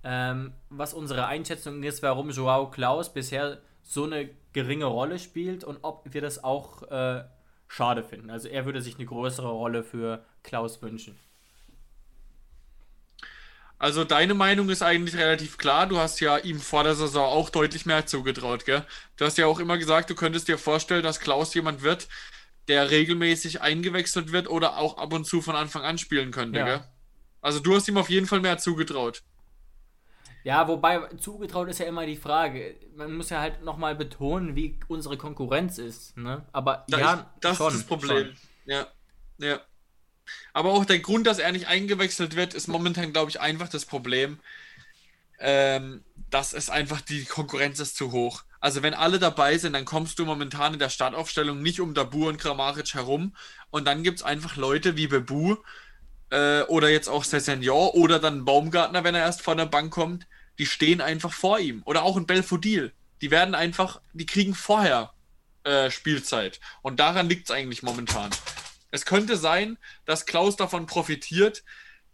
ähm, 0.04 0.54
was 0.70 0.94
unsere 0.94 1.28
Einschätzung 1.28 1.84
ist, 1.84 2.04
warum 2.04 2.30
Joao 2.30 2.70
Klaus 2.70 3.14
bisher 3.14 3.62
so 3.84 4.04
eine 4.04 4.30
geringe 4.54 4.86
Rolle 4.86 5.20
spielt 5.20 5.64
und 5.64 5.80
ob 5.82 6.14
wir 6.14 6.22
das 6.22 6.44
auch 6.44 6.84
äh, 6.84 7.24
schade 7.68 8.04
finden. 8.04 8.30
Also 8.30 8.48
er 8.48 8.66
würde 8.66 8.82
sich 8.82 8.96
eine 8.96 9.06
größere 9.06 9.50
Rolle 9.50 9.84
für 9.84 10.26
Klaus 10.44 10.82
wünschen. 10.82 11.18
Also 13.78 14.04
deine 14.04 14.34
Meinung 14.34 14.70
ist 14.70 14.82
eigentlich 14.82 15.16
relativ 15.16 15.58
klar. 15.58 15.88
Du 15.88 15.98
hast 15.98 16.20
ja 16.20 16.38
ihm 16.38 16.60
vor 16.60 16.84
der 16.84 16.96
Saison 16.96 17.24
auch 17.26 17.50
deutlich 17.50 17.86
mehr 17.86 18.06
zugetraut, 18.06 18.66
gell? 18.66 18.86
Du 19.16 19.24
hast 19.24 19.38
ja 19.38 19.46
auch 19.46 19.60
immer 19.60 19.78
gesagt, 19.78 20.10
du 20.10 20.16
könntest 20.16 20.50
dir 20.50 20.58
vorstellen, 20.58 21.04
dass 21.04 21.22
Klaus 21.22 21.54
jemand 21.54 21.82
wird, 21.82 22.10
der 22.70 22.92
regelmäßig 22.92 23.62
eingewechselt 23.62 24.32
wird 24.32 24.50
oder 24.50 24.78
auch 24.78 24.98
ab 24.98 25.12
und 25.12 25.26
zu 25.26 25.42
von 25.42 25.56
Anfang 25.56 25.84
an 25.84 25.98
spielen 25.98 26.32
könnte, 26.32 26.60
Ja. 26.60 26.86
Also 27.42 27.60
du 27.60 27.74
hast 27.74 27.88
ihm 27.88 27.98
auf 27.98 28.10
jeden 28.10 28.28
Fall 28.28 28.42
mehr 28.42 28.58
zugetraut. 28.58 29.24
Ja, 30.44 30.68
wobei 30.68 31.00
zugetraut 31.18 31.70
ist 31.70 31.80
ja 31.80 31.86
immer 31.86 32.06
die 32.06 32.16
Frage. 32.16 32.76
Man 32.96 33.16
muss 33.16 33.30
ja 33.30 33.40
halt 33.40 33.64
nochmal 33.64 33.96
betonen, 33.96 34.56
wie 34.56 34.80
unsere 34.88 35.18
Konkurrenz 35.18 35.78
ist. 35.78 36.18
Ne? 36.18 36.46
Aber 36.52 36.86
Da 36.90 37.00
ja, 37.00 37.14
ist, 37.14 37.26
das 37.42 37.58
schon, 37.58 37.68
ist 37.68 37.80
das 37.80 37.88
Problem. 37.88 38.26
Schon. 38.26 38.36
Ja. 38.66 38.88
Ja. 39.38 39.62
Aber 40.54 40.72
auch 40.72 40.86
der 40.86 41.00
Grund, 41.00 41.28
dass 41.28 41.40
er 41.40 41.52
nicht 41.52 41.68
eingewechselt 41.68 42.36
wird, 42.36 42.54
ist 42.54 42.68
momentan, 42.68 43.14
glaube 43.14 43.32
ich, 43.32 43.40
einfach 43.40 43.70
das 43.70 43.86
Problem, 43.86 44.40
ähm, 45.40 46.04
dass 46.30 46.54
es 46.54 46.70
einfach 46.70 47.02
die 47.02 47.26
Konkurrenz 47.26 47.80
ist 47.80 47.96
zu 47.96 48.12
hoch. 48.12 48.44
Also 48.60 48.84
wenn 48.84 48.94
alle 48.94 49.20
dabei 49.20 49.58
sind, 49.58 49.74
dann 49.74 49.86
kommst 49.86 50.20
du 50.20 50.26
momentan 50.26 50.74
in 50.74 50.80
der 50.80 50.90
Startaufstellung 50.90 51.62
nicht 51.62 51.80
um 51.80 51.94
Dabu 51.94 52.28
und 52.28 52.38
Kramaric 52.38 52.94
herum. 52.94 53.36
Und 53.70 53.86
dann 53.86 54.04
gibt 54.04 54.20
es 54.20 54.24
einfach 54.24 54.58
Leute 54.58 54.98
wie 54.98 55.08
Bebu 55.08 55.56
äh, 56.30 56.62
oder 56.64 56.90
jetzt 56.90 57.08
auch 57.08 57.24
Sessegnon 57.24 57.90
oder 57.92 58.20
dann 58.20 58.46
Baumgartner, 58.46 59.04
wenn 59.04 59.16
er 59.16 59.22
erst 59.22 59.42
von 59.42 59.58
der 59.58 59.66
Bank 59.66 59.92
kommt, 59.94 60.28
die 60.58 60.66
stehen 60.66 61.00
einfach 61.00 61.32
vor 61.32 61.60
ihm. 61.60 61.82
Oder 61.86 62.04
auch 62.04 62.18
ein 62.18 62.28
Belfodil. 62.28 62.94
Die 63.22 63.32
werden 63.32 63.56
einfach, 63.56 64.02
die 64.14 64.26
kriegen 64.26 64.54
vorher 64.54 65.14
äh, 65.64 65.90
Spielzeit. 65.90 66.60
Und 66.82 67.00
daran 67.00 67.30
liegt 67.30 67.50
es 67.50 67.56
eigentlich 67.56 67.82
momentan. 67.82 68.30
Es 68.92 69.06
könnte 69.06 69.38
sein, 69.38 69.78
dass 70.06 70.26
Klaus 70.26 70.56
davon 70.56 70.86
profitiert, 70.86 71.64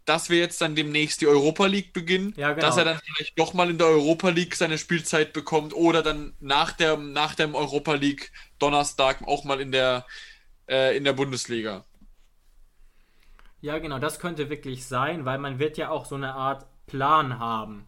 dass 0.06 0.30
wir 0.30 0.38
jetzt 0.38 0.60
dann 0.60 0.74
demnächst 0.76 1.20
die 1.20 1.26
Europa 1.28 1.66
League 1.66 1.92
beginnen, 1.92 2.36
Ja, 2.36 2.52
genau. 2.52 2.68
dass 2.68 2.76
er 2.76 2.84
dann 2.84 3.00
vielleicht 3.04 3.38
doch 3.38 3.54
mal 3.54 3.70
in 3.70 3.78
der 3.78 3.88
Europa 3.88 4.30
League 4.30 4.54
seine 4.56 4.78
Spielzeit 4.78 5.32
bekommt 5.32 5.74
oder 5.74 6.02
dann 6.02 6.34
nach, 6.40 6.72
der, 6.72 6.96
nach 6.96 7.34
dem 7.34 7.54
Europa 7.54 7.94
League 7.94 8.32
Donnerstag 8.58 9.22
auch 9.26 9.44
mal 9.44 9.60
in 9.60 9.72
der, 9.72 10.06
äh, 10.68 10.96
in 10.96 11.04
der 11.04 11.14
Bundesliga. 11.14 11.86
Ja, 13.60 13.78
genau, 13.78 13.98
das 13.98 14.20
könnte 14.20 14.50
wirklich 14.50 14.86
sein, 14.86 15.24
weil 15.24 15.38
man 15.38 15.58
wird 15.58 15.78
ja 15.78 15.90
auch 15.90 16.04
so 16.04 16.14
eine 16.14 16.34
Art 16.34 16.66
Plan 16.86 17.38
haben, 17.38 17.86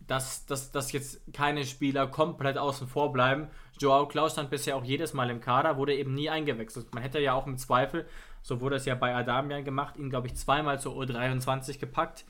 dass, 0.00 0.46
dass, 0.46 0.72
dass 0.72 0.92
jetzt 0.92 1.20
keine 1.32 1.66
Spieler 1.66 2.06
komplett 2.08 2.58
außen 2.58 2.88
vor 2.88 3.12
bleiben. 3.12 3.48
Joao 3.80 4.08
Klaus 4.08 4.32
stand 4.32 4.50
bisher 4.50 4.76
auch 4.76 4.84
jedes 4.84 5.14
Mal 5.14 5.30
im 5.30 5.40
Kader, 5.40 5.76
wurde 5.78 5.94
eben 5.96 6.14
nie 6.14 6.30
eingewechselt. 6.30 6.94
Man 6.94 7.02
hätte 7.02 7.20
ja 7.20 7.34
auch 7.34 7.46
im 7.46 7.58
Zweifel, 7.58 8.06
so 8.46 8.60
wurde 8.60 8.76
es 8.76 8.84
ja 8.84 8.94
bei 8.94 9.12
Adamian 9.12 9.64
gemacht, 9.64 9.96
ihn, 9.96 10.08
glaube 10.08 10.28
ich, 10.28 10.36
zweimal 10.36 10.80
zur 10.80 10.94
U23 10.94 11.80
gepackt, 11.80 12.24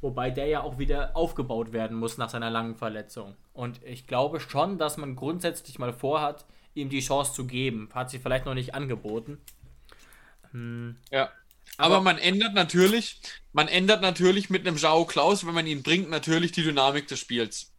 wobei 0.00 0.28
der 0.28 0.46
ja 0.46 0.60
auch 0.62 0.78
wieder 0.78 1.16
aufgebaut 1.16 1.72
werden 1.72 1.96
muss 1.96 2.18
nach 2.18 2.30
seiner 2.30 2.50
langen 2.50 2.74
Verletzung. 2.74 3.36
Und 3.52 3.80
ich 3.84 4.08
glaube 4.08 4.40
schon, 4.40 4.76
dass 4.76 4.96
man 4.96 5.14
grundsätzlich 5.14 5.78
mal 5.78 5.92
vorhat, 5.92 6.46
ihm 6.74 6.88
die 6.88 6.98
Chance 6.98 7.32
zu 7.34 7.46
geben. 7.46 7.88
Hat 7.94 8.10
sich 8.10 8.20
vielleicht 8.20 8.44
noch 8.44 8.54
nicht 8.54 8.74
angeboten. 8.74 9.38
Ja. 11.12 11.30
Aber, 11.78 12.00
man 12.00 12.18
ändert 12.18 12.54
natürlich, 12.54 13.20
man 13.52 13.68
ändert 13.68 14.02
natürlich 14.02 14.50
mit 14.50 14.66
einem 14.66 14.76
Jao 14.78 15.04
Klaus, 15.04 15.46
wenn 15.46 15.54
man 15.54 15.68
ihn 15.68 15.84
bringt, 15.84 16.10
natürlich 16.10 16.50
die 16.50 16.64
Dynamik 16.64 17.06
des 17.06 17.20
Spiels. 17.20 17.72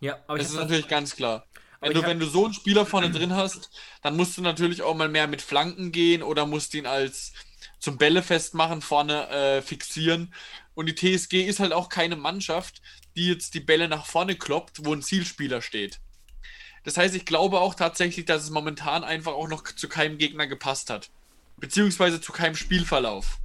Ja, 0.00 0.18
aber 0.26 0.38
Das 0.38 0.48
ist 0.48 0.56
natürlich 0.56 0.88
ganz 0.88 1.14
klar. 1.14 1.46
Wenn 1.80 1.94
du, 1.94 2.00
hab- 2.00 2.06
wenn 2.06 2.20
du 2.20 2.26
so 2.26 2.44
einen 2.44 2.54
Spieler 2.54 2.86
vorne 2.86 3.10
drin 3.10 3.34
hast, 3.34 3.70
dann 4.02 4.16
musst 4.16 4.36
du 4.36 4.42
natürlich 4.42 4.82
auch 4.82 4.94
mal 4.94 5.08
mehr 5.08 5.26
mit 5.26 5.42
Flanken 5.42 5.92
gehen 5.92 6.22
oder 6.22 6.46
musst 6.46 6.74
ihn 6.74 6.86
als 6.86 7.32
zum 7.78 7.96
Bälle 7.98 8.22
festmachen, 8.22 8.82
vorne 8.82 9.28
äh, 9.30 9.62
fixieren. 9.62 10.34
Und 10.74 10.86
die 10.86 10.94
TSG 10.94 11.42
ist 11.46 11.60
halt 11.60 11.72
auch 11.72 11.88
keine 11.88 12.16
Mannschaft, 12.16 12.82
die 13.16 13.28
jetzt 13.28 13.54
die 13.54 13.60
Bälle 13.60 13.88
nach 13.88 14.06
vorne 14.06 14.36
kloppt, 14.36 14.84
wo 14.84 14.92
ein 14.94 15.02
Zielspieler 15.02 15.62
steht. 15.62 16.00
Das 16.84 16.96
heißt, 16.98 17.14
ich 17.14 17.26
glaube 17.26 17.60
auch 17.60 17.74
tatsächlich, 17.74 18.26
dass 18.26 18.44
es 18.44 18.50
momentan 18.50 19.04
einfach 19.04 19.32
auch 19.34 19.48
noch 19.48 19.64
zu 19.64 19.88
keinem 19.88 20.18
Gegner 20.18 20.46
gepasst 20.46 20.90
hat. 20.90 21.10
Beziehungsweise 21.58 22.20
zu 22.20 22.32
keinem 22.32 22.56
Spielverlauf. 22.56 23.38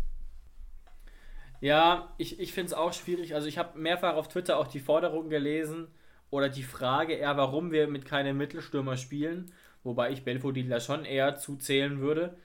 Ja, 1.61 2.13
ich, 2.17 2.39
ich 2.39 2.53
finde 2.53 2.67
es 2.67 2.73
auch 2.73 2.93
schwierig. 2.93 3.33
Also 3.35 3.47
ich 3.47 3.57
habe 3.57 3.77
mehrfach 3.79 4.15
auf 4.15 4.27
Twitter 4.27 4.57
auch 4.57 4.67
die 4.67 4.79
Forderung 4.79 5.29
gelesen 5.29 5.87
oder 6.35 6.49
die 6.49 6.63
Frage 6.63 7.13
eher, 7.13 7.37
warum 7.37 7.71
wir 7.71 7.87
mit 7.87 8.05
keinem 8.05 8.37
Mittelstürmer 8.37 8.97
spielen, 8.97 9.51
wobei 9.83 10.11
ich 10.11 10.23
Belfodil 10.23 10.67
da 10.67 10.79
schon 10.79 11.05
eher 11.05 11.37
zuzählen 11.37 11.99
würde. 12.01 12.37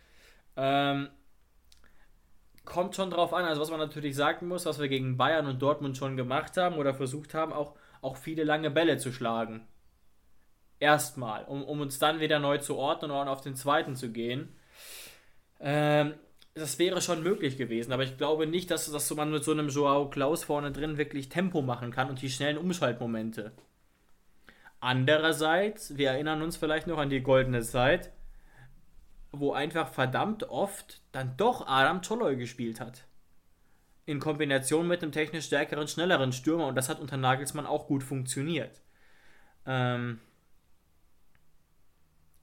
Ähm, 0.56 1.08
kommt 2.64 2.94
schon 2.94 3.10
drauf 3.10 3.34
an, 3.34 3.44
also 3.44 3.60
was 3.60 3.70
man 3.70 3.80
natürlich 3.80 4.14
sagen 4.14 4.46
muss, 4.46 4.64
was 4.64 4.78
wir 4.78 4.88
gegen 4.88 5.16
Bayern 5.16 5.46
und 5.46 5.60
Dortmund 5.60 5.96
schon 5.96 6.16
gemacht 6.16 6.56
haben 6.56 6.76
oder 6.76 6.94
versucht 6.94 7.34
haben, 7.34 7.52
auch, 7.52 7.74
auch 8.00 8.16
viele 8.16 8.44
lange 8.44 8.70
Bälle 8.70 8.96
zu 8.98 9.12
schlagen. 9.12 9.66
Erstmal, 10.78 11.44
um, 11.44 11.64
um 11.64 11.80
uns 11.80 11.98
dann 11.98 12.20
wieder 12.20 12.38
neu 12.38 12.58
zu 12.58 12.76
ordnen 12.76 13.10
und 13.10 13.28
auf 13.28 13.40
den 13.40 13.56
zweiten 13.56 13.96
zu 13.96 14.10
gehen. 14.12 14.54
Ähm, 15.58 16.14
das 16.54 16.78
wäre 16.78 17.00
schon 17.00 17.22
möglich 17.22 17.56
gewesen, 17.56 17.92
aber 17.92 18.02
ich 18.02 18.16
glaube 18.16 18.46
nicht, 18.46 18.70
dass, 18.70 18.90
dass 18.90 19.14
man 19.14 19.30
mit 19.30 19.44
so 19.44 19.52
einem 19.52 19.68
Joao 19.68 20.08
Klaus 20.08 20.44
vorne 20.44 20.72
drin 20.72 20.98
wirklich 20.98 21.28
Tempo 21.28 21.62
machen 21.62 21.90
kann 21.90 22.08
und 22.08 22.22
die 22.22 22.30
schnellen 22.30 22.58
Umschaltmomente. 22.58 23.52
Andererseits, 24.80 25.96
wir 25.98 26.10
erinnern 26.10 26.42
uns 26.42 26.56
vielleicht 26.56 26.86
noch 26.86 26.98
an 26.98 27.10
die 27.10 27.22
goldene 27.22 27.60
Zeit, 27.60 28.10
wo 29.30 29.52
einfach 29.52 29.92
verdammt 29.92 30.44
oft 30.44 31.02
dann 31.12 31.36
doch 31.36 31.66
Adam 31.66 32.02
Tolloy 32.02 32.36
gespielt 32.36 32.80
hat. 32.80 33.04
In 34.06 34.18
Kombination 34.18 34.88
mit 34.88 35.02
einem 35.02 35.12
technisch 35.12 35.46
stärkeren, 35.46 35.86
schnelleren 35.86 36.32
Stürmer 36.32 36.66
und 36.66 36.74
das 36.74 36.88
hat 36.88 36.98
unter 36.98 37.18
Nagelsmann 37.18 37.66
auch 37.66 37.86
gut 37.86 38.02
funktioniert. 38.02 38.80
Ähm, 39.66 40.18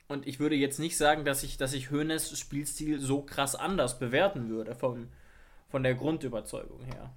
und 0.08 0.28
ich 0.28 0.40
würde 0.40 0.56
jetzt 0.56 0.80
nicht 0.80 0.96
sagen, 0.96 1.26
dass 1.26 1.44
ich, 1.44 1.58
dass 1.58 1.74
ich 1.74 1.92
Hoeneß 1.92 2.40
Spielstil 2.40 3.00
so 3.00 3.24
krass 3.24 3.56
anders 3.56 4.00
bewerten 4.00 4.48
würde, 4.48 4.76
vom, 4.76 5.10
von 5.70 5.84
der 5.84 5.96
Grundüberzeugung 5.96 6.84
her. 6.86 7.12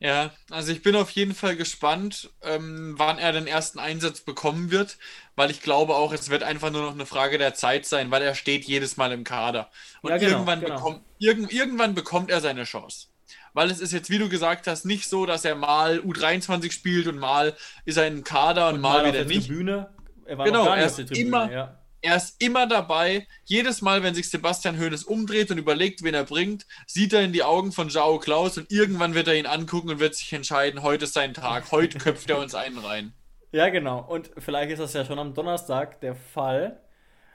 Ja, 0.00 0.30
also 0.50 0.70
ich 0.70 0.82
bin 0.82 0.94
auf 0.94 1.10
jeden 1.10 1.34
Fall 1.34 1.56
gespannt, 1.56 2.30
ähm, 2.42 2.94
wann 2.96 3.18
er 3.18 3.32
den 3.32 3.48
ersten 3.48 3.80
Einsatz 3.80 4.20
bekommen 4.20 4.70
wird, 4.70 4.96
weil 5.34 5.50
ich 5.50 5.60
glaube 5.60 5.96
auch, 5.96 6.12
es 6.12 6.30
wird 6.30 6.44
einfach 6.44 6.70
nur 6.70 6.82
noch 6.82 6.92
eine 6.94 7.04
Frage 7.06 7.36
der 7.36 7.54
Zeit 7.54 7.84
sein, 7.84 8.10
weil 8.12 8.22
er 8.22 8.36
steht 8.36 8.64
jedes 8.64 8.96
Mal 8.96 9.10
im 9.10 9.24
Kader. 9.24 9.70
Und 10.02 10.10
Ja, 10.12 10.18
genau, 10.18 10.32
irgendwann, 10.34 10.60
genau. 10.60 10.76
Bekommt, 10.76 11.00
irgend, 11.18 11.52
irgendwann 11.52 11.94
bekommt 11.96 12.30
er 12.30 12.40
seine 12.40 12.62
Chance. 12.64 13.08
Weil 13.54 13.70
es 13.72 13.80
ist 13.80 13.92
jetzt, 13.92 14.08
wie 14.08 14.18
du 14.18 14.28
gesagt 14.28 14.68
hast, 14.68 14.84
nicht 14.84 15.08
so, 15.08 15.26
dass 15.26 15.44
er 15.44 15.56
mal 15.56 15.98
U23 15.98 16.70
spielt 16.70 17.08
und 17.08 17.18
mal 17.18 17.56
ist 17.84 17.96
er 17.96 18.06
im 18.06 18.22
Kader 18.22 18.68
und, 18.68 18.80
mal, 18.80 18.98
auf 19.00 19.02
wieder 19.06 19.12
der 19.12 19.24
nicht. 19.24 19.48
Tribüne. 19.48 19.88
Er 20.26 20.38
war 20.38 20.46
Genau, 20.46 20.64
er 20.66 20.70
auf 20.70 20.76
der 20.76 20.86
ist 20.86 20.96
Tribüne, 20.96 21.20
immer- 21.26 21.50
ja. 21.50 21.77
Er 22.00 22.16
ist 22.16 22.40
immer 22.42 22.66
dabei. 22.66 23.26
Jedes 23.44 23.82
Mal, 23.82 24.02
wenn 24.02 24.14
sich 24.14 24.30
Sebastian 24.30 24.78
Hoeneß 24.78 25.04
umdreht 25.04 25.50
und 25.50 25.58
überlegt, 25.58 26.02
wen 26.02 26.14
er 26.14 26.24
bringt, 26.24 26.66
sieht 26.86 27.12
er 27.12 27.22
in 27.22 27.32
die 27.32 27.42
Augen 27.42 27.72
von 27.72 27.88
Jao 27.88 28.18
Klaus 28.18 28.56
und 28.56 28.70
irgendwann 28.70 29.14
wird 29.14 29.28
er 29.28 29.34
ihn 29.34 29.46
angucken 29.46 29.90
und 29.90 29.98
wird 29.98 30.14
sich 30.14 30.32
entscheiden, 30.32 30.82
heute 30.82 31.04
ist 31.04 31.14
sein 31.14 31.34
Tag, 31.34 31.72
heute 31.72 31.98
köpft 32.00 32.30
er 32.30 32.38
uns 32.38 32.54
einen 32.54 32.78
rein. 32.78 33.12
Ja, 33.50 33.68
genau. 33.68 34.00
Und 34.00 34.30
vielleicht 34.38 34.70
ist 34.70 34.78
das 34.78 34.92
ja 34.92 35.04
schon 35.04 35.18
am 35.18 35.34
Donnerstag 35.34 36.00
der 36.00 36.14
Fall. 36.14 36.80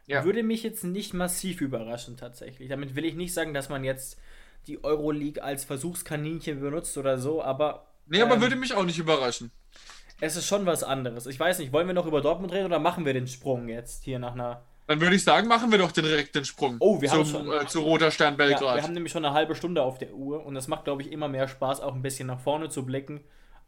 Ja. 0.05 0.23
Würde 0.25 0.43
mich 0.43 0.63
jetzt 0.63 0.83
nicht 0.83 1.13
massiv 1.13 1.61
überraschen, 1.61 2.17
tatsächlich. 2.17 2.69
Damit 2.69 2.95
will 2.95 3.05
ich 3.05 3.15
nicht 3.15 3.33
sagen, 3.33 3.53
dass 3.53 3.69
man 3.69 3.83
jetzt 3.83 4.19
die 4.67 4.83
Euroleague 4.83 5.43
als 5.43 5.63
Versuchskaninchen 5.63 6.59
benutzt 6.59 6.97
oder 6.97 7.17
so, 7.17 7.41
aber. 7.41 7.87
Nee, 8.05 8.21
aber 8.21 8.35
ähm, 8.35 8.41
würde 8.41 8.55
mich 8.55 8.73
auch 8.73 8.83
nicht 8.83 8.99
überraschen. 8.99 9.51
Es 10.23 10.37
ist 10.37 10.47
schon 10.47 10.65
was 10.65 10.83
anderes. 10.83 11.25
Ich 11.27 11.37
weiß 11.39 11.59
nicht, 11.59 11.73
wollen 11.73 11.85
wir 11.87 11.93
noch 11.93 12.05
über 12.05 12.21
Dortmund 12.21 12.53
reden 12.53 12.65
oder 12.65 12.79
machen 12.79 13.05
wir 13.05 13.13
den 13.13 13.27
Sprung 13.27 13.67
jetzt 13.67 14.05
hier 14.05 14.19
nach 14.19 14.33
einer. 14.33 14.61
Dann 14.87 15.01
würde 15.01 15.15
ich 15.17 15.23
sagen, 15.23 15.47
machen 15.49 15.69
wir 15.71 15.77
doch 15.79 15.91
direkt 15.91 16.33
den 16.35 16.45
Sprung 16.45 16.77
Oh, 16.79 17.01
wir 17.01 17.11
haben 17.11 17.25
zum, 17.25 17.45
schon- 17.45 17.51
äh, 17.61 17.67
zu 17.67 17.81
Roter 17.81 18.09
Stern 18.09 18.33
Ja, 18.33 18.37
Belgrad. 18.37 18.75
wir 18.77 18.83
haben 18.83 18.93
nämlich 18.93 19.11
schon 19.11 19.25
eine 19.25 19.33
halbe 19.33 19.53
Stunde 19.55 19.81
auf 19.81 19.97
der 19.97 20.13
Uhr 20.13 20.45
und 20.45 20.55
das 20.55 20.67
macht, 20.69 20.85
glaube 20.85 21.01
ich, 21.01 21.11
immer 21.11 21.27
mehr 21.27 21.47
Spaß, 21.49 21.81
auch 21.81 21.93
ein 21.93 22.01
bisschen 22.01 22.27
nach 22.27 22.39
vorne 22.39 22.69
zu 22.69 22.85
blicken 22.85 23.21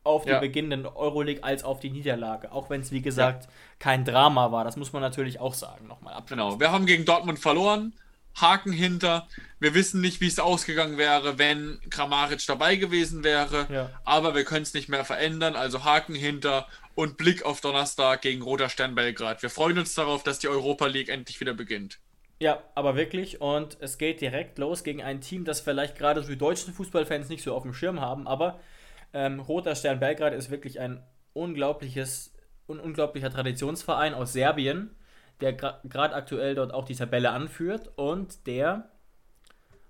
auf 0.06 0.24
den 0.24 0.34
Ja. 0.34 0.40
beginnenden 0.40 0.86
Euroleague 0.86 1.44
als 1.44 1.64
auf 1.66 1.80
die 1.82 1.90
Niederlage. 1.90 2.52
Auch 2.52 2.70
wenn 2.70 2.80
es, 2.82 2.92
wie 2.92 3.02
gesagt, 3.02 3.48
kein 3.80 4.06
Drama 4.06 4.52
war. 4.52 4.64
Das 4.64 4.78
muss 4.78 4.94
man 4.94 5.02
natürlich 5.02 5.40
auch 5.42 5.54
sagen, 5.54 5.88
nochmal 5.88 6.14
ab. 6.14 6.28
Genau, 6.30 6.60
wir 6.60 6.72
haben 6.72 6.86
gegen 6.86 7.04
Dortmund 7.06 7.40
verloren. 7.40 7.92
Haken 8.36 8.72
hinter. 8.72 9.28
Wir 9.60 9.74
wissen 9.74 10.02
nicht, 10.02 10.22
wie 10.22 10.28
es 10.28 10.40
ausgegangen 10.40 10.98
wäre, 10.98 11.38
wenn 11.38 11.80
Kramaric 11.90 12.46
dabei 12.46 12.76
gewesen 12.76 13.24
wäre. 13.24 13.68
Ja. 13.72 13.90
Aber 14.04 14.36
wir 14.36 14.44
können 14.44 14.64
es 14.64 14.74
nicht 14.74 14.90
mehr 14.90 15.06
verändern. 15.06 15.56
Also 15.56 15.84
Haken 15.84 16.16
hinter 16.16 16.68
und 16.96 17.18
Blick 17.18 17.44
auf 17.44 17.62
Donnerstag 17.62 18.22
gegen 18.22 18.42
Roter 18.42 18.70
Stern 18.70 18.96
Belgrad. 18.96 19.42
Wir 19.42 19.50
freuen 19.50 19.78
uns 19.78 19.96
darauf, 19.96 20.24
dass 20.24 20.40
die 20.40 20.48
Europa 20.48 20.88
League 20.88 21.10
endlich 21.10 21.40
wieder 21.40 21.54
beginnt. 21.54 22.00
Ja, 22.40 22.62
aber 22.76 22.96
wirklich. 22.96 23.40
Und 23.42 23.78
es 23.80 23.98
geht 23.98 24.22
direkt 24.22 24.58
los 24.58 24.84
gegen 24.84 25.02
ein 25.02 25.22
Team, 25.22 25.46
das 25.46 25.62
vielleicht 25.62 25.98
gerade 25.98 26.22
so 26.22 26.30
die 26.30 26.38
deutschen 26.38 26.74
Fußballfans 26.74 27.30
nicht 27.30 27.44
so 27.44 27.56
auf 27.56 27.64
dem 27.64 27.74
Schirm 27.74 28.02
haben. 28.02 28.28
Aber 28.28 28.60
ähm, 29.14 29.40
Roter 29.40 29.76
Stern 29.76 30.00
Belgrad 30.00 30.34
ist 30.34 30.50
wirklich 30.50 30.80
ein 30.80 31.02
unglaubliches, 31.34 32.34
un 32.68 32.80
unglaublicher 32.80 33.30
Traditionsverein 33.30 34.14
aus 34.14 34.34
Serbien, 34.34 34.96
der 35.42 35.54
gerade 35.54 36.16
aktuell 36.16 36.56
dort 36.56 36.74
auch 36.74 36.86
die 36.86 36.96
Tabelle 36.96 37.32
anführt 37.32 37.92
und 37.98 38.48
der, 38.48 38.90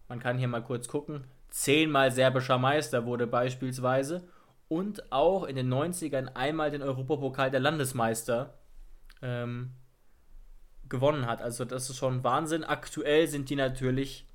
man 0.07 0.19
kann 0.19 0.37
hier 0.37 0.47
mal 0.47 0.63
kurz 0.63 0.87
gucken, 0.87 1.25
zehnmal 1.49 2.11
serbischer 2.11 2.57
Meister 2.57 3.05
wurde 3.05 3.27
beispielsweise 3.27 4.27
und 4.67 5.11
auch 5.11 5.43
in 5.43 5.55
den 5.55 5.71
90ern 5.71 6.33
einmal 6.35 6.71
den 6.71 6.81
Europapokal 6.81 7.51
der 7.51 7.59
Landesmeister 7.59 8.55
ähm, 9.21 9.71
gewonnen 10.89 11.25
hat. 11.27 11.41
Also 11.41 11.65
das 11.65 11.89
ist 11.89 11.97
schon 11.97 12.23
Wahnsinn. 12.23 12.63
Aktuell 12.63 13.27
sind 13.27 13.49
die 13.49 13.55
natürlich, 13.55 14.27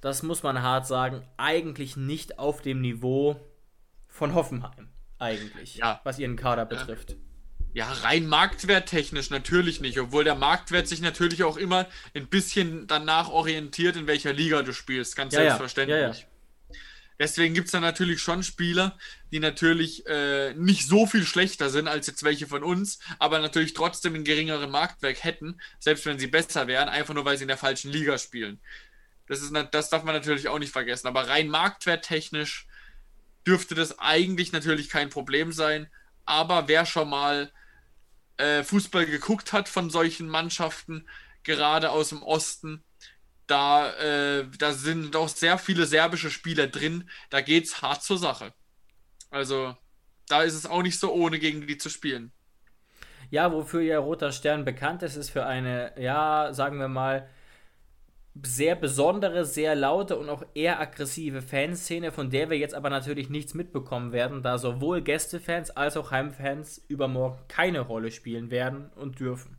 das 0.00 0.22
muss 0.22 0.42
man 0.42 0.62
hart 0.62 0.86
sagen, 0.86 1.22
eigentlich 1.36 1.96
nicht 1.96 2.38
auf 2.38 2.62
dem 2.62 2.80
Niveau 2.80 3.36
von 4.08 4.34
Hoffenheim. 4.34 4.88
Eigentlich, 5.18 5.76
Ja. 5.76 6.00
was 6.04 6.18
ihren 6.18 6.36
Kader 6.36 6.64
betrifft. 6.64 7.10
Ja, 7.10 7.16
rein 7.76 8.26
marktwerttechnisch 8.26 9.30
natürlich 9.30 9.80
nicht, 9.80 9.98
obwohl 10.00 10.24
der 10.24 10.34
Marktwert 10.34 10.88
sich 10.88 11.00
natürlich 11.00 11.44
auch 11.44 11.56
immer 11.56 11.86
ein 12.14 12.26
bisschen 12.26 12.86
danach 12.86 13.28
orientiert, 13.28 13.96
in 13.96 14.06
welcher 14.06 14.32
Liga 14.32 14.62
du 14.62 14.72
spielst, 14.72 15.14
ganz 15.14 15.34
Ja, 15.34 15.40
ja. 15.40 15.46
selbstverständlich. 15.46 16.00
Ja, 16.00 16.12
ja. 16.12 16.30
Deswegen 17.20 17.52
gibt 17.52 17.66
es 17.66 17.72
da 17.72 17.80
natürlich 17.80 18.22
schon 18.22 18.42
Spieler, 18.42 18.98
die 19.30 19.40
natürlich 19.40 20.06
äh, 20.06 20.54
nicht 20.54 20.86
so 20.86 21.06
viel 21.06 21.26
schlechter 21.26 21.68
sind 21.68 21.86
als 21.86 22.06
jetzt 22.06 22.22
welche 22.22 22.46
von 22.46 22.64
uns, 22.64 22.98
aber 23.18 23.38
natürlich 23.40 23.74
trotzdem 23.74 24.14
einen 24.14 24.24
geringeren 24.24 24.70
Marktwert 24.70 25.22
hätten, 25.22 25.60
selbst 25.78 26.06
wenn 26.06 26.18
sie 26.18 26.28
besser 26.28 26.66
wären, 26.66 26.88
einfach 26.88 27.12
nur 27.12 27.26
weil 27.26 27.36
sie 27.36 27.44
in 27.44 27.48
der 27.48 27.58
falschen 27.58 27.92
Liga 27.92 28.16
spielen. 28.16 28.58
Das, 29.26 29.42
ist, 29.42 29.54
das 29.70 29.90
darf 29.90 30.02
man 30.02 30.14
natürlich 30.14 30.48
auch 30.48 30.58
nicht 30.58 30.72
vergessen. 30.72 31.08
Aber 31.08 31.28
rein 31.28 31.48
marktwerttechnisch 31.48 32.66
dürfte 33.46 33.74
das 33.74 33.98
eigentlich 33.98 34.52
natürlich 34.52 34.88
kein 34.88 35.10
Problem 35.10 35.52
sein. 35.52 35.88
Aber 36.24 36.68
wer 36.68 36.86
schon 36.86 37.10
mal 37.10 37.52
äh, 38.40 38.64
Fußball 38.64 39.06
geguckt 39.06 39.52
hat 39.52 39.68
von 39.68 39.90
solchen 39.90 40.28
Mannschaften, 40.28 41.06
gerade 41.42 41.90
aus 41.90 42.10
dem 42.10 42.22
Osten, 42.22 42.82
da, 43.50 43.92
äh, 43.94 44.46
da 44.58 44.72
sind 44.72 45.16
auch 45.16 45.28
sehr 45.28 45.58
viele 45.58 45.86
serbische 45.86 46.30
Spieler 46.30 46.68
drin. 46.68 47.10
Da 47.30 47.40
geht's 47.40 47.82
hart 47.82 48.02
zur 48.02 48.18
Sache. 48.18 48.52
Also, 49.30 49.76
da 50.28 50.42
ist 50.42 50.54
es 50.54 50.66
auch 50.66 50.82
nicht 50.82 50.98
so 51.00 51.12
ohne, 51.12 51.38
gegen 51.38 51.66
die 51.66 51.76
zu 51.76 51.88
spielen. 51.90 52.32
Ja, 53.30 53.52
wofür 53.52 53.80
ja 53.80 53.98
Roter 53.98 54.32
Stern 54.32 54.64
bekannt 54.64 55.02
ist, 55.02 55.16
ist 55.16 55.30
für 55.30 55.46
eine, 55.46 55.92
ja, 56.00 56.52
sagen 56.52 56.78
wir 56.78 56.88
mal, 56.88 57.28
sehr 58.42 58.76
besondere, 58.76 59.44
sehr 59.44 59.74
laute 59.74 60.16
und 60.16 60.28
auch 60.28 60.44
eher 60.54 60.80
aggressive 60.80 61.42
Fanszene, 61.42 62.12
von 62.12 62.30
der 62.30 62.48
wir 62.48 62.58
jetzt 62.58 62.74
aber 62.74 62.88
natürlich 62.88 63.28
nichts 63.28 63.54
mitbekommen 63.54 64.12
werden, 64.12 64.42
da 64.42 64.56
sowohl 64.56 65.02
Gästefans 65.02 65.70
als 65.70 65.96
auch 65.96 66.10
Heimfans 66.10 66.80
übermorgen 66.88 67.40
keine 67.48 67.80
Rolle 67.80 68.10
spielen 68.12 68.50
werden 68.50 68.90
und 68.94 69.18
dürfen. 69.18 69.56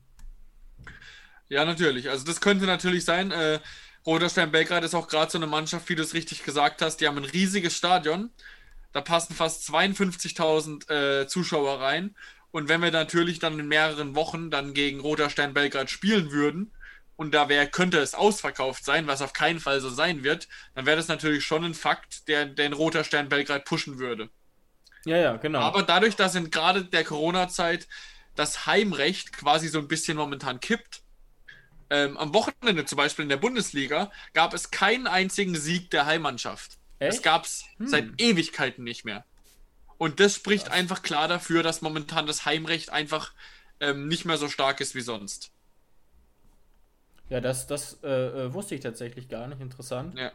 Ja, 1.49 1.65
natürlich. 1.65 2.09
Also 2.09 2.25
das 2.25 2.39
könnte 2.39 2.65
natürlich 2.65 3.03
sein. 3.03 3.31
Äh, 3.31 3.59
Roter 4.05 4.29
Stern 4.29 4.51
Belgrad 4.51 4.85
ist 4.85 4.95
auch 4.95 5.09
gerade 5.09 5.29
so 5.29 5.37
eine 5.37 5.47
Mannschaft, 5.47 5.89
wie 5.89 5.95
du 5.95 6.01
es 6.01 6.13
richtig 6.13 6.43
gesagt 6.43 6.81
hast. 6.81 6.97
Die 7.01 7.07
haben 7.07 7.17
ein 7.17 7.25
riesiges 7.25 7.75
Stadion. 7.75 8.29
Da 8.93 9.01
passen 9.01 9.35
fast 9.35 9.69
52.000 9.69 10.89
äh, 10.89 11.27
Zuschauer 11.27 11.81
rein. 11.81 12.15
Und 12.51 12.69
wenn 12.69 12.81
wir 12.81 12.91
natürlich 12.91 13.39
dann 13.39 13.59
in 13.59 13.67
mehreren 13.67 14.15
Wochen 14.15 14.49
dann 14.49 14.73
gegen 14.73 15.01
Roter 15.01 15.29
Stern 15.29 15.53
Belgrad 15.53 15.89
spielen 15.89 16.31
würden 16.31 16.71
und 17.21 17.35
da 17.35 17.49
wär, 17.49 17.67
könnte 17.67 17.99
es 17.99 18.15
ausverkauft 18.15 18.83
sein, 18.83 19.05
was 19.05 19.21
auf 19.21 19.31
keinen 19.31 19.59
Fall 19.59 19.79
so 19.79 19.91
sein 19.91 20.23
wird, 20.23 20.47
dann 20.73 20.87
wäre 20.87 20.97
das 20.97 21.07
natürlich 21.07 21.45
schon 21.45 21.63
ein 21.63 21.75
Fakt, 21.75 22.27
der 22.27 22.47
den 22.47 22.73
Roter 22.73 23.03
Stern 23.03 23.29
Belgrad 23.29 23.63
pushen 23.63 23.99
würde. 23.99 24.31
Ja, 25.05 25.17
ja, 25.17 25.37
genau. 25.37 25.59
Aber 25.59 25.83
dadurch, 25.83 26.15
dass 26.15 26.33
in 26.33 26.49
gerade 26.49 26.83
der 26.83 27.03
Corona-Zeit 27.03 27.87
das 28.35 28.65
Heimrecht 28.65 29.33
quasi 29.33 29.67
so 29.67 29.77
ein 29.77 29.87
bisschen 29.87 30.17
momentan 30.17 30.59
kippt, 30.61 31.03
ähm, 31.91 32.17
am 32.17 32.33
Wochenende 32.33 32.85
zum 32.85 32.95
Beispiel 32.95 33.21
in 33.21 33.29
der 33.29 33.37
Bundesliga 33.37 34.11
gab 34.33 34.55
es 34.55 34.71
keinen 34.71 35.05
einzigen 35.05 35.55
Sieg 35.55 35.91
der 35.91 36.07
Heimmannschaft. 36.07 36.79
Echt? 36.97 37.17
Das 37.17 37.21
gab 37.21 37.45
es 37.45 37.65
seit 37.77 38.19
Ewigkeiten 38.19 38.83
nicht 38.83 39.05
mehr. 39.05 39.25
Und 39.99 40.19
das 40.19 40.33
spricht 40.33 40.71
einfach 40.71 41.03
klar 41.03 41.27
dafür, 41.27 41.61
dass 41.61 41.83
momentan 41.83 42.25
das 42.25 42.45
Heimrecht 42.45 42.89
einfach 42.89 43.31
ähm, 43.79 44.07
nicht 44.07 44.25
mehr 44.25 44.37
so 44.37 44.49
stark 44.49 44.81
ist 44.81 44.95
wie 44.95 45.01
sonst. 45.01 45.51
Ja, 47.31 47.39
das, 47.39 47.65
das 47.65 47.97
äh, 48.03 48.09
äh, 48.09 48.53
wusste 48.53 48.75
ich 48.75 48.81
tatsächlich 48.81 49.29
gar 49.29 49.47
nicht. 49.47 49.61
Interessant. 49.61 50.19
Ja. 50.19 50.33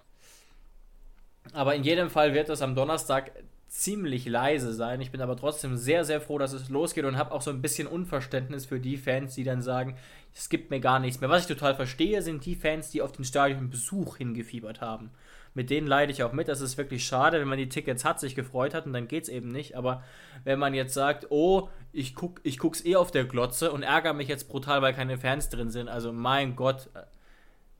Aber 1.52 1.74
in 1.74 1.84
jedem 1.84 2.08
Fall 2.08 2.32
wird 2.32 2.48
es 2.48 2.62
am 2.62 2.74
Donnerstag 2.74 3.32
ziemlich 3.68 4.24
leise 4.24 4.72
sein. 4.72 5.02
Ich 5.02 5.10
bin 5.10 5.20
aber 5.20 5.36
trotzdem 5.36 5.76
sehr, 5.76 6.06
sehr 6.06 6.22
froh, 6.22 6.38
dass 6.38 6.54
es 6.54 6.70
losgeht 6.70 7.04
und 7.04 7.18
habe 7.18 7.32
auch 7.32 7.42
so 7.42 7.50
ein 7.50 7.60
bisschen 7.60 7.86
Unverständnis 7.86 8.64
für 8.64 8.80
die 8.80 8.96
Fans, 8.96 9.34
die 9.34 9.44
dann 9.44 9.60
sagen, 9.60 9.98
es 10.34 10.48
gibt 10.48 10.70
mir 10.70 10.80
gar 10.80 10.98
nichts 10.98 11.20
mehr. 11.20 11.28
Was 11.28 11.42
ich 11.42 11.48
total 11.48 11.74
verstehe, 11.74 12.22
sind 12.22 12.46
die 12.46 12.56
Fans, 12.56 12.90
die 12.90 13.02
auf 13.02 13.12
den 13.12 13.26
Stadionbesuch 13.26 14.16
hingefiebert 14.16 14.80
haben. 14.80 15.10
Mit 15.56 15.70
denen 15.70 15.86
leide 15.86 16.12
ich 16.12 16.22
auch 16.22 16.34
mit. 16.34 16.48
Das 16.48 16.60
ist 16.60 16.76
wirklich 16.76 17.06
schade, 17.06 17.40
wenn 17.40 17.48
man 17.48 17.56
die 17.56 17.70
Tickets 17.70 18.04
hat, 18.04 18.20
sich 18.20 18.34
gefreut 18.34 18.74
hat 18.74 18.84
und 18.84 18.92
dann 18.92 19.08
geht's 19.08 19.30
eben 19.30 19.50
nicht. 19.50 19.74
Aber 19.74 20.04
wenn 20.44 20.58
man 20.58 20.74
jetzt 20.74 20.92
sagt, 20.92 21.30
oh, 21.30 21.70
ich 21.94 22.14
guck, 22.14 22.40
ich 22.42 22.58
guck's 22.58 22.84
eh 22.84 22.96
auf 22.96 23.10
der 23.10 23.24
Glotze 23.24 23.72
und 23.72 23.82
ärgere 23.82 24.12
mich 24.12 24.28
jetzt 24.28 24.50
brutal, 24.50 24.82
weil 24.82 24.92
keine 24.92 25.16
Fans 25.16 25.48
drin 25.48 25.70
sind. 25.70 25.88
Also 25.88 26.12
mein 26.12 26.56
Gott, 26.56 26.90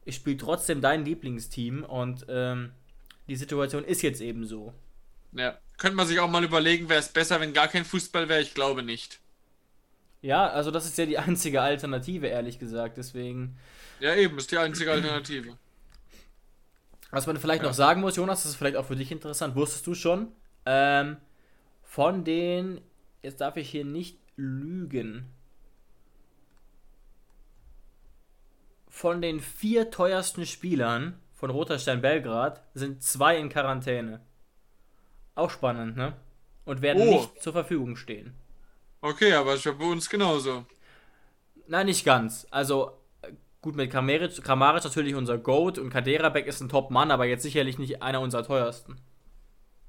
ich 0.07 0.15
spiele 0.15 0.39
trotzdem 0.39 0.81
dein 0.81 1.05
Lieblingsteam 1.05 1.85
und 1.85 2.25
ähm, 2.31 2.73
die 3.29 3.37
Situation 3.37 3.85
ist 3.85 4.01
jetzt 4.01 4.23
eben 4.23 4.47
so. 4.47 4.73
Ja. 5.33 5.59
Könnte 5.77 5.99
man 5.99 6.07
sich 6.07 6.19
auch 6.19 6.31
mal 6.31 6.45
überlegen, 6.45 6.89
wäre 6.89 7.01
es 7.01 7.11
besser, 7.11 7.41
wenn 7.41 7.53
gar 7.53 7.69
kein 7.69 7.85
Fußball 7.85 8.31
wäre? 8.31 8.41
Ich 8.41 8.55
glaube 8.55 8.83
nicht. 8.83 9.21
Ja, 10.23 10.47
also 10.47 10.71
das 10.71 10.87
ist 10.87 10.97
ja 10.97 11.05
die 11.05 11.19
einzige 11.19 11.61
Alternative, 11.61 12.27
ehrlich 12.27 12.59
gesagt. 12.59 12.97
Deswegen, 12.97 13.59
Ja, 14.01 14.15
eben, 14.15 14.39
ist 14.39 14.51
die 14.51 14.57
einzige 14.57 14.93
Alternative. 14.93 15.59
Was 17.11 17.27
man 17.27 17.37
vielleicht 17.37 17.63
noch 17.63 17.73
sagen 17.73 18.01
muss, 18.01 18.17
Jonas, 18.17 18.43
das 18.43 18.53
ist 18.53 18.57
vielleicht 18.57 18.77
auch 18.77 18.85
für 18.87 18.97
dich 18.97 19.13
interessant. 19.13 19.55
Wusstest 19.55 19.87
du 19.87 19.95
schon? 19.95 20.29
Ähm, 20.65 21.17
von 21.83 22.25
den, 22.25 22.81
jetzt 23.23 23.41
darf 23.41 23.57
ich 23.57 23.71
hier 23.71 23.85
nicht 23.85 24.19
lügen, 24.37 25.27
von 28.89 29.21
den 29.21 29.41
vier 29.41 29.91
teuersten 29.91 30.47
Spielern 30.47 31.21
von 31.35 31.51
Roter 31.51 31.79
Stern 31.79 32.01
Belgrad 32.01 32.63
sind 32.75 33.03
zwei 33.03 33.37
in 33.39 33.49
Quarantäne. 33.51 34.21
Auch 35.35 35.51
spannend, 35.51 35.97
ne? 35.97 36.15
Und 36.65 36.81
werden 36.81 37.03
Oh. 37.03 37.11
nicht 37.13 37.43
zur 37.43 37.53
Verfügung 37.53 37.97
stehen. 37.97 38.35
Okay, 39.03 39.35
aber 39.35 39.55
ist 39.55 39.65
ja 39.67 39.73
bei 39.73 39.85
uns 39.85 40.09
genauso. 40.09 40.65
Nein, 41.69 41.87
nicht 41.87 42.05
ganz. 42.05 42.47
Also, 42.51 42.93
gut, 43.67 43.75
mit 43.75 43.91
Kramaric, 43.91 44.45
Kramaric 44.45 44.85
natürlich 44.85 45.17
unser 45.17 45.39
Goat 45.39 45.77
und 45.79 45.91
Kaderabek 45.91 46.47
ist 46.47 46.61
ein 46.61 46.69
Top-Mann, 46.69 47.11
aber 47.11 47.25
jetzt 47.25 47.43
sicherlich 47.43 47.81
nicht 47.81 48.01
einer 48.01 48.21
unserer 48.21 48.45
teuersten. 48.45 48.97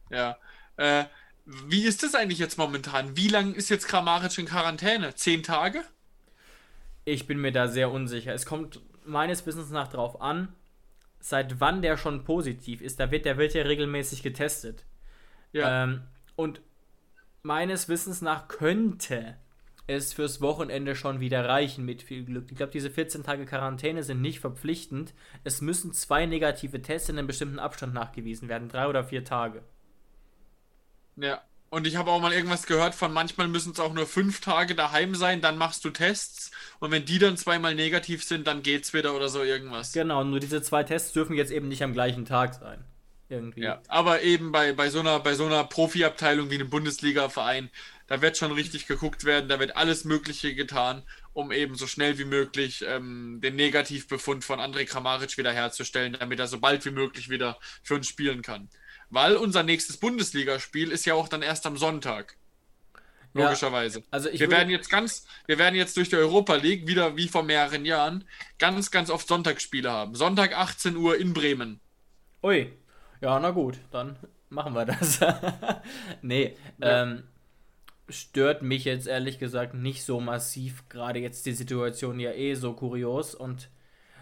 Ja. 0.10 0.36
Äh, 0.78 1.04
wie 1.46 1.84
ist 1.84 2.02
das 2.02 2.16
eigentlich 2.16 2.40
jetzt 2.40 2.58
momentan? 2.58 3.16
Wie 3.16 3.28
lange 3.28 3.54
ist 3.54 3.70
jetzt 3.70 3.88
Kramaric 3.88 4.36
in 4.40 4.48
Quarantäne? 4.48 5.14
Zehn 5.14 5.44
Tage? 5.44 5.84
Ich 7.06 7.28
bin 7.28 7.40
mir 7.40 7.52
da 7.52 7.68
sehr 7.68 7.92
unsicher. 7.92 8.34
Es 8.34 8.48
kommt 8.48 8.82
meines 9.06 9.46
Wissens 9.46 9.70
nach 9.70 9.90
drauf 9.90 10.22
an, 10.22 10.48
seit 11.20 11.60
wann 11.60 11.84
der 11.84 11.98
schon 11.98 12.24
positiv 12.24 12.82
ist. 12.82 13.00
Da 13.00 13.12
wird, 13.12 13.26
der 13.26 13.38
wird 13.38 13.54
ja 13.54 13.62
regelmäßig 13.62 14.24
getestet. 14.24 14.86
Ja. 15.52 15.84
Ähm, 15.84 16.02
und 16.36 16.62
meines 17.44 17.90
Wissens 17.90 18.24
nach 18.24 18.48
könnte 18.48 19.36
es 19.88 20.14
fürs 20.14 20.42
Wochenende 20.42 20.96
schon 20.96 21.22
wieder 21.22 21.48
reichen 21.48 21.86
mit 21.86 22.04
viel 22.04 22.26
Glück. 22.26 22.52
Ich 22.52 22.58
glaube, 22.58 22.74
diese 22.74 22.90
14 22.92 23.24
Tage 23.24 23.46
Quarantäne 23.46 24.04
sind 24.04 24.22
nicht 24.22 24.42
verpflichtend. 24.42 25.14
Es 25.46 25.62
müssen 25.62 25.94
zwei 25.94 26.26
negative 26.26 26.82
Tests 26.82 27.10
in 27.10 27.18
einem 27.18 27.28
bestimmten 27.28 27.60
Abstand 27.60 27.94
nachgewiesen 27.94 28.50
werden. 28.50 28.68
Drei 28.70 28.88
oder 28.88 29.04
vier 29.04 29.24
Tage. 29.24 29.64
ja. 31.16 31.42
Und 31.70 31.86
ich 31.86 31.98
habe 31.98 32.12
auch 32.12 32.22
mal 32.22 32.32
irgendwas 32.32 32.66
gehört 32.66 32.96
von, 32.96 33.12
manchmal 33.12 33.50
müssen 33.50 33.74
es 33.74 33.80
auch 33.82 33.94
nur 33.94 34.08
fünf 34.08 34.40
Tage 34.40 34.74
daheim 34.74 35.16
sein, 35.16 35.42
dann 35.42 35.58
machst 35.58 35.84
du 35.84 35.90
Tests 35.90 36.52
und 36.80 36.92
wenn 36.92 37.04
die 37.04 37.20
dann 37.20 37.36
zweimal 37.36 37.76
negativ 37.76 38.24
sind, 38.24 38.48
dann 38.48 38.64
geht's 38.64 38.94
wieder 38.94 39.14
oder 39.14 39.28
so 39.28 39.44
irgendwas. 39.44 39.92
Genau, 39.92 40.24
nur 40.24 40.40
diese 40.40 40.62
zwei 40.62 40.84
Tests 40.84 41.12
dürfen 41.12 41.36
jetzt 41.36 41.52
eben 41.52 41.68
nicht 41.68 41.84
am 41.84 41.92
gleichen 41.92 42.24
Tag 42.24 42.54
sein. 42.54 42.86
Irgendwie. 43.30 43.62
Ja, 43.62 43.82
aber 43.88 44.22
eben 44.22 44.52
bei, 44.52 44.72
bei 44.72 44.90
so 44.90 45.02
einer, 45.02 45.20
bei 45.20 45.34
so 45.34 45.46
einer 45.46 45.64
Profiabteilung 45.66 46.50
wie 46.50 46.56
einem 46.56 46.70
Bundesliga-Verein, 46.70 47.70
da 48.08 48.22
wird 48.22 48.38
schon 48.38 48.54
richtig 48.54 48.88
geguckt 48.88 49.26
werden, 49.26 49.50
da 49.50 49.60
wird 49.60 49.76
alles 49.76 50.06
Mögliche 50.06 50.56
getan, 50.56 51.04
um 51.34 51.52
eben 51.52 51.76
so 51.76 51.88
schnell 51.88 52.18
wie 52.18 52.26
möglich 52.26 52.86
ähm, 52.88 53.40
den 53.44 53.58
Negativbefund 53.58 54.46
von 54.46 54.60
André 54.60 54.86
Kramaric 54.86 55.38
wiederherzustellen, 55.38 56.16
damit 56.18 56.40
er 56.40 56.48
so 56.48 56.60
bald 56.60 56.86
wie 56.86 56.92
möglich 56.92 57.30
wieder 57.30 57.60
für 57.84 57.96
uns 57.96 58.08
spielen 58.08 58.42
kann. 58.42 58.70
Weil 59.10 59.36
unser 59.36 59.64
nächstes 59.64 59.98
Bundesligaspiel 59.98 60.92
ist 60.92 61.06
ja 61.06 61.14
auch 61.14 61.28
dann 61.28 61.42
erst 61.42 61.66
am 61.66 61.78
Sonntag. 61.78 62.38
Ja, 63.34 63.44
Logischerweise. 63.44 64.04
also 64.10 64.30
ich 64.30 64.40
wir 64.40 64.50
werden 64.50 64.70
jetzt 64.70 64.90
ganz, 64.90 65.28
wir 65.46 65.60
werden 65.60 65.76
jetzt 65.76 65.96
durch 65.98 66.10
die 66.10 66.16
Europa 66.16 66.56
League 66.56 66.88
wieder 66.88 67.18
wie 67.18 67.28
vor 67.28 67.44
mehreren 67.44 67.86
Jahren 67.86 68.24
ganz, 68.58 68.90
ganz 68.90 69.10
oft 69.10 69.28
Sonntagsspiele 69.28 69.92
haben. 69.92 70.16
Sonntag 70.16 70.58
18 70.58 70.96
Uhr 70.96 71.18
in 71.18 71.34
Bremen. 71.34 71.80
Ui. 72.42 72.72
Ja, 73.22 73.40
na 73.40 73.52
gut, 73.52 73.80
dann 73.92 74.18
machen 74.50 74.74
wir 74.74 74.86
das. 74.86 75.20
nee, 76.22 76.56
ähm, 76.82 77.24
stört 78.10 78.62
mich 78.62 78.86
jetzt 78.86 79.08
ehrlich 79.08 79.40
gesagt 79.40 79.74
nicht 79.74 80.04
so 80.04 80.20
massiv. 80.20 80.88
Gerade 80.90 81.20
jetzt 81.20 81.46
die 81.46 81.54
Situation 81.54 82.20
ja 82.20 82.32
eh 82.32 82.54
so 82.54 82.74
kurios. 82.74 83.36
Und 83.36 83.70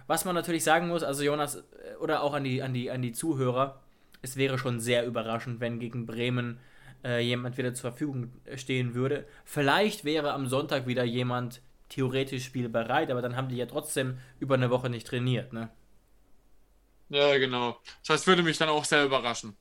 was 0.07 0.25
man 0.25 0.35
natürlich 0.35 0.63
sagen 0.63 0.87
muss, 0.87 1.03
also 1.03 1.23
Jonas, 1.23 1.55
äh, 1.55 1.95
oder 1.99 2.21
auch 2.23 2.33
an 2.33 2.43
die, 2.43 2.61
an 2.61 2.73
die, 2.73 2.89
an 2.91 3.01
die 3.01 3.11
Zuhörer, 3.11 3.81
es 4.21 4.37
wäre 4.37 4.57
schon 4.57 4.79
sehr 4.79 5.05
überraschend, 5.05 5.59
wenn 5.59 5.79
gegen 5.79 6.05
Bremen 6.05 6.59
äh, 7.03 7.21
jemand 7.21 7.57
wieder 7.57 7.73
zur 7.73 7.91
Verfügung 7.91 8.31
stehen 8.55 8.95
würde. 8.95 9.25
Vielleicht 9.43 10.03
wäre 10.03 10.33
am 10.33 10.47
Sonntag 10.47 10.87
wieder 10.87 11.03
jemand 11.03 11.61
theoretisch 11.89 12.45
spielbereit, 12.45 13.11
aber 13.11 13.21
dann 13.21 13.35
haben 13.35 13.49
die 13.49 13.57
ja 13.57 13.67
trotzdem 13.67 14.17
über 14.39 14.55
eine 14.55 14.71
Woche 14.71 14.89
nicht 14.89 15.05
trainiert, 15.05 15.53
ne? 15.53 15.69
Ja, 17.10 17.38
genau. 17.38 17.80
Das 18.01 18.10
heißt, 18.16 18.28
würde 18.28 18.43
mich 18.43 18.58
dann 18.58 18.70
auch 18.70 18.86
sehr 18.86 19.03
überraschen. 19.03 19.56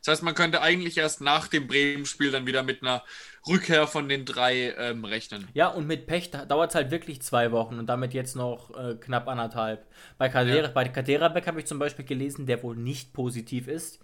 Das 0.00 0.12
heißt, 0.12 0.22
man 0.22 0.34
könnte 0.34 0.60
eigentlich 0.60 0.98
erst 0.98 1.20
nach 1.20 1.48
dem 1.48 1.66
Bremen-Spiel 1.66 2.30
dann 2.30 2.46
wieder 2.46 2.62
mit 2.62 2.82
einer 2.82 3.02
Rückkehr 3.46 3.86
von 3.86 4.08
den 4.08 4.24
drei 4.24 4.74
ähm, 4.76 5.04
rechnen. 5.04 5.48
Ja, 5.54 5.68
und 5.68 5.86
mit 5.86 6.06
Pech 6.06 6.30
dauert 6.30 6.70
es 6.70 6.74
halt 6.74 6.90
wirklich 6.90 7.22
zwei 7.22 7.52
Wochen 7.52 7.78
und 7.78 7.86
damit 7.86 8.12
jetzt 8.12 8.36
noch 8.36 8.76
äh, 8.76 8.96
knapp 8.96 9.28
anderthalb. 9.28 9.86
Bei 10.18 10.28
Kadera, 10.28 10.66
ja. 10.66 10.68
bei 10.68 10.88
Kaderabek 10.88 11.46
habe 11.46 11.60
ich 11.60 11.66
zum 11.66 11.78
Beispiel 11.78 12.04
gelesen, 12.04 12.46
der 12.46 12.62
wohl 12.62 12.76
nicht 12.76 13.12
positiv 13.12 13.68
ist, 13.68 14.00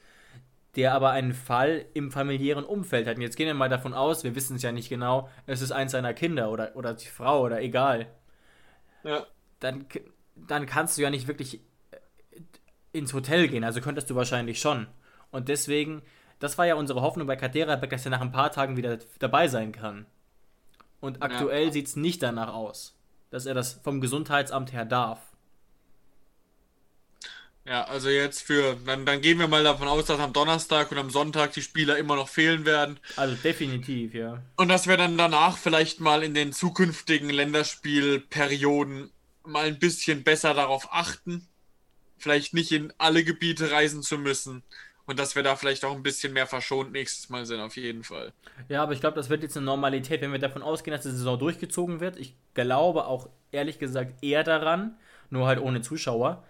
der 0.77 0.95
aber 0.95 1.11
einen 1.11 1.35
Fall 1.35 1.87
im 1.95 2.11
familiären 2.11 2.65
Umfeld 2.65 3.07
hat. 3.07 3.17
Und 3.17 3.23
jetzt 3.23 3.37
gehen 3.37 3.47
wir 3.47 3.55
mal 3.55 3.69
davon 3.69 3.95
aus, 3.95 4.25
wir 4.25 4.35
wissen 4.35 4.57
es 4.57 4.63
ja 4.63 4.73
nicht 4.73 4.89
genau, 4.89 5.29
es 5.47 5.61
ist 5.61 5.73
eins 5.73 5.93
seiner 5.93 6.15
Kinder 6.15 6.51
oder, 6.51 6.75
oder 6.77 6.95
die 6.95 7.07
Frau 7.07 7.43
oder 7.43 7.61
egal. 7.61 8.07
Ja. 9.05 9.27
Dann, 9.61 9.87
dann 10.35 10.67
kannst 10.67 10.97
du 10.97 11.03
ja 11.03 11.11
nicht 11.11 11.29
wirklich 11.29 11.61
ins 12.97 13.15
Hotel 13.15 13.49
gehen, 13.49 13.65
also 13.65 13.81
könntest 13.81 14.11
du 14.11 14.15
wahrscheinlich 14.15 14.61
schon. 14.61 14.87
Und 15.31 15.49
deswegen, 15.49 16.03
das 16.39 16.59
war 16.59 16.67
ja 16.67 16.75
unsere 16.75 17.03
Hoffnung 17.03 17.27
bei 17.27 17.37
Kadera, 17.37 17.77
dass 17.77 18.05
er 18.05 18.11
nach 18.11 18.21
ein 18.21 18.33
paar 18.33 18.53
Tagen 18.53 18.77
wieder 18.77 18.99
dabei 19.19 19.49
sein 19.49 19.73
kann. 19.73 20.07
Und 21.01 21.23
aktuell 21.23 21.67
ja. 21.67 21.73
sieht 21.73 21.87
es 21.87 21.97
nicht 21.97 22.23
danach 22.23 22.53
aus, 22.53 22.97
dass 23.31 23.47
er 23.47 23.55
das 23.55 23.75
vom 23.85 24.01
Gesundheitsamt 24.01 24.73
her 24.73 24.85
darf. 24.85 25.21
Ja, 27.67 27.85
also 27.85 28.09
jetzt 28.09 28.43
für, 28.43 28.77
dann, 28.87 29.05
dann 29.05 29.21
gehen 29.21 29.41
wir 29.41 29.49
mal 29.49 29.65
davon 29.65 29.89
aus, 29.89 30.05
dass 30.05 30.21
am 30.21 30.33
Donnerstag 30.33 30.93
und 30.93 30.99
am 30.99 31.11
Sonntag 31.11 31.53
die 31.53 31.63
Spieler 31.63 31.99
immer 31.99 32.15
noch 32.15 32.29
fehlen 32.29 32.65
werden. 32.65 33.01
Also 33.17 33.35
definitiv, 33.35 34.15
ja. 34.15 34.41
Und 34.57 34.69
dass 34.69 34.87
wir 34.87 34.97
dann 34.97 35.19
danach 35.19 35.59
vielleicht 35.59 35.99
mal 35.99 36.23
in 36.23 36.33
den 36.33 36.53
zukünftigen 36.53 37.29
Länderspielperioden 37.29 39.11
mal 39.43 39.67
ein 39.67 39.81
bisschen 39.81 40.23
besser 40.23 40.55
darauf 40.55 40.93
achten, 40.93 41.49
vielleicht 42.19 42.55
nicht 42.55 42.73
in 42.73 42.93
alle 42.99 43.25
Gebiete 43.25 43.71
reisen 43.71 44.03
zu 44.03 44.19
müssen, 44.19 44.63
und 45.07 45.21
dass 45.21 45.37
wir 45.37 45.43
da 45.43 45.55
vielleicht 45.55 45.85
auch 45.85 45.95
ein 45.95 46.03
bisschen 46.03 46.33
mehr 46.33 46.47
verschont 46.47 46.93
nächstes 46.93 47.29
Mal 47.29 47.47
sind, 47.47 47.61
auf 47.61 47.77
jeden 47.77 48.03
Fall. 48.03 48.33
Ja, 48.69 48.83
aber 48.83 48.93
ich 48.93 49.01
glaube, 49.01 49.15
das 49.15 49.31
wird 49.31 49.43
jetzt 49.43 49.57
eine 49.57 49.65
Normalität, 49.65 50.21
wenn 50.21 50.33
wir 50.33 50.41
davon 50.41 50.63
ausgehen, 50.63 50.97
dass 50.97 51.05
die 51.05 51.11
Saison 51.11 51.39
durchgezogen 51.39 52.01
wird. 52.01 52.17
Ich 52.17 52.35
glaube 52.55 53.07
auch 53.07 53.29
ehrlich 53.53 53.79
gesagt 53.79 54.23
eher 54.23 54.43
daran, 54.43 54.97
nur 55.31 55.47
halt 55.47 55.61
ohne 55.61 55.81
Zuschauer. 55.81 56.43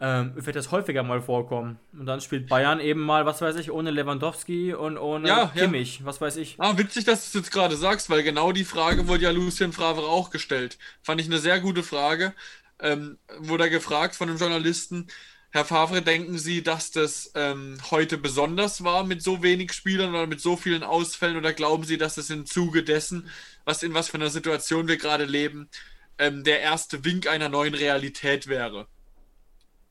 Ähm, 0.00 0.32
wird 0.34 0.56
das 0.56 0.72
häufiger 0.72 1.02
mal 1.02 1.20
vorkommen. 1.20 1.78
Und 1.92 2.06
dann 2.06 2.20
spielt 2.20 2.48
Bayern 2.48 2.80
eben 2.80 3.00
mal, 3.00 3.26
was 3.26 3.40
weiß 3.40 3.56
ich, 3.56 3.70
ohne 3.70 3.90
Lewandowski 3.90 4.74
und 4.74 4.98
ohne 4.98 5.28
ja, 5.28 5.52
Kimmich, 5.54 6.00
ja. 6.00 6.06
was 6.06 6.20
weiß 6.20 6.36
ich. 6.36 6.56
Ah, 6.58 6.76
witzig, 6.76 7.04
dass 7.04 7.22
du 7.22 7.38
es 7.38 7.44
jetzt 7.44 7.52
gerade 7.52 7.76
sagst, 7.76 8.10
weil 8.10 8.22
genau 8.22 8.50
die 8.52 8.64
Frage 8.64 9.06
wurde 9.06 9.24
ja 9.24 9.30
Lucien 9.30 9.72
Favre 9.72 10.06
auch 10.06 10.30
gestellt. 10.30 10.78
Fand 11.02 11.20
ich 11.20 11.28
eine 11.28 11.38
sehr 11.38 11.60
gute 11.60 11.84
Frage. 11.84 12.34
Ähm, 12.80 13.18
wurde 13.38 13.64
er 13.64 13.70
gefragt 13.70 14.16
von 14.16 14.28
einem 14.28 14.38
Journalisten, 14.38 15.08
Herr 15.54 15.64
Favre, 15.64 16.02
denken 16.02 16.36
Sie, 16.36 16.64
dass 16.64 16.90
das 16.90 17.30
ähm, 17.36 17.78
heute 17.92 18.18
besonders 18.18 18.82
war 18.82 19.04
mit 19.04 19.22
so 19.22 19.40
wenig 19.40 19.72
Spielern 19.72 20.10
oder 20.10 20.26
mit 20.26 20.40
so 20.40 20.56
vielen 20.56 20.82
Ausfällen 20.82 21.36
oder 21.36 21.52
glauben 21.52 21.84
Sie, 21.84 21.96
dass 21.96 22.16
es 22.16 22.28
im 22.30 22.44
Zuge 22.44 22.82
dessen, 22.82 23.30
was 23.64 23.84
in 23.84 23.94
was 23.94 24.08
für 24.08 24.16
einer 24.16 24.30
Situation 24.30 24.88
wir 24.88 24.96
gerade 24.96 25.26
leben, 25.26 25.68
ähm, 26.18 26.42
der 26.42 26.58
erste 26.58 27.04
Wink 27.04 27.28
einer 27.28 27.48
neuen 27.48 27.74
Realität 27.74 28.48
wäre? 28.48 28.88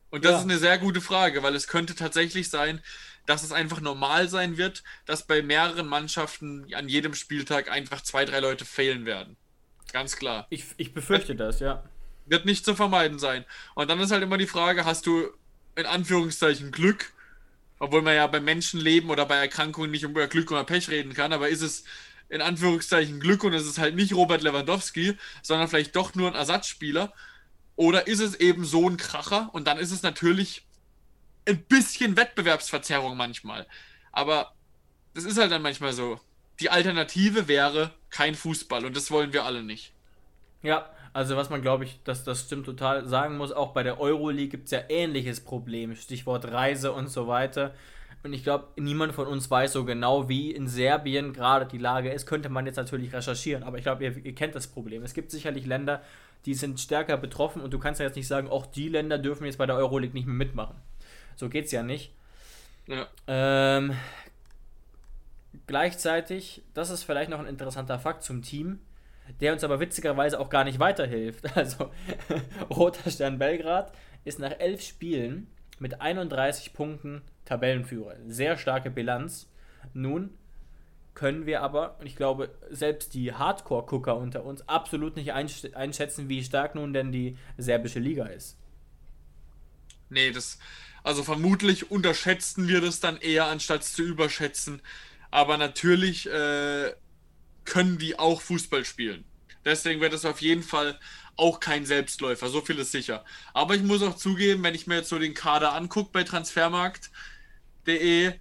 Und 0.10 0.26
das 0.26 0.34
ja. 0.34 0.38
ist 0.40 0.44
eine 0.44 0.58
sehr 0.58 0.78
gute 0.80 1.00
Frage, 1.00 1.44
weil 1.44 1.56
es 1.56 1.70
könnte 1.70 1.96
tatsächlich 1.96 2.50
sein, 2.50 2.82
dass 3.26 3.42
es 3.42 3.54
einfach 3.54 3.80
normal 3.80 4.28
sein 4.28 4.58
wird, 4.58 4.84
dass 5.06 5.26
bei 5.26 5.42
mehreren 5.42 5.88
Mannschaften 5.88 6.68
an 6.74 6.90
jedem 6.90 7.14
Spieltag 7.14 7.72
einfach 7.72 8.02
zwei, 8.02 8.26
drei 8.26 8.42
Leute 8.42 8.66
fehlen 8.66 9.06
werden. 9.06 9.38
Ganz 9.94 10.18
klar. 10.18 10.46
Ich, 10.50 10.66
ich 10.76 10.94
befürchte 10.94 11.38
das, 11.38 11.62
ja. 11.62 11.84
Wird 12.26 12.46
nicht 12.46 12.66
zu 12.66 12.76
vermeiden 12.76 13.20
sein. 13.20 13.46
Und 13.76 13.90
dann 13.90 14.00
ist 14.00 14.12
halt 14.12 14.24
immer 14.24 14.38
die 14.38 14.48
Frage, 14.48 14.86
hast 14.86 15.06
du 15.06 15.28
in 15.76 15.86
Anführungszeichen 15.86 16.72
Glück, 16.72 17.12
obwohl 17.80 18.02
man 18.02 18.16
ja 18.16 18.28
beim 18.28 18.46
Menschenleben 18.46 19.10
oder 19.10 19.26
bei 19.26 19.36
Erkrankungen 19.36 19.92
nicht 19.92 20.04
über 20.04 20.28
Glück 20.28 20.52
oder 20.52 20.64
Pech 20.64 20.90
reden 20.90 21.14
kann, 21.14 21.34
aber 21.34 21.50
ist 21.50 21.62
es 21.62 21.84
in 22.30 22.42
Anführungszeichen 22.42 23.20
Glück 23.20 23.44
und 23.44 23.54
es 23.54 23.66
ist 23.66 23.78
halt 23.78 23.96
nicht 23.96 24.14
Robert 24.14 24.42
Lewandowski, 24.42 25.18
sondern 25.42 25.68
vielleicht 25.68 25.96
doch 25.96 26.16
nur 26.16 26.30
ein 26.30 26.36
Ersatzspieler. 26.36 27.14
Oder 27.76 28.08
ist 28.08 28.20
es 28.20 28.36
eben 28.36 28.66
so 28.66 28.90
ein 28.90 28.98
Kracher 28.98 29.50
und 29.54 29.68
dann 29.68 29.78
ist 29.78 29.92
es 29.92 30.04
natürlich 30.04 30.66
ein 31.48 31.64
bisschen 31.64 32.16
Wettbewerbsverzerrung 32.16 33.18
manchmal. 33.18 33.68
Aber 34.12 34.54
das 35.14 35.26
ist 35.26 35.38
halt 35.38 35.52
dann 35.52 35.62
manchmal 35.62 35.94
so. 35.94 36.20
Die 36.60 36.70
Alternative 36.70 37.48
wäre 37.48 37.94
kein 38.10 38.36
Fußball 38.36 38.86
und 38.86 38.96
das 38.96 39.12
wollen 39.12 39.34
wir 39.34 39.44
alle 39.44 39.64
nicht. 39.64 39.92
Ja, 40.62 40.90
also 41.14 41.38
was 41.38 41.50
man, 41.50 41.62
glaube 41.62 41.84
ich, 41.84 42.02
dass 42.04 42.24
das 42.24 42.42
stimmt 42.42 42.66
total 42.66 43.08
sagen 43.08 43.38
muss, 43.38 43.52
auch 43.52 43.72
bei 43.72 43.84
der 43.84 44.00
Euroleague 44.00 44.50
gibt 44.50 44.66
es 44.66 44.72
ja 44.72 44.82
ähnliches 44.90 45.42
Problem, 45.42 45.96
Stichwort 45.96 46.52
Reise 46.52 46.92
und 46.92 47.08
so 47.08 47.28
weiter. 47.28 47.74
Und 48.24 48.34
ich 48.34 48.44
glaube, 48.44 48.68
niemand 48.78 49.14
von 49.14 49.28
uns 49.28 49.52
weiß 49.52 49.74
so 49.74 49.86
genau, 49.86 50.28
wie 50.30 50.52
in 50.52 50.68
Serbien 50.68 51.34
gerade 51.34 51.66
die 51.66 51.78
Lage 51.78 52.10
ist. 52.10 52.26
Könnte 52.26 52.50
man 52.50 52.66
jetzt 52.66 52.78
natürlich 52.78 53.14
recherchieren, 53.14 53.64
aber 53.64 53.78
ich 53.78 53.84
glaube, 53.84 54.04
ihr, 54.04 54.18
ihr, 54.26 54.34
kennt 54.34 54.56
das 54.56 54.68
Problem. 54.68 55.04
Es 55.04 55.14
gibt 55.14 55.30
sicherlich 55.30 55.66
Länder, 55.66 56.02
die 56.46 56.54
sind 56.54 56.80
stärker 56.80 57.18
betroffen 57.18 57.62
und 57.62 57.74
du 57.74 57.80
kannst 57.80 58.00
ja 58.00 58.08
jetzt 58.08 58.16
nicht 58.16 58.28
sagen, 58.28 58.48
auch 58.48 58.66
die 58.66 58.90
Länder 58.90 59.18
dürfen 59.18 59.46
jetzt 59.46 59.58
bei 59.58 59.66
der 59.66 59.76
Euroleague 59.76 60.14
nicht 60.14 60.26
mehr 60.26 60.36
mitmachen. 60.36 60.76
So 61.36 61.50
geht 61.50 61.66
es 61.66 61.72
ja 61.72 61.84
nicht. 61.84 62.14
Ja. 62.88 63.08
Ähm, 63.28 63.94
gleichzeitig, 65.68 66.64
das 66.74 66.90
ist 66.90 67.04
vielleicht 67.04 67.30
noch 67.30 67.40
ein 67.40 67.48
interessanter 67.48 68.00
Fakt 68.00 68.24
zum 68.24 68.42
Team 68.42 68.80
der 69.40 69.54
uns 69.54 69.64
aber 69.64 69.80
witzigerweise 69.80 70.40
auch 70.40 70.50
gar 70.50 70.64
nicht 70.64 70.80
weiterhilft. 70.80 71.46
Also, 71.56 71.92
Roter 72.70 73.10
Stern 73.10 73.40
Belgrad 73.40 73.92
ist 74.24 74.40
nach 74.40 74.60
elf 74.60 74.82
Spielen 74.82 75.48
mit 75.80 76.02
31 76.02 76.74
Punkten 76.74 77.22
Tabellenführer. 77.46 78.16
Sehr 78.28 78.58
starke 78.58 78.90
Bilanz. 78.90 79.50
Nun 79.94 80.32
können 81.14 81.46
wir 81.46 81.62
aber, 81.62 82.00
und 82.00 82.08
ich 82.08 82.16
glaube, 82.16 82.50
selbst 82.70 83.14
die 83.14 83.34
Hardcore-Gucker 83.34 84.16
unter 84.16 84.46
uns 84.46 84.68
absolut 84.68 85.16
nicht 85.16 85.34
einschätzen, 85.34 86.30
wie 86.30 86.44
stark 86.44 86.76
nun 86.76 86.94
denn 86.94 87.12
die 87.12 87.38
serbische 87.58 88.00
Liga 88.00 88.26
ist. 88.26 88.58
Nee, 90.10 90.32
das, 90.32 90.60
also 91.04 91.24
vermutlich 91.24 91.92
unterschätzen 91.92 92.68
wir 92.68 92.82
das 92.82 93.00
dann 93.00 93.18
eher, 93.18 93.46
anstatt 93.46 93.84
zu 93.84 94.04
überschätzen. 94.04 94.82
Aber 95.32 95.58
natürlich 95.58 96.30
äh, 96.30 96.94
können 97.66 97.98
die 97.98 98.20
auch 98.20 98.42
Fußball 98.42 98.86
spielen. 98.86 99.26
Deswegen 99.66 100.00
wird 100.02 100.14
es 100.14 100.26
auf 100.26 100.42
jeden 100.42 100.64
Fall 100.64 101.00
auch 101.36 101.60
kein 101.60 101.86
Selbstläufer, 101.86 102.48
so 102.50 102.62
viel 102.62 102.80
ist 102.80 102.92
sicher. 102.92 103.24
Aber 103.54 103.76
ich 103.76 103.84
muss 103.84 104.02
auch 104.04 104.16
zugeben, 104.16 104.64
wenn 104.64 104.76
ich 104.76 104.88
mir 104.88 104.98
jetzt 104.98 105.10
so 105.10 105.18
den 105.18 105.34
Kader 105.34 105.74
angucke 105.74 106.12
bei 106.12 106.24
transfermarkt.de, 106.24 108.28
äh, 108.28 108.34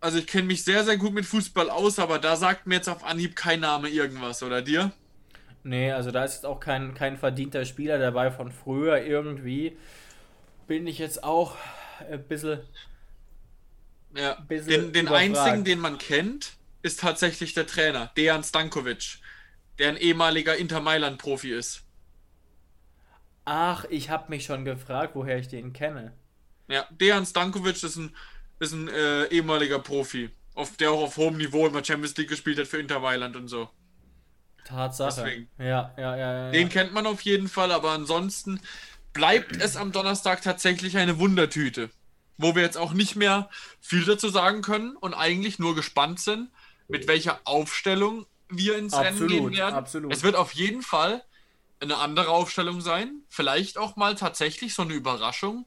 also 0.00 0.18
ich 0.18 0.26
kenne 0.26 0.48
mich 0.48 0.64
sehr, 0.64 0.82
sehr 0.84 0.96
gut 0.96 1.14
mit 1.14 1.24
Fußball 1.24 1.70
aus, 1.70 2.00
aber 2.00 2.18
da 2.18 2.34
sagt 2.36 2.66
mir 2.66 2.74
jetzt 2.76 2.88
auf 2.88 3.04
Anhieb 3.04 3.36
kein 3.36 3.60
Name 3.60 3.88
irgendwas, 3.88 4.42
oder 4.42 4.60
dir? 4.60 4.90
Nee, 5.62 5.92
also 5.92 6.10
da 6.10 6.24
ist 6.24 6.34
jetzt 6.34 6.46
auch 6.46 6.58
kein, 6.58 6.94
kein 6.94 7.16
verdienter 7.16 7.64
Spieler 7.64 7.98
dabei 7.98 8.32
von 8.32 8.50
früher 8.50 9.00
irgendwie. 9.00 9.76
Bin 10.66 10.88
ich 10.88 10.98
jetzt 10.98 11.22
auch 11.22 11.56
ein 12.10 12.24
bisschen. 12.24 12.58
Ja, 14.16 14.34
bisschen 14.40 14.92
den, 14.92 15.06
den 15.06 15.08
einzigen, 15.08 15.64
den 15.64 15.78
man 15.78 15.98
kennt, 15.98 16.54
ist 16.82 17.00
tatsächlich 17.00 17.54
der 17.54 17.66
Trainer, 17.66 18.10
Dejan 18.16 18.42
Stankovic, 18.42 19.18
der 19.78 19.90
ein 19.90 19.96
ehemaliger 19.96 20.56
Inter 20.56 20.80
Mailand-Profi 20.80 21.52
ist. 21.52 21.84
Ach, 23.44 23.84
ich 23.88 24.10
habe 24.10 24.30
mich 24.30 24.44
schon 24.44 24.64
gefragt, 24.64 25.14
woher 25.14 25.38
ich 25.38 25.48
den 25.48 25.72
kenne. 25.72 26.12
Ja, 26.68 26.86
Dejan 26.90 27.26
Stankovic 27.26 27.82
ist 27.82 27.96
ein, 27.96 28.14
ist 28.60 28.72
ein 28.72 28.88
äh, 28.88 29.24
ehemaliger 29.26 29.78
Profi, 29.78 30.30
auf, 30.54 30.76
der 30.76 30.92
auch 30.92 31.02
auf 31.02 31.16
hohem 31.16 31.36
Niveau 31.36 31.66
immer 31.66 31.84
Champions 31.84 32.16
League 32.16 32.28
gespielt 32.28 32.58
hat 32.58 32.68
für 32.68 32.78
Inter 32.78 33.00
Mailand 33.00 33.36
und 33.36 33.48
so. 33.48 33.68
Tatsache. 34.64 35.22
Deswegen. 35.22 35.48
Ja, 35.58 35.92
ja, 35.96 36.16
ja, 36.16 36.44
ja. 36.46 36.50
Den 36.52 36.68
kennt 36.68 36.92
man 36.92 37.06
auf 37.06 37.22
jeden 37.22 37.48
Fall, 37.48 37.72
aber 37.72 37.90
ansonsten 37.90 38.60
bleibt 39.12 39.56
es 39.56 39.76
am 39.76 39.92
Donnerstag 39.92 40.42
tatsächlich 40.42 40.96
eine 40.96 41.18
Wundertüte, 41.18 41.90
wo 42.38 42.54
wir 42.54 42.62
jetzt 42.62 42.78
auch 42.78 42.92
nicht 42.92 43.16
mehr 43.16 43.50
viel 43.80 44.04
dazu 44.04 44.28
sagen 44.28 44.62
können 44.62 44.96
und 44.96 45.14
eigentlich 45.14 45.58
nur 45.58 45.74
gespannt 45.74 46.20
sind, 46.20 46.50
mit 46.92 47.08
welcher 47.08 47.40
Aufstellung 47.44 48.26
wir 48.48 48.76
ins 48.76 48.92
absolut, 48.92 49.20
Rennen 49.20 49.28
gehen 49.28 49.58
werden. 49.58 49.74
Absolut. 49.74 50.12
Es 50.12 50.22
wird 50.22 50.36
auf 50.36 50.52
jeden 50.52 50.82
Fall 50.82 51.24
eine 51.80 51.96
andere 51.96 52.28
Aufstellung 52.28 52.82
sein. 52.82 53.22
Vielleicht 53.30 53.78
auch 53.78 53.96
mal 53.96 54.14
tatsächlich 54.14 54.74
so 54.74 54.82
eine 54.82 54.92
Überraschung, 54.92 55.66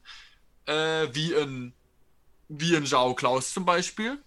äh, 0.66 1.08
wie 1.12 1.34
ein 1.34 1.74
wie 2.48 2.76
ein 2.76 2.84
Jao 2.84 3.14
Klaus 3.14 3.52
zum 3.52 3.64
Beispiel. 3.64 4.22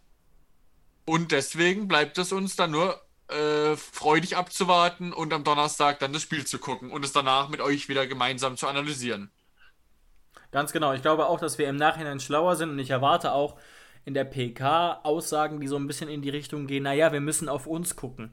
Und 1.06 1.32
deswegen 1.32 1.88
bleibt 1.88 2.18
es 2.18 2.34
uns 2.34 2.58
dann 2.58 2.72
nur 2.72 3.02
äh, 3.30 3.78
freudig 3.78 4.36
abzuwarten 4.36 5.14
und 5.14 5.32
am 5.34 5.46
Donnerstag 5.46 6.00
dann 6.00 6.12
das 6.12 6.22
Spiel 6.22 6.46
zu 6.46 6.60
gucken 6.60 6.92
und 6.92 7.06
es 7.06 7.14
danach 7.14 7.48
mit 7.48 7.62
euch 7.62 7.88
wieder 7.88 8.08
gemeinsam 8.08 8.58
zu 8.58 8.68
analysieren. 8.68 9.32
Ganz 10.52 10.74
genau. 10.74 10.92
Ich 10.94 11.02
glaube 11.02 11.28
auch, 11.28 11.40
dass 11.40 11.58
wir 11.58 11.70
im 11.70 11.78
Nachhinein 11.78 12.20
schlauer 12.20 12.58
sind 12.58 12.72
und 12.72 12.80
ich 12.80 12.90
erwarte 12.90 13.32
auch, 13.32 13.58
in 14.10 14.16
der 14.16 14.24
PK 14.26 15.02
Aussagen, 15.04 15.60
die 15.60 15.68
so 15.68 15.76
ein 15.76 15.86
bisschen 15.86 16.10
in 16.10 16.24
die 16.24 16.32
Richtung 16.32 16.66
gehen, 16.66 16.82
naja, 16.82 17.14
wir 17.14 17.22
müssen 17.22 17.48
auf 17.48 17.68
uns 17.68 17.96
gucken 17.96 18.32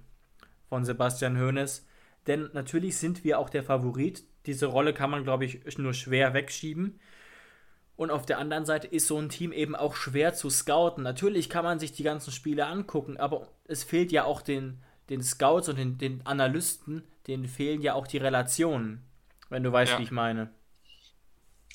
von 0.71 0.87
Sebastian 0.87 1.39
Hoeneß. 1.39 1.87
Denn 2.27 2.49
natürlich 2.55 2.97
sind 2.97 3.25
wir 3.25 3.39
auch 3.39 3.51
der 3.51 3.63
Favorit. 3.63 4.25
Diese 4.47 4.65
Rolle 4.65 4.95
kann 4.95 5.11
man, 5.11 5.23
glaube 5.23 5.45
ich, 5.45 5.77
nur 5.77 5.93
schwer 5.93 6.33
wegschieben. 6.33 6.99
Und 7.95 8.11
auf 8.11 8.25
der 8.25 8.39
anderen 8.39 8.65
Seite 8.65 8.87
ist 8.87 9.07
so 9.07 9.19
ein 9.19 9.29
Team 9.29 9.53
eben 9.53 9.77
auch 9.77 9.97
schwer 9.97 10.33
zu 10.33 10.49
scouten. 10.49 11.05
Natürlich 11.05 11.51
kann 11.51 11.63
man 11.65 11.79
sich 11.79 11.93
die 11.93 12.05
ganzen 12.05 12.33
Spiele 12.33 12.65
angucken, 12.65 13.19
aber 13.19 13.47
es 13.67 13.85
fehlt 13.85 14.13
ja 14.13 14.25
auch 14.25 14.41
den, 14.41 14.83
den 15.11 15.23
Scouts 15.23 15.69
und 15.69 15.79
den, 15.79 15.99
den 15.99 16.25
Analysten, 16.25 17.05
denen 17.27 17.45
fehlen 17.49 17.83
ja 17.83 17.93
auch 17.93 18.07
die 18.07 18.19
Relationen, 18.19 19.03
wenn 19.51 19.63
du 19.63 19.73
weißt, 19.73 19.93
Ja. 19.93 19.99
wie 19.99 20.05
ich 20.05 20.11
meine. 20.11 20.49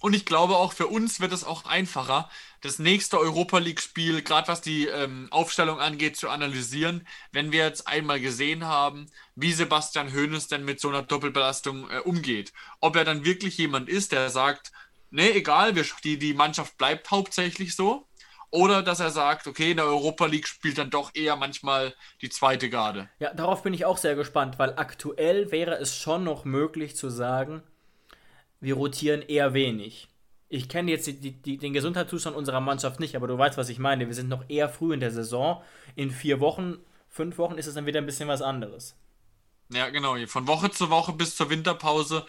Und 0.01 0.15
ich 0.15 0.25
glaube 0.25 0.55
auch 0.55 0.73
für 0.73 0.87
uns 0.87 1.19
wird 1.19 1.31
es 1.31 1.43
auch 1.43 1.65
einfacher, 1.65 2.27
das 2.61 2.79
nächste 2.79 3.19
Europa 3.19 3.59
League-Spiel, 3.59 4.23
gerade 4.23 4.47
was 4.47 4.61
die 4.61 4.87
ähm, 4.87 5.27
Aufstellung 5.29 5.79
angeht, 5.79 6.17
zu 6.17 6.27
analysieren, 6.27 7.07
wenn 7.31 7.51
wir 7.51 7.63
jetzt 7.63 7.87
einmal 7.87 8.19
gesehen 8.19 8.65
haben, 8.65 9.05
wie 9.35 9.53
Sebastian 9.53 10.11
Hoeneß 10.11 10.47
denn 10.47 10.65
mit 10.65 10.79
so 10.79 10.89
einer 10.89 11.03
Doppelbelastung 11.03 11.89
äh, 11.89 11.99
umgeht. 11.99 12.51
Ob 12.79 12.95
er 12.95 13.05
dann 13.05 13.25
wirklich 13.25 13.57
jemand 13.57 13.89
ist, 13.89 14.11
der 14.11 14.29
sagt, 14.31 14.71
nee, 15.11 15.29
egal, 15.29 15.75
wir, 15.75 15.85
die, 16.03 16.17
die 16.17 16.33
Mannschaft 16.33 16.77
bleibt 16.77 17.11
hauptsächlich 17.11 17.75
so. 17.75 18.07
Oder 18.49 18.83
dass 18.83 18.99
er 18.99 19.11
sagt, 19.11 19.47
okay, 19.47 19.71
in 19.71 19.77
der 19.77 19.85
Europa 19.85 20.25
League 20.25 20.47
spielt 20.47 20.77
dann 20.77 20.89
doch 20.89 21.11
eher 21.13 21.37
manchmal 21.37 21.93
die 22.21 22.29
zweite 22.29 22.69
Garde. 22.69 23.07
Ja, 23.19 23.33
darauf 23.33 23.63
bin 23.63 23.73
ich 23.73 23.85
auch 23.85 23.97
sehr 23.97 24.15
gespannt, 24.15 24.59
weil 24.59 24.73
aktuell 24.75 25.51
wäre 25.51 25.75
es 25.75 25.95
schon 25.95 26.25
noch 26.25 26.43
möglich 26.43 26.97
zu 26.97 27.09
sagen, 27.09 27.63
wir 28.61 28.75
rotieren 28.75 29.21
eher 29.21 29.53
wenig. 29.53 30.07
Ich 30.47 30.69
kenne 30.69 30.91
jetzt 30.91 31.07
die, 31.07 31.13
die, 31.13 31.57
den 31.57 31.73
Gesundheitszustand 31.73 32.35
unserer 32.35 32.61
Mannschaft 32.61 32.99
nicht, 32.99 33.15
aber 33.15 33.27
du 33.27 33.37
weißt, 33.37 33.57
was 33.57 33.69
ich 33.69 33.79
meine. 33.79 34.07
Wir 34.07 34.13
sind 34.13 34.29
noch 34.29 34.43
eher 34.49 34.69
früh 34.69 34.93
in 34.93 34.99
der 34.99 35.11
Saison. 35.11 35.61
In 35.95 36.11
vier 36.11 36.39
Wochen, 36.39 36.77
fünf 37.09 37.37
Wochen 37.37 37.57
ist 37.57 37.67
es 37.67 37.73
dann 37.73 37.85
wieder 37.85 37.99
ein 37.99 38.05
bisschen 38.05 38.27
was 38.27 38.41
anderes. 38.41 38.95
Ja, 39.69 39.89
genau. 39.89 40.15
Von 40.27 40.47
Woche 40.47 40.69
zu 40.69 40.89
Woche 40.89 41.13
bis 41.13 41.35
zur 41.35 41.49
Winterpause 41.49 42.25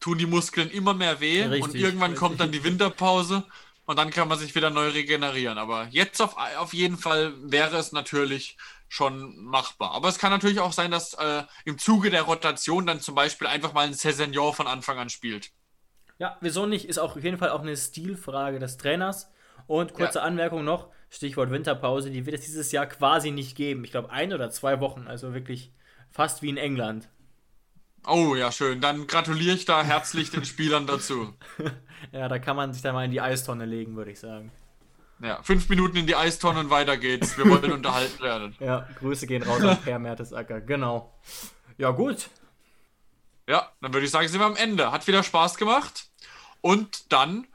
tun 0.00 0.18
die 0.18 0.26
Muskeln 0.26 0.70
immer 0.70 0.94
mehr 0.94 1.20
weh 1.20 1.44
und 1.44 1.52
Richtig, 1.52 1.82
irgendwann 1.82 2.12
richtig. 2.12 2.20
kommt 2.20 2.40
dann 2.40 2.52
die 2.52 2.64
Winterpause 2.64 3.44
und 3.84 3.96
dann 3.96 4.10
kann 4.10 4.28
man 4.28 4.38
sich 4.38 4.54
wieder 4.54 4.70
neu 4.70 4.88
regenerieren. 4.88 5.58
Aber 5.58 5.88
jetzt 5.90 6.22
auf, 6.22 6.36
auf 6.58 6.72
jeden 6.72 6.96
Fall 6.96 7.34
wäre 7.50 7.76
es 7.76 7.92
natürlich 7.92 8.56
schon 8.88 9.36
machbar. 9.44 9.92
Aber 9.92 10.08
es 10.08 10.18
kann 10.18 10.30
natürlich 10.30 10.60
auch 10.60 10.72
sein, 10.72 10.90
dass 10.90 11.14
äh, 11.14 11.42
im 11.64 11.78
Zuge 11.78 12.10
der 12.10 12.22
Rotation 12.22 12.86
dann 12.86 13.00
zum 13.00 13.14
Beispiel 13.14 13.46
einfach 13.46 13.74
mal 13.74 13.86
ein 13.86 13.94
Cézanne 13.94 14.54
von 14.54 14.66
Anfang 14.66 14.98
an 14.98 15.10
spielt. 15.10 15.50
Ja, 16.18 16.36
wieso 16.40 16.66
nicht? 16.66 16.86
Ist 16.88 16.98
auch 16.98 17.16
auf 17.16 17.22
jeden 17.24 17.38
Fall 17.38 17.50
auch 17.50 17.62
eine 17.62 17.76
Stilfrage 17.76 18.58
des 18.58 18.76
Trainers. 18.76 19.30
Und 19.66 19.94
kurze 19.94 20.18
Ja. 20.18 20.24
Anmerkung 20.24 20.64
noch: 20.64 20.88
Stichwort 21.10 21.50
Winterpause, 21.50 22.10
die 22.10 22.26
wird 22.26 22.36
es 22.38 22.44
dieses 22.44 22.72
Jahr 22.72 22.86
quasi 22.86 23.30
nicht 23.30 23.56
geben. 23.56 23.84
Ich 23.84 23.90
glaube, 23.90 24.10
ein 24.10 24.32
oder 24.32 24.50
zwei 24.50 24.80
Wochen, 24.80 25.06
also 25.06 25.34
wirklich 25.34 25.72
fast 26.10 26.42
wie 26.42 26.48
in 26.48 26.56
England. 26.56 27.08
Oh 28.06 28.34
ja, 28.34 28.50
schön. 28.50 28.80
Dann 28.80 29.06
gratuliere 29.06 29.54
ich 29.54 29.64
da 29.64 29.82
herzlich 29.82 30.30
den 30.30 30.44
Spielern 30.44 30.86
dazu. 30.86 31.34
Ja, 32.12 32.28
da 32.28 32.38
kann 32.38 32.54
man 32.54 32.72
sich 32.72 32.80
dann 32.80 32.94
mal 32.94 33.04
in 33.04 33.10
die 33.10 33.20
Eistonne 33.20 33.64
legen, 33.66 33.96
würde 33.96 34.12
ich 34.12 34.20
sagen. 34.20 34.52
Ja, 35.20 35.42
fünf 35.42 35.68
Minuten 35.68 35.96
in 35.96 36.06
die 36.06 36.14
Eistonne 36.14 36.60
und 36.60 36.70
weiter 36.70 36.96
geht's. 36.96 37.36
Wir 37.36 37.50
wollen 37.50 37.72
unterhalten 37.78 38.22
werden. 38.22 38.54
Ja, 38.60 38.86
Grüße 39.00 39.26
gehen 39.26 39.42
raus 39.42 39.60
an 39.62 39.76
Per 39.82 39.98
Mertesacker, 39.98 40.60
genau. 40.60 41.12
Ja, 41.76 41.90
gut. 41.90 42.30
Ja, 43.48 43.72
dann 43.80 43.92
würde 43.92 44.04
ich 44.06 44.12
sagen, 44.12 44.28
sind 44.28 44.38
wir 44.40 44.46
am 44.46 44.54
Ende. 44.54 44.92
Hat 44.92 45.08
wieder 45.08 45.24
Spaß 45.24 45.56
gemacht. 45.56 46.07
Und 46.68 47.10
dann 47.14 47.46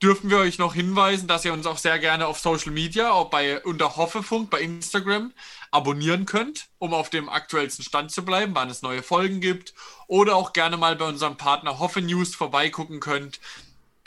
dürfen 0.00 0.30
wir 0.30 0.38
euch 0.38 0.60
noch 0.60 0.74
hinweisen, 0.74 1.26
dass 1.26 1.44
ihr 1.44 1.52
uns 1.52 1.66
auch 1.66 1.76
sehr 1.76 1.98
gerne 1.98 2.28
auf 2.28 2.38
Social 2.38 2.70
Media, 2.70 3.10
auch 3.10 3.28
bei 3.28 3.60
unter 3.64 3.96
Hoffefunk, 3.96 4.48
bei 4.48 4.60
Instagram, 4.60 5.32
abonnieren 5.72 6.24
könnt, 6.24 6.68
um 6.78 6.94
auf 6.94 7.10
dem 7.10 7.28
aktuellsten 7.28 7.84
Stand 7.84 8.12
zu 8.12 8.24
bleiben, 8.24 8.54
wann 8.54 8.70
es 8.70 8.80
neue 8.80 9.02
Folgen 9.02 9.40
gibt. 9.40 9.74
Oder 10.06 10.36
auch 10.36 10.52
gerne 10.52 10.76
mal 10.76 10.94
bei 10.94 11.04
unserem 11.04 11.36
Partner 11.36 11.80
Hoffe 11.80 12.00
News 12.00 12.36
vorbeigucken 12.36 13.00
könnt, 13.00 13.40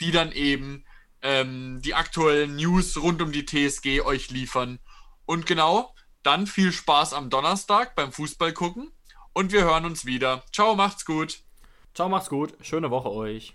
die 0.00 0.12
dann 0.12 0.32
eben 0.32 0.82
ähm, 1.20 1.82
die 1.82 1.92
aktuellen 1.92 2.56
News 2.56 2.96
rund 2.96 3.20
um 3.20 3.32
die 3.32 3.44
TSG 3.44 4.00
euch 4.00 4.30
liefern. 4.30 4.78
Und 5.26 5.44
genau, 5.44 5.94
dann 6.22 6.46
viel 6.46 6.72
Spaß 6.72 7.12
am 7.12 7.28
Donnerstag 7.28 7.94
beim 7.94 8.12
Fußball 8.12 8.54
gucken. 8.54 8.92
Und 9.34 9.52
wir 9.52 9.64
hören 9.64 9.84
uns 9.84 10.06
wieder. 10.06 10.42
Ciao, 10.54 10.74
macht's 10.74 11.04
gut. 11.04 11.40
Ciao, 11.94 12.08
macht's 12.08 12.30
gut. 12.30 12.54
Schöne 12.62 12.90
Woche 12.90 13.10
euch. 13.10 13.54